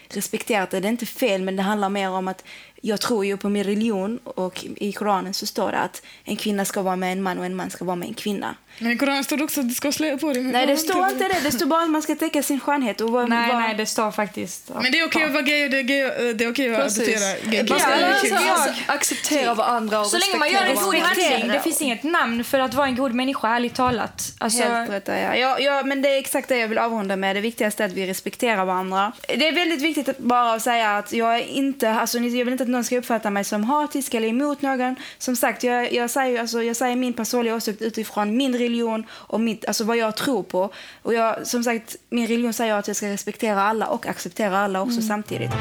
respekterat 0.10 0.70
det. 0.72 0.80
Det 0.80 0.88
är 0.88 0.90
inte 0.92 1.06
fel, 1.06 1.42
men 1.44 1.56
det 1.56 1.64
handlar 1.64 1.90
mer 1.90 2.10
om 2.10 2.28
att 2.28 2.44
jag 2.82 3.02
tror 3.02 3.26
ju 3.26 3.38
på 3.38 3.50
min 3.50 3.64
religion 3.64 4.18
och 4.24 4.66
i 4.76 4.92
Koranen 4.92 5.34
så 5.34 5.46
står 5.46 5.72
det 5.72 5.78
att 5.78 6.02
en 6.24 6.36
kvinna 6.36 6.66
ska 6.66 6.82
vara 6.82 6.96
med 6.96 7.12
en 7.12 7.22
man 7.24 7.40
och 7.40 7.46
en 7.46 7.56
man 7.56 7.70
ska 7.76 7.86
vara 7.86 7.96
med 7.96 8.08
en 8.08 8.14
kvinna. 8.14 8.56
Men 8.80 8.92
i 8.92 8.98
Koranen 8.98 9.24
står 9.24 9.38
det 9.38 9.44
också 9.44 9.60
att 9.62 9.70
du 9.70 9.76
ska 9.76 9.92
slöja 9.92 10.18
på 10.18 10.34
dig. 10.34 10.44
Nej, 10.44 10.66
det 10.68 10.78
står 10.78 11.08
inte 11.10 11.28
det. 11.28 11.40
Det 11.44 11.52
står 11.52 11.66
bara 11.66 11.84
att 11.84 11.90
man 11.90 12.02
ska 12.02 12.16
täcka 12.16 12.44
sin 12.44 12.60
skönhet. 12.60 13.02
Och 13.02 13.10
vara, 13.12 13.26
Nej, 13.28 13.48
vara... 13.48 13.60
nej, 13.60 13.76
det 13.76 13.86
står 13.86 14.12
faktiskt... 14.12 14.70
Men 14.82 14.92
det 14.92 15.00
är 15.00 15.06
okej 15.06 15.24
att 15.24 15.32
vara 15.32 15.42
gay 15.42 15.66
och 15.66 15.72
det 15.72 15.80
är, 15.80 15.84
gay, 15.84 16.00
eh, 16.02 16.36
det 16.36 16.44
är 16.46 16.52
okej 16.52 16.76
att 16.76 16.82
Precis. 16.84 17.00
adoptera 17.08 17.52
gay 17.52 17.66
Man 17.70 17.80
ska 17.80 17.90
Ja, 17.90 18.08
alltså, 18.08 18.28
jag- 18.28 18.70
att 18.88 18.96
acceptera 18.96 19.54
varandra 19.54 20.00
och 20.00 20.06
Så 20.08 20.18
länge 20.18 20.38
man 20.40 20.52
gör 20.52 20.62
en 20.62 20.76
god 20.76 20.96
handling, 20.96 21.48
det 21.48 21.60
finns 21.60 21.82
inget 21.82 22.04
namn 22.04 22.44
för 22.44 22.60
att 22.60 22.74
vara 22.74 22.88
en 22.88 22.96
god 22.96 23.14
människa, 23.14 23.56
ärligt 23.56 23.76
talat. 23.76 24.34
Alltså, 24.38 24.64
Helt 24.64 24.92
rätt, 24.92 25.04
ja. 25.08 25.36
Ja, 25.36 25.60
ja, 25.60 25.82
men 25.86 26.02
det 26.02 26.10
är 26.10 26.20
exakt 26.20 26.50
det 26.50 26.58
jag 26.58 26.68
vill 26.68 26.78
avrunda 26.78 27.16
med. 27.16 27.36
Det 27.36 27.42
viktigaste 27.42 27.84
är 27.84 27.88
att 27.88 27.94
vi 27.94 28.08
respekterar 28.08 28.66
varandra. 28.66 29.12
Det 29.28 29.48
är 29.48 29.52
väldigt 29.56 29.82
viktigt 29.82 30.10
att 30.10 30.18
bara 30.18 30.54
att 30.54 30.62
säga 30.62 30.98
att 30.98 31.14
jag 31.14 31.36
är 31.36 31.40
inte, 31.48 31.90
alltså, 31.90 32.20
ni- 32.20 32.38
jag 32.38 32.46
vill 32.46 32.52
inte 32.52 32.64
att 32.64 32.70
någon 32.70 32.84
ska 32.84 32.98
uppfatta 32.98 33.30
mig 33.30 33.44
som 33.44 33.64
hatisk 33.64 34.14
eller 34.14 34.28
emot 34.28 34.62
någon. 34.62 34.96
Som 35.18 35.36
sagt, 35.36 35.64
jag, 35.64 35.94
jag, 35.94 36.10
säger, 36.10 36.40
alltså, 36.42 36.64
jag 36.64 36.76
säger 36.76 36.96
min 36.96 37.14
personliga 37.14 37.56
åsikt 37.56 37.82
utifrån 37.82 38.38
min 38.38 38.58
religion 38.66 39.06
och 39.12 39.40
mitt, 39.40 39.66
alltså, 39.66 39.84
vad 39.84 39.98
jag 39.98 40.16
tror 40.16 40.44
på. 40.44 40.74
Och 41.02 41.14
jag, 41.14 41.48
som 41.48 41.64
sagt, 41.64 41.96
min 42.10 42.28
religion 42.28 42.54
säger 42.54 42.74
att 42.74 42.88
jag 42.88 42.98
ska 42.98 43.10
respektera 43.10 43.64
alla 43.64 43.88
och 43.88 44.06
acceptera 44.06 44.60
alla 44.60 44.82
också 44.82 45.02
samtidigt. 45.02 45.52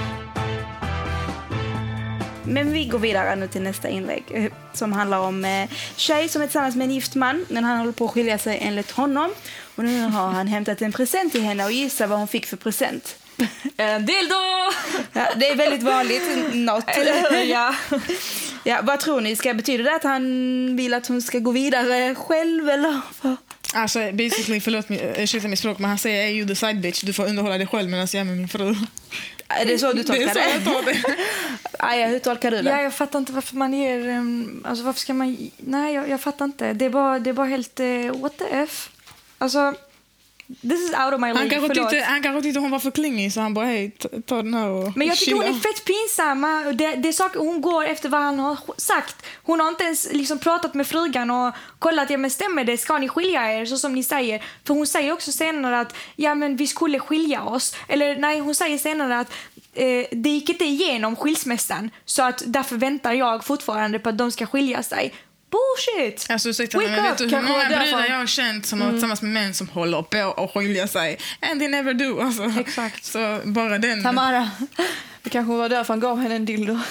Men 2.46 2.72
vi 2.72 2.84
går 2.84 2.98
vidare 2.98 3.36
nu 3.36 3.48
till 3.48 3.62
nästa 3.62 3.88
inlägg 3.88 4.24
eh, 4.30 4.52
som 4.72 4.92
handlar 4.92 5.18
om 5.18 5.44
eh, 5.44 5.70
tjej 5.96 6.28
som 6.28 6.42
är 6.42 6.46
tillsammans 6.46 6.76
med 6.76 6.84
en 6.84 6.90
gift 6.94 7.14
man 7.14 7.46
men 7.48 7.64
han 7.64 7.78
håller 7.78 7.92
på 7.92 8.04
att 8.04 8.10
skilja 8.10 8.38
sig 8.38 8.58
enligt 8.62 8.90
honom. 8.90 9.30
Och 9.76 9.84
nu 9.84 10.00
har 10.00 10.28
han 10.28 10.46
hämtat 10.46 10.82
en 10.82 10.92
present 10.92 11.32
till 11.32 11.42
henne 11.42 11.64
och 11.64 11.72
gissa 11.72 12.06
vad 12.06 12.18
hon 12.18 12.28
fick 12.28 12.46
för 12.46 12.56
present. 12.56 13.16
En 13.76 14.06
dildo! 14.06 14.34
Ja, 15.12 15.26
det 15.36 15.48
är 15.48 15.56
väldigt 15.56 15.82
vanligt. 15.82 16.22
Något. 16.52 16.88
Eller 16.88 17.30
hur? 17.30 17.44
Ja. 17.44 17.74
Ja, 18.64 18.80
vad 18.82 19.00
tror 19.00 19.20
ni? 19.20 19.36
Ska 19.36 19.54
betyder 19.54 19.84
det 19.84 19.94
att 19.94 20.04
han 20.04 20.76
vill 20.76 20.94
att 20.94 21.06
hon 21.06 21.22
ska 21.22 21.38
gå 21.38 21.50
vidare 21.50 22.14
själv 22.14 22.68
eller? 22.68 23.00
vad? 23.22 23.36
Alltså 23.74 24.12
basically, 24.12 24.60
förlåt 24.60 24.88
mig, 24.88 25.14
ursäkta 25.18 25.48
mitt 25.48 25.58
språk, 25.58 25.78
men 25.78 25.88
han 25.88 25.98
säger 25.98 26.26
är 26.26 26.30
you 26.30 26.48
the 26.48 26.54
side 26.54 26.80
bitch, 26.80 27.02
du 27.02 27.12
får 27.12 27.26
underhålla 27.26 27.58
dig 27.58 27.66
själv 27.66 27.90
medan 27.90 28.06
jag 28.12 28.20
är 28.20 28.24
med 28.24 28.36
min 28.36 28.48
fru. 28.48 28.74
Är 29.48 29.64
det 29.64 29.78
så 29.78 29.92
du 29.92 29.92
Det 29.92 30.00
är 30.00 30.04
tolkar 30.04 30.32
så 30.32 30.38
jag 30.38 30.64
tar 30.64 30.82
det. 30.82 31.16
Aja, 31.78 32.06
hur 32.06 32.18
tolkar 32.18 32.50
du 32.50 32.62
det? 32.62 32.70
Ja, 32.70 32.82
jag 32.82 32.94
fattar 32.94 33.18
inte 33.18 33.32
varför 33.32 33.56
man 33.56 33.72
ger... 33.72 34.08
Um, 34.08 34.62
alltså 34.64 34.84
varför 34.84 35.00
ska 35.00 35.14
man... 35.14 35.50
Nej, 35.56 35.94
jag, 35.94 36.08
jag 36.08 36.20
fattar 36.20 36.44
inte. 36.44 36.72
Det 36.72 36.84
är 36.84 36.90
bara, 36.90 37.18
det 37.18 37.30
är 37.30 37.34
bara 37.34 37.46
helt... 37.46 37.80
Uh, 37.80 38.20
what 38.20 38.38
the 38.38 38.44
F? 38.50 38.90
Alltså, 39.38 39.74
This 40.46 40.80
is 40.80 40.94
out 40.94 41.14
of 41.14 41.20
my 41.20 41.26
Han 41.26 41.36
league, 41.36 41.50
kanske, 41.50 41.68
förlåt. 41.68 41.90
tyckte, 41.90 42.04
han 42.04 42.22
kanske 42.22 42.42
tyckte 42.42 42.60
hon 42.60 42.70
var 42.70 42.78
för 42.78 42.90
klingig 42.90 43.32
så 43.32 43.40
han 43.40 43.54
bara 43.54 43.66
hej, 43.66 43.90
ta, 43.90 44.08
ta 44.26 44.36
den 44.36 44.54
här 44.54 44.68
och 44.68 44.96
Men 44.96 45.06
jag 45.06 45.16
tycker 45.16 45.34
hon 45.34 45.44
chilla. 45.44 45.56
är 45.56 45.60
fett 45.60 45.84
pinsam. 45.84 46.40
Det, 46.76 46.94
det 46.94 47.08
är 47.08 47.12
saker, 47.12 47.38
hon 47.40 47.60
går 47.60 47.84
efter 47.84 48.08
vad 48.08 48.20
han 48.20 48.38
har 48.38 48.56
sagt. 48.76 49.26
Hon 49.42 49.60
har 49.60 49.68
inte 49.68 49.84
ens 49.84 50.12
liksom 50.12 50.38
pratat 50.38 50.74
med 50.74 50.86
frugan 50.86 51.30
och 51.30 51.54
kollat, 51.78 52.10
ja 52.10 52.18
men 52.18 52.30
stämmer 52.30 52.64
det, 52.64 52.76
ska 52.78 52.98
ni 52.98 53.08
skilja 53.08 53.60
er 53.60 53.64
så 53.66 53.76
som 53.76 53.92
ni 53.94 54.04
säger? 54.04 54.44
För 54.66 54.74
hon 54.74 54.86
säger 54.86 55.12
också 55.12 55.32
senare 55.32 55.80
att 55.80 55.94
ja 56.16 56.34
men 56.34 56.56
vi 56.56 56.66
skulle 56.66 56.98
skilja 56.98 57.42
oss. 57.42 57.76
Eller 57.88 58.16
nej, 58.16 58.38
hon 58.40 58.54
säger 58.54 58.78
senare 58.78 59.18
att 59.18 59.32
eh, 59.74 60.06
det 60.12 60.30
gick 60.30 60.48
inte 60.48 60.64
igenom 60.64 61.16
skilsmässan 61.16 61.90
så 62.04 62.22
att 62.22 62.42
därför 62.46 62.76
väntar 62.76 63.12
jag 63.12 63.44
fortfarande 63.44 63.98
på 63.98 64.08
att 64.08 64.18
de 64.18 64.32
ska 64.32 64.46
skilja 64.46 64.82
sig. 64.82 65.14
Bullshit! 65.54 66.26
Alltså 66.28 66.48
ursäkta 66.48 66.78
Wake 66.78 66.90
men 66.90 67.02
vet 67.02 67.18
du 67.18 67.24
hur 67.24 67.42
många 67.42 67.64
brudar 67.64 68.06
jag 68.08 68.16
har 68.16 68.26
känt 68.26 68.66
som 68.66 68.80
har 68.80 68.86
varit 68.86 68.94
tillsammans 68.94 69.22
med 69.22 69.32
män 69.32 69.54
som 69.54 69.68
håller 69.68 70.02
på 70.02 70.34
att 70.36 70.50
skilja 70.54 70.86
sig? 70.86 71.18
And 71.40 71.60
they 71.60 71.68
never 71.68 71.94
do. 71.94 72.20
Alltså. 72.20 72.60
Exakt. 72.60 73.04
Så 73.04 73.40
bara 73.44 73.78
den... 73.78 74.02
Tamara. 74.02 74.50
Det 75.22 75.30
kanske 75.30 75.52
var 75.52 75.68
därför 75.68 75.92
han 75.92 76.00
gav 76.00 76.20
henne 76.20 76.34
en 76.34 76.44
dildo. 76.44 76.78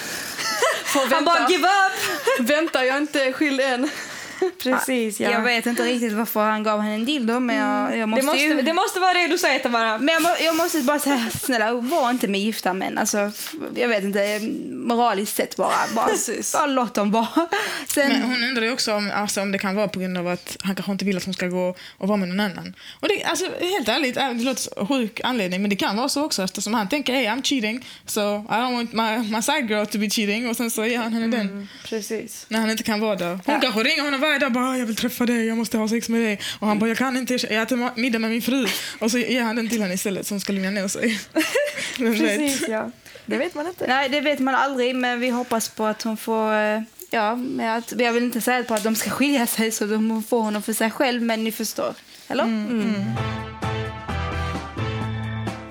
Han 0.94 1.24
bara 1.24 1.38
vänta, 1.38 1.52
give 1.52 1.68
up! 1.68 2.48
vänta, 2.48 2.84
jag 2.84 2.96
är 2.96 3.00
inte 3.00 3.32
skild 3.32 3.60
än. 3.60 3.90
Precis, 4.62 5.20
ja. 5.20 5.30
Jag 5.30 5.42
vet 5.42 5.66
inte 5.66 5.82
riktigt 5.82 6.12
varför 6.12 6.40
han 6.40 6.62
gav 6.62 6.80
henne 6.80 6.94
en 6.94 7.04
dildo, 7.04 7.40
men 7.40 7.56
jag, 7.56 7.90
jag 7.90 7.98
det, 7.98 8.06
måste, 8.06 8.26
måste, 8.26 8.40
ju... 8.40 8.62
det 8.62 8.72
måste 8.72 9.00
vara 9.00 9.14
det 9.14 9.26
du 9.26 9.38
säger 9.38 9.58
Tamara. 9.58 9.98
Men 9.98 10.08
jag, 10.08 10.22
må, 10.22 10.28
jag 10.40 10.56
måste 10.56 10.80
bara 10.80 10.98
säga, 10.98 11.30
snälla, 11.30 11.72
var 11.72 12.10
inte 12.10 12.28
med 12.28 12.40
gifta 12.40 12.72
män. 12.72 12.98
Alltså, 12.98 13.32
jag 13.74 13.88
vet 13.88 14.04
inte, 14.04 14.40
moraliskt 14.70 15.36
sett 15.36 15.56
bara. 15.56 15.74
Bara, 15.94 16.10
bara 16.52 16.66
låt 16.66 16.94
dem 16.94 17.10
vara. 17.10 17.48
Sen, 17.88 18.08
Men 18.08 18.22
hon 18.22 18.44
undrar 18.44 18.62
ju 18.62 18.72
också 18.72 18.94
om, 18.94 19.10
alltså, 19.14 19.40
om 19.40 19.52
det 19.52 19.58
kan 19.58 19.76
vara 19.76 19.88
på 19.88 20.00
grund 20.00 20.18
av 20.18 20.28
att 20.28 20.56
han 20.60 20.74
kanske 20.74 20.92
inte 20.92 21.04
vill 21.04 21.16
att 21.16 21.24
hon 21.24 21.34
ska 21.34 21.46
gå 21.46 21.76
och 21.98 22.08
vara 22.08 22.16
med 22.16 22.28
någon 22.28 22.40
annan. 22.40 22.74
Och 23.00 23.08
det, 23.08 23.24
alltså, 23.24 23.44
helt 23.60 23.88
ärligt, 23.88 24.16
äh, 24.16 24.30
det 24.30 24.44
låter 24.44 24.62
som 24.62 24.72
en 24.76 24.86
sjuk 24.86 25.20
anledning, 25.24 25.60
men 25.62 25.70
det 25.70 25.76
kan 25.76 25.96
vara 25.96 26.08
så 26.08 26.24
också 26.24 26.42
eftersom 26.42 26.74
han 26.74 26.88
tänker 26.88 27.12
hey, 27.12 27.26
I'm 27.26 27.42
cheating, 27.42 27.86
so 28.06 28.20
I 28.20 28.52
don't 28.52 28.74
want 28.74 28.92
my, 28.92 29.36
my 29.36 29.42
side 29.42 29.70
girl 29.70 29.86
to 29.86 29.98
be 29.98 30.10
cheating 30.10 30.48
och 30.48 30.56
sen 30.56 30.70
så 30.70 30.84
ger 30.86 30.98
han 30.98 31.12
henne 31.12 31.36
den 31.36 31.68
Precis. 31.84 32.46
när 32.48 32.60
han 32.60 32.70
inte 32.70 32.82
kan 32.82 33.00
vara 33.00 33.16
där. 33.16 33.38
Hon 33.46 33.60
kanske 33.60 33.82
ringer 33.82 34.02
honom 34.02 34.20
varje 34.24 34.38
dag 34.38 34.52
bara 34.52 34.68
"Ah, 34.70 34.76
jag 34.76 34.86
vill 34.86 34.96
träffa 34.96 35.26
dig, 35.26 35.46
jag 35.46 35.56
måste 35.58 35.78
ha 35.78 35.88
sex 35.88 36.08
med 36.08 36.20
dig. 36.20 36.40
Och 36.58 36.66
han 36.66 36.78
bara 36.78 36.88
jag 36.88 36.98
kan 36.98 37.16
inte, 37.16 37.34
jag 37.34 37.62
äter 37.62 38.00
middag 38.00 38.18
med 38.18 38.30
min 38.30 38.42
fru. 38.42 38.66
Och 38.98 39.10
så 39.10 39.18
ger 39.18 39.42
han 39.42 39.56
den 39.56 39.68
till 39.68 39.82
henne 39.82 39.94
istället 39.94 40.26
som 40.26 40.40
ska 40.40 40.52
lugna 40.52 40.70
ner 40.70 40.88
sig. 40.88 41.20
Vem 41.98 42.12
vet? 42.12 42.20
Precis, 42.20 42.68
ja. 42.68 42.90
Det 43.26 43.36
vet 43.38 43.54
man 43.54 43.66
inte. 43.66 43.86
nej, 43.86 44.08
det 44.08 44.20
vet 44.20 44.38
man 44.38 44.54
aldrig, 44.54 44.94
men 44.96 45.20
vi 45.20 45.28
hoppas 45.30 45.68
på 45.68 45.86
att 45.86 46.02
hon 46.02 46.16
får... 46.16 46.54
eh, 46.54 46.80
Ja, 47.10 47.36
med 47.36 47.76
att, 47.76 47.92
jag 47.98 48.12
vill 48.12 48.22
inte 48.24 48.40
säga 48.40 48.64
på 48.64 48.74
att 48.74 48.84
de 48.84 48.96
ska 48.96 49.10
skilja 49.10 49.46
sig 49.46 49.70
så 49.70 49.86
de 49.86 50.22
får 50.22 50.40
honom 50.42 50.62
för 50.62 50.72
sig 50.72 50.90
själv, 50.90 51.22
men 51.22 51.44
ni 51.44 51.52
förstår. 51.52 51.94
Eller? 52.28 52.42
Mm, 52.44 53.04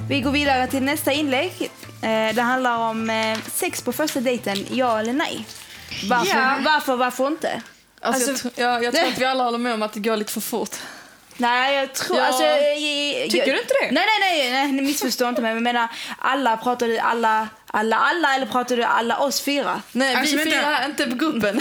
Vi 0.09 0.21
går 0.21 0.31
vidare 0.31 0.67
till 0.67 0.83
nästa 0.83 1.11
inlägg. 1.11 1.51
Eh, 2.01 2.35
det 2.35 2.41
handlar 2.41 2.77
om 2.77 3.09
eh, 3.09 3.37
sex 3.53 3.81
på 3.81 3.91
första 3.93 4.19
dejten, 4.21 4.57
ja 4.71 4.99
eller 4.99 5.13
nej. 5.13 5.45
Varför, 6.09 6.37
Ja. 6.39 6.57
varför, 6.65 6.95
varför 6.95 7.27
inte? 7.27 7.61
Alltså, 8.03 8.29
Alltså- 8.31 8.47
jag, 8.47 8.53
tror- 8.55 8.65
jag, 8.73 8.83
jag 8.83 8.93
tror 8.95 9.07
att 9.07 9.17
vi 9.17 9.25
alla 9.25 9.43
håller 9.43 9.57
med 9.57 9.73
om 9.73 9.81
att 9.83 9.93
det 9.93 9.99
går 9.99 10.17
lite 10.17 10.31
för 10.33 10.41
fort. 10.41 10.75
Nej, 11.37 11.75
jag 11.75 11.93
tror... 11.93 12.17
Ja. 12.19 12.25
Alltså, 12.25 12.43
jag, 12.43 13.29
Tycker 13.31 13.53
du 13.53 13.59
inte 13.59 13.73
det? 13.81 13.91
Nej, 13.91 14.05
nej, 14.19 14.19
nej, 14.19 14.51
nej, 14.51 14.71
ni 14.71 14.81
missförstår 14.81 15.29
inte 15.29 15.41
mig. 15.41 15.53
Men 15.55 15.65
jag 15.65 15.73
menar, 15.73 15.87
alla, 16.19 16.57
pratar 16.57 16.87
du 16.87 16.97
alla, 16.99 17.47
alla, 17.67 17.97
alla 17.97 18.35
eller 18.35 18.45
pratar 18.45 18.77
du 18.77 18.83
alla 18.83 19.17
oss 19.17 19.41
fyra? 19.41 19.81
Nej, 19.91 20.15
Alltså, 20.15 20.37
vi 20.37 20.43
vänta. 20.43 20.59
fyra 20.61 20.85
inte 20.85 21.05
på 21.07 21.15
gruppen. 21.15 21.57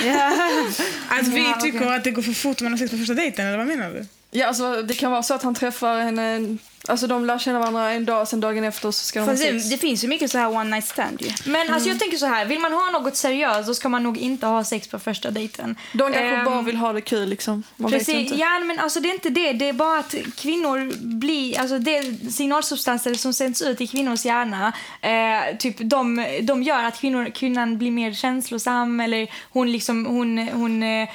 Att 1.09 1.27
vi 1.29 1.45
Ja, 1.45 1.61
tycker 1.63 1.79
okej. 1.83 1.97
att 1.97 2.05
det 2.05 2.11
går 2.11 2.23
för 2.23 2.33
fort 2.33 2.61
om 2.61 2.65
man 2.65 2.73
har 2.73 2.79
sex 2.79 2.91
på 2.91 2.97
första 2.97 3.15
dejten, 3.15 3.47
eller 3.47 3.59
vad 3.59 3.67
menar 3.67 3.91
du? 3.91 4.07
Ja, 4.35 4.47
alltså, 4.47 4.83
det 4.83 4.95
kan 4.95 5.11
vara 5.11 5.23
så 5.23 5.35
att 5.35 5.43
han 5.43 5.55
träffar 5.55 6.01
henne, 6.01 6.57
alltså 6.89 7.07
de 7.07 7.25
lär 7.25 7.39
känna 7.39 7.59
varandra 7.59 7.91
en 7.91 8.05
dag, 8.05 8.29
sen 8.29 8.41
dagen 8.41 8.65
efter 8.65 8.91
så 8.91 8.93
ska 8.93 9.21
de 9.21 9.25
ha 9.25 9.33
Fast 9.33 9.43
det, 9.43 9.71
det 9.71 9.79
finns 9.79 10.05
ju 10.05 10.09
mycket 10.09 10.31
så 10.31 10.39
här 10.39 10.49
one 10.49 10.71
night 10.71 10.89
stand 10.89 11.23
ju. 11.23 11.31
Men 11.51 11.71
alltså, 11.71 11.89
jag 11.89 11.99
tänker 11.99 12.17
så 12.17 12.27
här, 12.27 12.45
vill 12.45 12.59
man 12.59 12.73
ha 12.73 12.91
något 12.91 13.17
seriöst 13.17 13.67
då 13.67 13.75
ska 13.75 13.89
man 13.89 14.03
nog 14.03 14.19
inte 14.19 14.47
ha 14.47 14.65
sex 14.65 14.89
på 14.89 14.99
första 14.99 15.31
dejten. 15.31 15.77
De 15.93 16.13
kanske 16.13 16.21
Ehm, 16.21 16.45
bara 16.45 16.63
vill 16.63 16.77
ha 16.77 16.93
det 16.93 17.01
kul 17.01 17.29
liksom. 17.29 17.63
Man 17.77 17.91
Precis, 17.91 18.33
ja, 18.33 18.59
men 18.59 18.79
alltså 18.79 19.01
det 19.01 19.09
är 19.09 19.15
inte 19.15 19.31
det. 19.31 19.53
Det 19.53 19.69
är 19.69 19.73
bara 19.73 19.99
att 19.99 20.15
kvinnor 20.37 20.93
blir, 21.19 21.61
alltså 21.61 21.79
det 21.79 22.03
signalsubstanser 22.33 23.15
som 23.15 23.33
sänds 23.33 23.63
ut 23.63 23.81
i 23.81 23.87
kvinnors 23.87 24.25
hjärna, 24.25 24.73
eh, 25.01 25.57
typ 25.57 25.77
de, 25.79 26.27
de 26.43 26.63
gör 26.63 26.85
att 26.85 27.01
kvinnor, 27.01 27.31
kvinnan 27.35 27.79
blir 27.79 27.91
mer 27.91 28.13
känslosam 28.13 29.01
eller 29.01 29.29
hon 29.51 29.73
liksom, 29.73 30.07
hon, 30.07 30.39
hon 30.39 30.83
eh, 30.83 31.09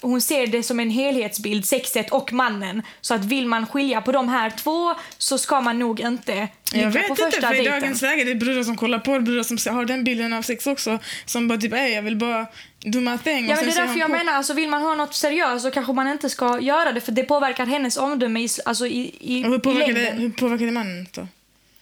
hon 0.00 0.20
ser 0.20 0.46
det 0.46 0.62
som 0.62 0.80
en 0.80 0.90
helhetsbild, 0.90 1.64
sexet 1.66 2.10
och 2.12 2.32
mannen. 2.32 2.82
Så 3.00 3.14
att 3.14 3.24
vill 3.24 3.46
man 3.46 3.66
skilja 3.66 4.00
på 4.00 4.12
de 4.12 4.28
här 4.28 4.50
två 4.50 4.94
så 5.18 5.38
ska 5.38 5.60
man 5.60 5.78
nog 5.78 6.00
inte 6.00 6.48
Jag 6.72 6.90
vet 6.90 7.08
på 7.08 7.24
inte, 7.24 7.40
för 7.40 7.60
i 7.60 7.64
dagens 7.64 8.02
läge 8.02 8.24
det 8.24 8.30
är 8.30 8.34
brudar 8.34 8.62
som 8.62 8.76
kollar 8.76 8.98
på, 8.98 9.20
brudar 9.20 9.42
som 9.42 9.74
har 9.74 9.84
den 9.84 10.04
bilden 10.04 10.32
av 10.32 10.42
sex 10.42 10.66
också, 10.66 10.98
som 11.26 11.48
bara 11.48 11.58
typ, 11.58 11.72
"Ey, 11.72 11.88
jag 11.94 12.02
vill 12.02 12.16
bara 12.16 12.46
do 12.84 13.00
my 13.00 13.18
thing. 13.18 13.48
Ja, 13.48 13.56
men 13.56 13.64
det 13.66 13.72
är 13.72 13.76
därför 13.76 13.98
jag 13.98 14.08
cool. 14.08 14.16
menar, 14.16 14.32
alltså, 14.32 14.54
vill 14.54 14.68
man 14.68 14.82
ha 14.82 14.94
något 14.94 15.14
seriöst 15.14 15.64
så 15.64 15.70
kanske 15.70 15.92
man 15.92 16.08
inte 16.08 16.30
ska 16.30 16.60
göra 16.60 16.92
det 16.92 17.00
för 17.00 17.12
det 17.12 17.22
påverkar 17.22 17.66
hennes 17.66 17.96
omdöme 17.96 18.40
i, 18.40 18.48
alltså, 18.64 18.86
i, 18.86 19.14
i, 19.20 19.44
Och 19.44 19.48
hur 19.48 19.56
i 19.56 19.60
påverkar, 19.60 19.92
det, 19.92 20.00
längden. 20.02 20.18
hur 20.18 20.30
påverkar 20.30 20.66
det 20.66 20.72
mannen 20.72 21.06
då? 21.12 21.28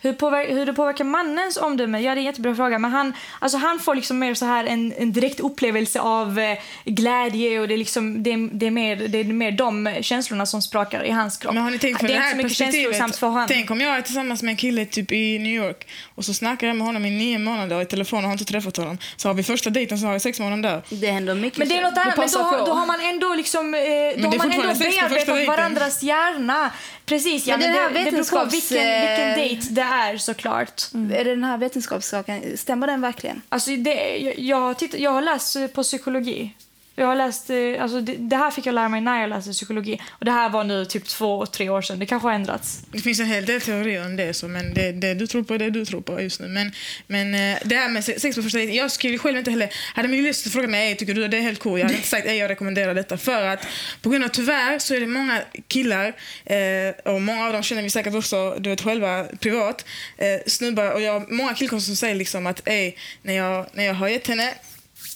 Hur, 0.05 0.13
påver- 0.13 0.49
hur 0.55 0.67
det 0.67 0.73
påverkar 0.73 1.05
mannens 1.05 1.57
omdöme? 1.57 2.01
Ja, 2.01 2.15
det 2.15 2.19
är 2.19 2.21
en 2.21 2.25
jättebra 2.25 2.55
fråga. 2.55 2.79
Men 2.79 2.91
han, 2.91 3.13
alltså, 3.39 3.59
han 3.59 3.79
får 3.79 3.95
liksom 3.95 4.19
mer 4.19 4.35
så 4.35 4.45
här 4.45 4.65
en, 4.65 4.93
en 4.99 5.13
direkt 5.13 5.41
upplevelse 5.41 6.01
av 6.01 6.39
eh, 6.39 6.59
glädje 6.85 7.61
och 7.61 7.69
det 7.69 7.75
är, 7.75 7.79
liksom, 7.79 8.23
det, 8.23 8.33
är, 8.33 8.49
det, 8.53 8.67
är 8.67 8.71
mer, 8.71 8.97
det 8.97 9.19
är 9.19 9.25
mer 9.25 9.53
de 9.53 9.95
känslorna 10.01 10.47
som 10.47 10.63
sprakar 10.63 11.05
i 11.05 11.11
hans 11.11 11.37
kropp. 11.37 11.55
Men 11.55 11.63
har 11.63 11.71
ni 11.71 11.79
tänkt 11.79 12.01
på 12.01 12.07
det 12.07 12.13
det, 12.13 12.19
är 12.19 12.23
här 12.23 12.43
perspektivet? 12.43 13.17
för 13.17 13.27
honom. 13.27 13.47
Tänk 13.49 13.71
om 13.71 13.81
jag 13.81 13.97
är 13.97 14.03
tillsammans 14.03 14.43
med 14.43 14.51
en 14.51 14.57
kille 14.57 14.85
typ 14.87 15.13
i 15.13 15.39
New 15.39 15.53
York 15.53 15.89
och 16.15 16.25
så 16.25 16.35
snackar 16.35 16.67
jag 16.67 16.77
med 16.77 16.87
honom 16.87 17.05
i 17.05 17.11
nio 17.11 17.39
månader 17.39 17.83
i 17.83 17.87
telefon 17.87 18.19
och 18.19 18.25
har 18.25 18.33
inte 18.33 18.45
träffat 18.45 18.77
honom. 18.77 18.99
Så 19.17 19.29
har 19.29 19.35
vi 19.35 19.43
första 19.43 19.71
dejten 19.71 19.99
så 19.99 20.07
har 20.07 20.13
jag 20.13 20.23
sex 20.23 20.39
honom 20.39 20.63
där. 20.63 20.83
Det 20.89 21.11
händer 21.11 21.35
mycket. 21.35 21.59
Men 21.59 21.69
det 21.69 21.77
är 21.77 21.83
något 21.83 21.99
annat. 21.99 22.17
Men 22.17 22.29
då, 22.33 22.65
då 22.67 22.73
har 22.73 22.87
man 22.87 23.01
ändå 23.01 23.35
liksom, 23.35 23.75
eh, 23.75 23.81
då 24.23 24.29
har 24.29 24.39
man 24.39 24.53
ändå 24.53 24.75
bearbetat 24.79 25.47
varandras 25.47 26.03
hjärna. 26.03 26.71
Precis, 27.07 27.47
ja, 27.47 27.57
Men 27.57 27.67
men, 27.67 27.77
det 27.77 27.83
här 27.83 27.91
det, 27.91 28.05
det 28.05 28.11
beror 28.11 28.45
på 28.45 28.51
vilken, 28.51 29.01
vilken 29.09 29.35
dejt 29.39 29.67
det 29.71 29.83
är 29.83 29.94
såklart. 30.19 30.83
Är 30.95 31.25
det 31.25 31.31
den 31.31 31.45
här 31.45 31.59
vetenskapssaken, 31.59 32.59
stämmer 32.59 32.87
den 32.87 33.01
verkligen? 33.01 33.43
Alltså 33.49 33.71
det, 33.71 34.17
jag, 34.17 34.39
jag, 34.39 34.79
titt, 34.79 34.95
jag 34.95 35.11
har 35.11 35.23
läst 35.23 35.57
på 35.73 35.83
psykologi. 35.83 36.55
Jag 36.97 37.07
har 37.07 37.17
läst, 37.17 37.51
eh, 37.51 37.83
alltså 37.83 38.01
det, 38.01 38.17
det 38.17 38.37
här 38.37 38.51
fick 38.51 38.67
jag 38.67 38.75
lära 38.75 38.89
mig 38.89 39.01
när 39.01 39.21
jag 39.21 39.31
läste 39.31 39.51
psykologi. 39.51 40.01
Och 40.11 40.25
det 40.25 40.31
här 40.31 40.49
var 40.49 40.65
nu 40.65 40.85
typ 40.85 41.05
två, 41.05 41.47
tre 41.47 41.69
år 41.69 41.83
sedan. 41.83 41.99
Det 41.99 42.07
kanske 42.07 42.29
har 42.29 42.35
ändrats. 42.35 42.83
Det 42.93 42.99
finns 42.99 43.21
en 43.21 43.27
hel 43.27 43.47
del 43.47 43.61
teorier 43.61 44.07
om 44.07 44.17
det, 44.17 44.35
så, 44.35 44.49
men 44.49 44.75
det, 44.75 44.93
det 44.93 45.15
du 45.15 45.27
tror 45.27 45.43
på 45.43 45.55
är 45.55 45.59
det 45.59 45.71
du 45.71 45.85
tror 45.85 46.01
på 46.01 46.21
just 46.21 46.41
nu. 46.41 46.49
Men, 46.49 46.73
men 47.07 47.35
eh, 47.35 47.59
det 47.65 47.77
här 47.77 47.89
med 47.89 48.05
sex 48.05 48.37
på 48.37 48.43
första 48.43 48.59
dejten, 48.59 48.77
jag 48.77 48.91
skulle 48.91 49.19
själv 49.19 49.39
inte 49.39 49.51
heller... 49.51 49.75
Hade 49.95 50.09
min 50.09 50.23
lust 50.23 50.53
frågat 50.53 50.71
mig, 50.71 50.97
tycker 50.97 51.15
du 51.15 51.29
det 51.29 51.37
är 51.37 51.41
helt 51.41 51.59
cool? 51.59 51.79
Jag 51.79 51.87
hade 51.87 51.97
inte 51.97 52.09
sagt, 52.09 52.27
jag 52.27 52.51
rekommenderar 52.51 52.95
detta. 52.95 53.19
För 53.19 53.47
att 53.47 53.67
på 54.03 54.11
grund 54.11 54.25
av 54.25 54.29
tyvärr 54.29 54.79
så 54.79 54.95
är 54.95 55.01
det 55.01 55.07
många 55.07 55.41
killar, 55.69 56.07
eh, 56.45 57.15
och 57.15 57.23
många 57.23 57.47
av 57.47 57.53
dem 57.53 57.63
känner 57.63 57.83
vi 57.83 57.91
säkert 57.91 58.15
också, 58.15 58.57
du 58.59 58.71
vet 58.71 58.81
själva, 58.81 59.25
privat, 59.41 59.85
eh, 60.19 60.27
snubbar, 60.47 60.91
och 60.91 61.01
jag, 61.01 61.33
många 61.33 61.55
killkompisar 61.55 61.87
som 61.87 61.97
säger 61.97 62.15
liksom 62.15 62.47
att, 62.47 62.69
ey, 62.69 62.93
när 63.23 63.35
jag, 63.35 63.67
när 63.73 63.85
jag 63.85 63.95
har 63.95 64.09
gett 64.09 64.27
henne, 64.27 64.55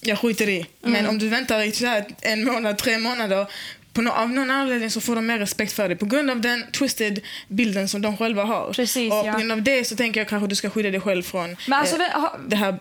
jag 0.00 0.18
skiter 0.18 0.48
i. 0.48 0.66
Men 0.80 1.06
om 1.06 1.18
du 1.18 1.28
väntar 1.28 1.62
i 1.62 1.86
här 1.86 2.06
en 2.20 2.44
månad, 2.44 2.78
tre 2.78 2.98
månader, 2.98 3.46
på 3.92 4.02
no 4.02 4.10
av 4.10 4.30
någon 4.30 4.50
anledning 4.50 4.90
så 4.90 5.00
får 5.00 5.14
de 5.16 5.26
mer 5.26 5.38
respekt 5.38 5.72
för 5.72 5.88
dig 5.88 5.96
på 5.96 6.06
grund 6.06 6.30
av 6.30 6.40
den 6.40 6.64
twisted 6.72 7.20
bilden 7.48 7.88
som 7.88 8.02
de 8.02 8.16
själva 8.16 8.44
har. 8.44 8.72
Precis, 8.72 9.12
och 9.12 9.26
ja. 9.26 9.32
på 9.32 9.38
grund 9.38 9.52
av 9.52 9.62
det 9.62 9.84
så 9.84 9.96
tänker 9.96 10.20
jag 10.20 10.28
kanske 10.28 10.48
du 10.48 10.54
ska 10.54 10.70
skydda 10.70 10.90
dig 10.90 11.00
själv 11.00 11.22
från 11.22 11.56
alltså, 11.70 11.96
eh, 11.96 12.24
det 12.46 12.56
här 12.56 12.78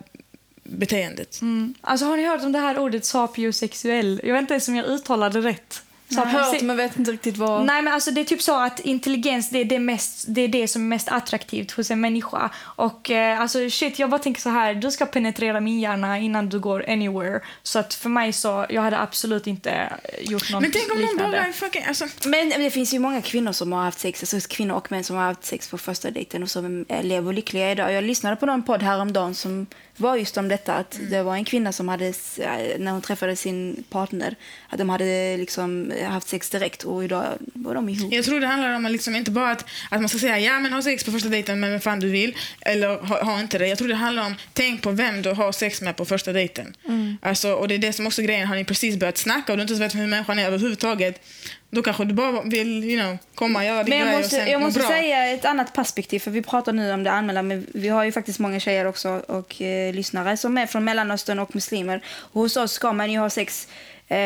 beteendet. 0.63 1.39
Alltså 1.81 2.05
har 2.05 2.17
ni 2.17 2.25
hört 2.25 2.43
om 2.43 2.51
det 2.51 2.59
här 2.59 2.79
ordet 2.79 3.05
sapiosexuell? 3.05 4.21
Jag 4.23 4.33
vet 4.33 4.41
inte 4.41 4.53
ens 4.53 4.67
om 4.67 4.75
jag 4.75 4.85
uttalade 4.85 5.41
rätt. 5.41 5.83
Jag 6.09 6.21
har 6.21 6.39
hört 6.39 6.61
men 6.61 6.77
vet 6.77 6.97
inte 6.97 7.11
riktigt 7.11 7.37
vad... 7.37 7.65
Nej 7.65 7.81
men 7.81 7.93
alltså 7.93 8.11
det 8.11 8.21
är 8.21 8.25
typ 8.25 8.41
så 8.41 8.59
att 8.59 8.79
intelligens 8.79 9.49
det 9.49 9.59
är 9.59 9.65
det, 9.65 9.79
mest, 9.79 10.25
det, 10.27 10.41
är 10.41 10.47
det 10.47 10.67
som 10.67 10.81
är 10.81 10.85
mest 10.85 11.07
attraktivt 11.07 11.71
hos 11.71 11.91
en 11.91 12.01
människa. 12.01 12.49
Och 12.59 13.11
eh, 13.11 13.41
alltså 13.41 13.69
shit 13.69 13.99
jag 13.99 14.09
bara 14.09 14.19
tänker 14.19 14.41
så 14.41 14.49
här, 14.49 14.73
du 14.73 14.91
ska 14.91 15.05
penetrera 15.05 15.59
min 15.59 15.79
hjärna 15.79 16.19
innan 16.19 16.49
du 16.49 16.59
går 16.59 16.89
anywhere. 16.89 17.41
Så 17.63 17.79
att 17.79 17.93
för 17.93 18.09
mig 18.09 18.33
så, 18.33 18.65
jag 18.69 18.81
hade 18.81 18.99
absolut 18.99 19.47
inte 19.47 19.93
gjort 20.21 20.51
något 20.51 20.61
Men 20.61 20.71
tänk 20.71 20.91
om 20.91 20.99
någon 20.99 21.09
liknande. 21.09 21.37
bara 21.37 21.47
är 21.47 21.51
fucking... 21.51 21.83
Alltså, 21.87 22.05
Men 22.25 22.47
men 22.57 22.65
det 22.65 22.71
finns 22.71 22.93
ju 22.93 22.99
många 22.99 23.21
kvinnor 23.21 23.51
som 23.51 23.71
har 23.71 23.83
haft 23.83 23.99
sex, 23.99 24.35
alltså 24.35 24.49
kvinnor 24.49 24.75
och 24.75 24.91
män 24.91 25.03
som 25.03 25.15
har 25.15 25.23
haft 25.23 25.45
sex 25.45 25.69
på 25.69 25.77
första 25.77 26.11
dejten 26.11 26.43
och 26.43 26.49
som 26.49 26.85
eh, 26.89 27.03
lever 27.03 27.33
lyckliga 27.33 27.71
idag. 27.71 27.93
Jag 27.93 28.03
lyssnade 28.03 28.35
på 28.35 28.45
någon 28.45 28.63
podd 28.63 28.83
häromdagen 28.83 29.35
som 29.35 29.67
var 29.97 30.15
just 30.15 30.37
om 30.37 30.47
detta 30.47 30.73
att 30.73 30.99
det 31.09 31.23
var 31.23 31.35
en 31.35 31.45
kvinna 31.45 31.71
som 31.71 31.89
hade, 31.89 32.07
eh, 32.07 32.79
när 32.79 32.91
hon 32.91 33.01
träffade 33.01 33.35
sin 33.35 33.83
partner, 33.89 34.35
att 34.69 34.77
de 34.77 34.89
hade 34.89 35.37
liksom 35.37 35.91
eh, 35.91 36.09
haft 36.09 36.27
sex 36.27 36.49
direkt 36.49 36.83
och 36.83 37.03
idag 37.03 37.23
var 37.53 37.75
de 37.75 37.89
ihop. 37.89 38.13
Jag 38.13 38.25
tror 38.25 38.39
det 38.39 38.47
handlar 38.47 38.75
om 38.75 38.85
att 38.85 38.91
liksom 38.91 39.15
inte 39.15 39.31
bara 39.31 39.51
att, 39.51 39.65
att 39.89 40.01
man 40.01 40.09
ska 40.09 40.19
säga 40.19 40.39
ja 40.39 40.59
men 40.59 40.73
ha 40.73 40.81
sex 40.81 41.03
på 41.03 41.11
första 41.11 41.29
dejten 41.29 41.59
med 41.59 41.71
vem 41.71 41.79
fan 41.79 41.99
du 41.99 42.09
vill. 42.09 42.37
Eller 42.61 42.87
ha, 42.87 43.23
ha 43.23 43.39
inte 43.39 43.57
det. 43.57 43.67
Jag 43.67 43.77
tror 43.77 43.87
det 43.87 43.95
handlar 43.95 44.25
om 44.25 44.35
tänk 44.53 44.81
på 44.81 44.91
vem 44.91 45.21
du 45.21 45.31
har 45.31 45.51
sex 45.51 45.81
med 45.81 45.95
på 45.95 46.05
första 46.05 46.33
dejten. 46.33 46.75
Alltså, 47.21 47.51
och 47.53 47.67
det 47.67 47.75
är 47.75 47.79
det 47.79 47.93
som 47.93 48.07
också 48.07 48.21
grejen. 48.21 48.47
Har 48.47 48.55
ni 48.55 48.65
precis 48.65 48.97
börjat 48.97 49.17
snacka 49.17 49.51
och 49.51 49.57
du 49.57 49.61
inte 49.61 49.73
ens 49.73 49.81
vet 49.81 50.01
hur 50.01 50.07
människan 50.07 50.39
är 50.39 50.45
överhuvudtaget. 50.45 51.21
Då 51.69 51.81
kanske 51.81 52.05
du 52.05 52.13
bara 52.13 52.41
vill 52.41 52.83
you 52.83 53.01
know, 53.01 53.17
komma 53.35 53.59
och 53.59 53.65
göra 53.65 53.83
din 53.83 53.89
Men 53.89 53.99
jag 53.99 54.07
grej 54.07 54.15
och 54.15 54.21
måste, 54.21 54.35
sen 54.35 54.51
jag 54.51 54.59
må 54.59 54.65
måste 54.65 54.79
bra. 54.79 54.89
säga 54.89 55.33
ett 55.33 55.45
annat 55.45 55.73
perspektiv, 55.73 56.19
för 56.19 56.31
vi 56.31 56.41
pratar 56.41 56.73
nu 56.73 56.93
om 56.93 57.03
det 57.03 57.11
allmänna, 57.11 57.41
men 57.41 57.67
vi 57.73 57.87
har 57.87 58.03
ju 58.03 58.11
faktiskt 58.11 58.39
många 58.39 58.59
tjejer 58.59 58.85
också 58.85 59.09
och 59.27 59.61
eh, 59.61 59.93
lyssnare 59.93 60.37
som 60.37 60.57
är 60.57 60.65
från 60.65 60.83
Mellanöstern 60.83 61.39
och 61.39 61.55
muslimer. 61.55 62.01
Och 62.07 62.41
hos 62.41 62.57
oss 62.57 62.71
ska 62.71 62.93
man 62.93 63.11
ju 63.11 63.19
ha 63.19 63.29
sex 63.29 63.67
eh, 64.07 64.17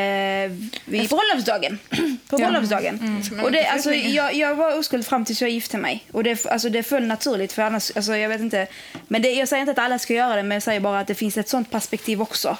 vid 0.86 1.09
bröllopsdagen. 1.09 1.80
På 2.30 2.38
bröllopsdagen. 2.38 3.22
Och 3.43 3.51
det, 3.51 3.59
inte 3.59 3.72
alltså, 3.72 3.93
jag, 3.93 4.34
jag 4.34 4.55
var 4.55 4.78
oskuld 4.80 5.05
fram 5.05 5.26
tills 5.26 5.41
jag 5.41 5.49
gifte 5.49 5.78
mig. 5.78 6.05
Och 6.11 6.24
det, 6.24 6.45
alltså, 6.45 6.70
det 6.70 6.84
föll 6.84 7.07
naturligt, 7.07 7.51
för 7.51 7.61
annars, 7.61 7.91
alltså, 7.95 8.15
jag 8.15 8.30
vet 8.30 8.41
inte. 8.41 8.68
Men 9.07 9.22
det, 9.22 9.32
jag 9.32 9.47
säger 9.47 9.61
inte 9.61 9.72
att 9.72 9.80
alla 9.86 9.99
ska 9.99 10.13
göra 10.13 10.36
det, 10.36 10.43
men 10.43 10.55
jag 10.55 10.63
säger 10.63 10.80
bara 10.80 10.99
att 10.99 11.07
det 11.07 11.15
finns 11.15 11.38
ett 11.38 11.49
sånt 11.49 11.72
perspektiv 11.72 12.22
också. 12.22 12.57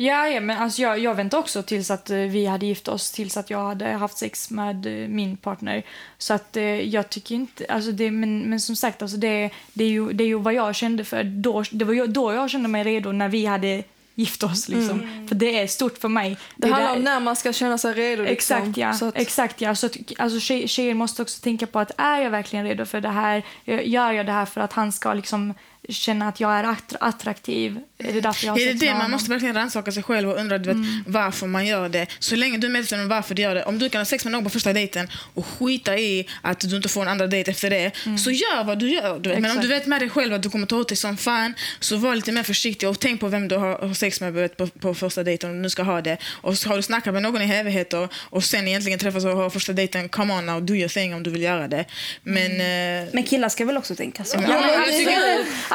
Ja, 0.00 0.28
ja 0.28 0.40
men 0.40 0.58
alltså 0.58 0.82
jag, 0.82 0.98
jag 0.98 1.14
väntade 1.14 1.40
också 1.40 1.62
tills 1.62 1.90
att 1.90 2.10
eh, 2.10 2.16
vi 2.16 2.46
hade 2.46 2.66
gift 2.66 2.88
oss, 2.88 3.10
tills 3.10 3.36
att 3.36 3.50
jag 3.50 3.64
hade 3.64 3.86
haft 3.86 4.18
sex 4.18 4.50
med 4.50 4.86
eh, 4.86 5.08
min 5.08 5.36
partner. 5.36 5.82
Så 6.18 6.34
att 6.34 6.56
eh, 6.56 6.64
jag 6.64 7.10
tycker 7.10 7.34
inte, 7.34 7.66
alltså 7.68 7.92
det, 7.92 8.10
men, 8.10 8.40
men 8.40 8.60
som 8.60 8.76
sagt, 8.76 9.02
alltså 9.02 9.16
det, 9.16 9.50
det, 9.72 9.84
är 9.84 9.88
ju, 9.88 10.12
det 10.12 10.24
är 10.24 10.28
ju 10.28 10.38
vad 10.38 10.54
jag 10.54 10.74
kände 10.74 11.04
för 11.04 11.24
då, 11.24 11.64
det 11.70 11.84
var 11.84 11.94
ju, 11.94 12.06
då 12.06 12.32
jag 12.32 12.50
kände 12.50 12.68
mig 12.68 12.84
redo 12.84 13.12
när 13.12 13.28
vi 13.28 13.46
hade 13.46 13.82
gift 14.14 14.42
oss 14.42 14.68
liksom. 14.68 15.26
För 15.28 15.34
det 15.34 15.58
är 15.60 15.66
stort 15.66 15.98
för 15.98 16.08
mig. 16.08 16.36
Det 16.56 16.68
är 16.68 16.72
handlar 16.72 16.96
om 16.96 17.02
när 17.02 17.20
man 17.20 17.36
ska 17.36 17.52
känna 17.52 17.78
sig 17.78 17.94
redo. 17.94 18.22
Liksom. 18.22 18.56
Exakt 18.56 18.76
ja. 18.76 18.92
Så 18.92 19.08
att, 19.08 19.16
Exakt, 19.16 19.60
ja. 19.60 19.74
Så 19.74 19.86
att, 19.86 19.96
alltså, 20.18 20.40
tjej, 20.40 20.68
tjejer 20.68 20.94
måste 20.94 21.22
också 21.22 21.42
tänka 21.42 21.66
på 21.66 21.78
att 21.78 21.90
är 21.96 22.20
jag 22.20 22.30
verkligen 22.30 22.64
redo 22.64 22.84
för 22.84 23.00
det 23.00 23.08
här? 23.08 23.42
Gör 23.64 24.12
jag 24.12 24.26
det 24.26 24.32
här 24.32 24.46
för 24.46 24.60
att 24.60 24.72
han 24.72 24.92
ska 24.92 25.14
liksom 25.14 25.54
känna 25.92 26.28
att 26.28 26.40
jag 26.40 26.52
är 26.52 26.64
att- 26.64 26.94
attraktiv? 27.00 27.78
Är 27.98 28.12
det 28.12 28.20
därför 28.20 28.46
jag 28.46 28.52
har 28.52 28.60
Är 28.60 28.66
det 28.66 28.72
det? 28.72 28.94
Man 28.94 29.10
måste 29.10 29.30
verkligen 29.30 29.54
rannsaka 29.54 29.92
sig 29.92 30.02
själv 30.02 30.30
och 30.30 30.38
undra 30.40 30.58
du 30.58 30.64
vet, 30.66 30.74
Mm. 30.74 31.04
varför 31.06 31.46
man 31.46 31.66
gör 31.66 31.88
det. 31.88 32.06
Så 32.18 32.36
länge 32.36 32.58
du 32.58 32.66
är 32.66 32.70
medveten 32.70 33.00
om 33.00 33.08
varför 33.08 33.34
du 33.34 33.42
gör 33.42 33.54
det. 33.54 33.62
Om 33.64 33.78
du 33.78 33.88
kan 33.88 34.00
ha 34.00 34.04
sex 34.04 34.24
med 34.24 34.32
någon 34.32 34.44
på 34.44 34.50
första 34.50 34.72
dejten 34.72 35.08
och 35.34 35.46
skita 35.46 35.98
i 35.98 36.26
att 36.42 36.60
du 36.60 36.76
inte 36.76 36.88
får 36.88 37.02
en 37.02 37.08
andra 37.08 37.26
dejt 37.26 37.50
efter 37.50 37.70
det, 37.70 37.90
så 38.18 38.30
gör 38.30 38.64
vad 38.64 38.78
du 38.78 38.90
gör. 38.90 39.18
Du 39.18 39.28
vet. 39.28 39.38
Men 39.38 39.50
om 39.50 39.56
Mm. 39.56 39.62
Du 39.68 39.74
vet 39.74 39.86
med 39.86 40.00
dig 40.00 40.10
själv 40.10 40.34
att 40.34 40.42
du 40.42 40.50
kommer 40.50 40.66
ta 40.66 40.76
åt 40.76 40.88
dig 40.88 40.96
som 40.96 41.16
fan, 41.16 41.54
så 41.80 41.96
var 41.96 42.14
lite 42.16 42.32
mer 42.32 42.42
försiktig 42.42 42.88
och 42.88 42.98
tänk 43.00 43.20
på 43.20 43.28
vem 43.28 43.48
du 43.48 43.56
har, 43.56 43.94
sex 43.94 44.20
med 44.20 44.32
vet, 44.32 44.56
på, 44.56 44.66
på 44.66 44.94
första 44.94 45.22
dejten 45.22 45.50
om 45.50 45.56
du 45.56 45.62
nu 45.62 45.70
ska 45.70 45.82
ha 45.82 46.00
det. 46.00 46.16
Och 46.30 46.58
så 46.58 46.68
har 46.68 46.76
du 46.76 46.82
snackat 46.82 47.14
med 47.14 47.22
någon 47.22 47.42
i 47.42 47.50
evigheter 47.54 48.08
och 48.14 48.44
sen 48.44 48.68
egentligen 48.68 48.98
träffas 48.98 49.24
och 49.24 49.36
har 49.36 49.50
första 49.50 49.72
dejten, 49.72 50.08
come 50.08 50.34
on 50.34 50.46
now, 50.46 50.62
do 50.62 50.74
your 50.74 50.88
thing 50.88 51.14
om 51.14 51.22
du 51.22 51.30
vill 51.30 51.42
göra 51.42 51.68
det. 51.68 51.84
Men... 52.22 52.50
eh, 52.50 53.08
Men 53.12 53.22
killar 53.22 53.48
ska 53.48 53.64
väl 53.64 53.76
också 53.76 53.94
tänka 53.94 54.24
så? 54.24 54.38
Ja, 54.48 54.76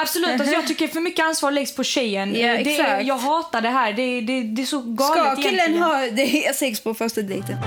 Absolut. 0.05 0.39
Alltså, 0.41 0.55
jag 0.55 0.67
tycker 0.67 0.87
för 0.87 1.01
mycket 1.01 1.25
ansvar 1.25 1.51
läggs 1.51 1.75
på 1.75 1.83
tjejen. 1.83 2.35
Ja, 2.35 2.47
det, 2.47 2.53
exakt. 2.53 3.03
jag 3.07 3.17
hatar 3.17 3.61
det 3.61 3.69
här. 3.69 3.93
Det, 3.93 4.21
det, 4.21 4.43
det 4.43 4.61
är 4.61 4.65
så 4.65 4.81
galet 4.81 5.23
Ska 5.33 5.35
killen 5.35 5.53
egentligen. 5.55 5.83
ha 5.83 6.07
det 6.11 6.55
sex 6.55 6.79
på 6.79 6.93
första 6.93 7.21
dejten? 7.21 7.57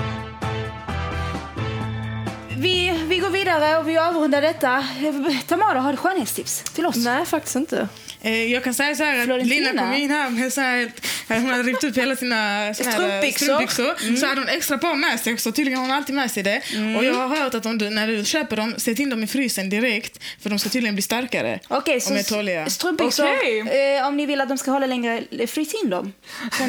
Vi, 2.57 2.99
vi 3.07 3.17
går 3.17 3.29
vidare 3.29 3.77
och 3.77 3.89
vi 3.89 3.97
avrundar 3.97 4.41
detta. 4.41 4.83
Tamara, 5.47 5.79
har 5.79 5.91
du 5.91 5.97
skönhetstips 5.97 6.63
till 6.63 6.85
oss? 6.85 6.95
nej, 6.97 7.25
faktiskt 7.25 7.55
inte. 7.55 7.87
Eh, 8.21 8.43
Jag 8.51 8.63
kan 8.63 8.73
säga 8.73 8.95
så 8.95 9.03
här 9.03 9.17
att 9.19 9.25
Florentina. 9.25 9.55
Lina 9.71 9.81
kom 9.81 9.93
in 10.01 10.11
här 10.11 10.29
med 10.29 10.53
så 10.53 10.61
här, 10.61 10.85
att 10.85 11.05
hon 11.29 11.49
hade 11.49 11.63
ript 11.63 11.83
upp 11.83 11.97
hela 11.97 12.15
sina 12.15 12.35
här, 12.35 12.73
Strumpbyxor. 12.73 13.45
strumpbyxor. 13.45 14.15
Så 14.15 14.25
hade 14.25 14.41
hon 14.41 14.49
extra 14.49 14.77
par 14.77 14.95
med 14.95 15.19
sig 15.19 15.33
också. 15.33 15.51
Tydligen 15.51 15.79
har 15.79 15.87
hon 15.87 15.95
alltid 15.95 16.15
med 16.15 16.31
sig 16.31 16.43
det. 16.43 16.61
Och 16.97 17.05
jag 17.05 17.13
har 17.13 17.27
hört 17.37 17.53
att 17.53 17.65
om 17.65 17.77
du, 17.77 17.89
när 17.89 18.07
du 18.07 18.25
köper 18.25 18.55
dem, 18.55 18.73
sätt 18.77 18.99
in 18.99 19.09
dem 19.09 19.23
i 19.23 19.27
frysen 19.27 19.69
direkt. 19.69 20.23
För 20.41 20.49
de 20.49 20.59
ska 20.59 20.69
tydligen 20.69 20.95
bli 20.95 21.01
starkare. 21.01 21.59
Okej, 21.67 22.01
så 22.01 22.13
mer 22.13 22.23
tåliga. 22.23 22.69
strumpbyxor, 22.69 23.25
Okej. 23.37 23.95
eh, 23.97 24.07
om 24.07 24.17
ni 24.17 24.25
vill 24.25 24.41
att 24.41 24.49
de 24.49 24.57
ska 24.57 24.71
hålla 24.71 24.85
längre, 24.85 25.23
frys 25.47 25.73
in 25.83 25.89
dem. 25.89 26.13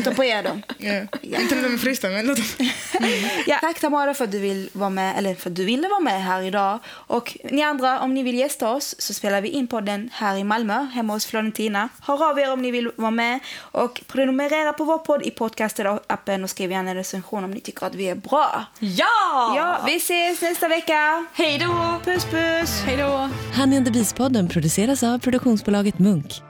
Ta 0.04 0.10
på 0.10 0.24
er 0.24 0.42
dem. 0.42 0.62
Ja. 1.22 1.38
Inte 1.40 1.54
när 1.54 1.62
de 1.62 1.74
är 1.74 1.78
frysta, 1.78 2.08
men 2.08 2.26
låt 2.26 2.36
dem. 2.36 2.68
Ja, 3.46 3.58
tack 3.60 3.80
Tamara 3.80 4.14
för 4.14 4.24
att 4.24 4.32
du 4.32 4.38
vill 4.38 4.68
vara 4.72 4.90
med, 4.90 5.18
eller 5.18 5.34
för 5.34 5.50
att 5.50 5.56
du 5.56 5.64
ville 5.64 5.88
vara 5.88 6.00
med 6.00 6.22
här 6.24 6.42
idag. 6.42 6.78
Och 6.88 7.36
ni 7.50 7.62
andra, 7.62 8.00
om 8.00 8.14
ni 8.14 8.22
vill 8.22 8.34
gästa 8.38 8.68
oss 8.70 8.94
så 8.98 9.14
spelar 9.14 9.40
vi 9.40 9.48
in 9.48 9.66
podden 9.66 10.10
här 10.12 10.36
i 10.36 10.44
Malmö, 10.44 10.86
hemma 10.94 11.12
hos 11.12 11.26
Florentina. 11.26 11.88
Hör 12.02 12.30
av 12.30 12.38
er 12.38 12.52
om 12.52 12.62
ni 12.62 12.70
vill 12.70 12.90
vara 12.96 13.10
med 13.10 13.38
och 13.58 14.00
prenumerera 14.06 14.49
på 14.50 14.84
vår 14.84 14.98
podd 14.98 15.22
i 15.22 15.30
podcaster-appen 15.30 16.42
och 16.42 16.50
skriv 16.50 16.70
gärna 16.70 16.90
en 16.90 16.96
recension 16.96 17.44
om 17.44 17.50
ni 17.50 17.60
tycker 17.60 17.86
att 17.86 17.94
vi 17.94 18.08
är 18.08 18.14
bra. 18.14 18.64
Ja! 18.78 19.54
Ja, 19.56 19.82
vi 19.86 19.96
ses 19.96 20.42
nästa 20.42 20.68
vecka. 20.68 21.26
Hej 21.32 21.58
då! 21.58 22.00
Puss 22.04 22.24
puss! 22.24 22.82
Hej 22.86 22.96
då! 22.96 23.28
Honey 23.56 23.76
and 23.76 23.86
the 23.86 23.92
Beast-podden 23.92 24.48
produceras 24.48 25.02
av 25.02 25.18
produktionsbolaget 25.18 25.98
Munk. 25.98 26.42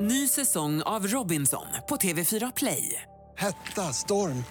Ny 0.00 0.28
säsong 0.28 0.82
av 0.82 1.06
Robinson 1.06 1.66
på 1.88 1.96
TV4 1.96 2.52
Play. 2.56 3.02
Hetta, 3.36 3.82
storm, 3.82 4.44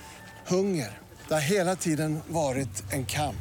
hunger. 0.48 0.98
Det 1.28 1.34
har 1.34 1.42
hela 1.42 1.76
tiden 1.76 2.20
varit 2.28 2.94
en 2.94 3.06
kamp. 3.06 3.36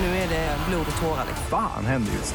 Nu 0.00 0.06
är 0.06 0.28
det 0.28 0.56
blod 0.68 0.86
och 0.90 1.02
tårar. 1.02 1.26
Fan 1.50 1.86
händer 1.86 2.12
just 2.12 2.34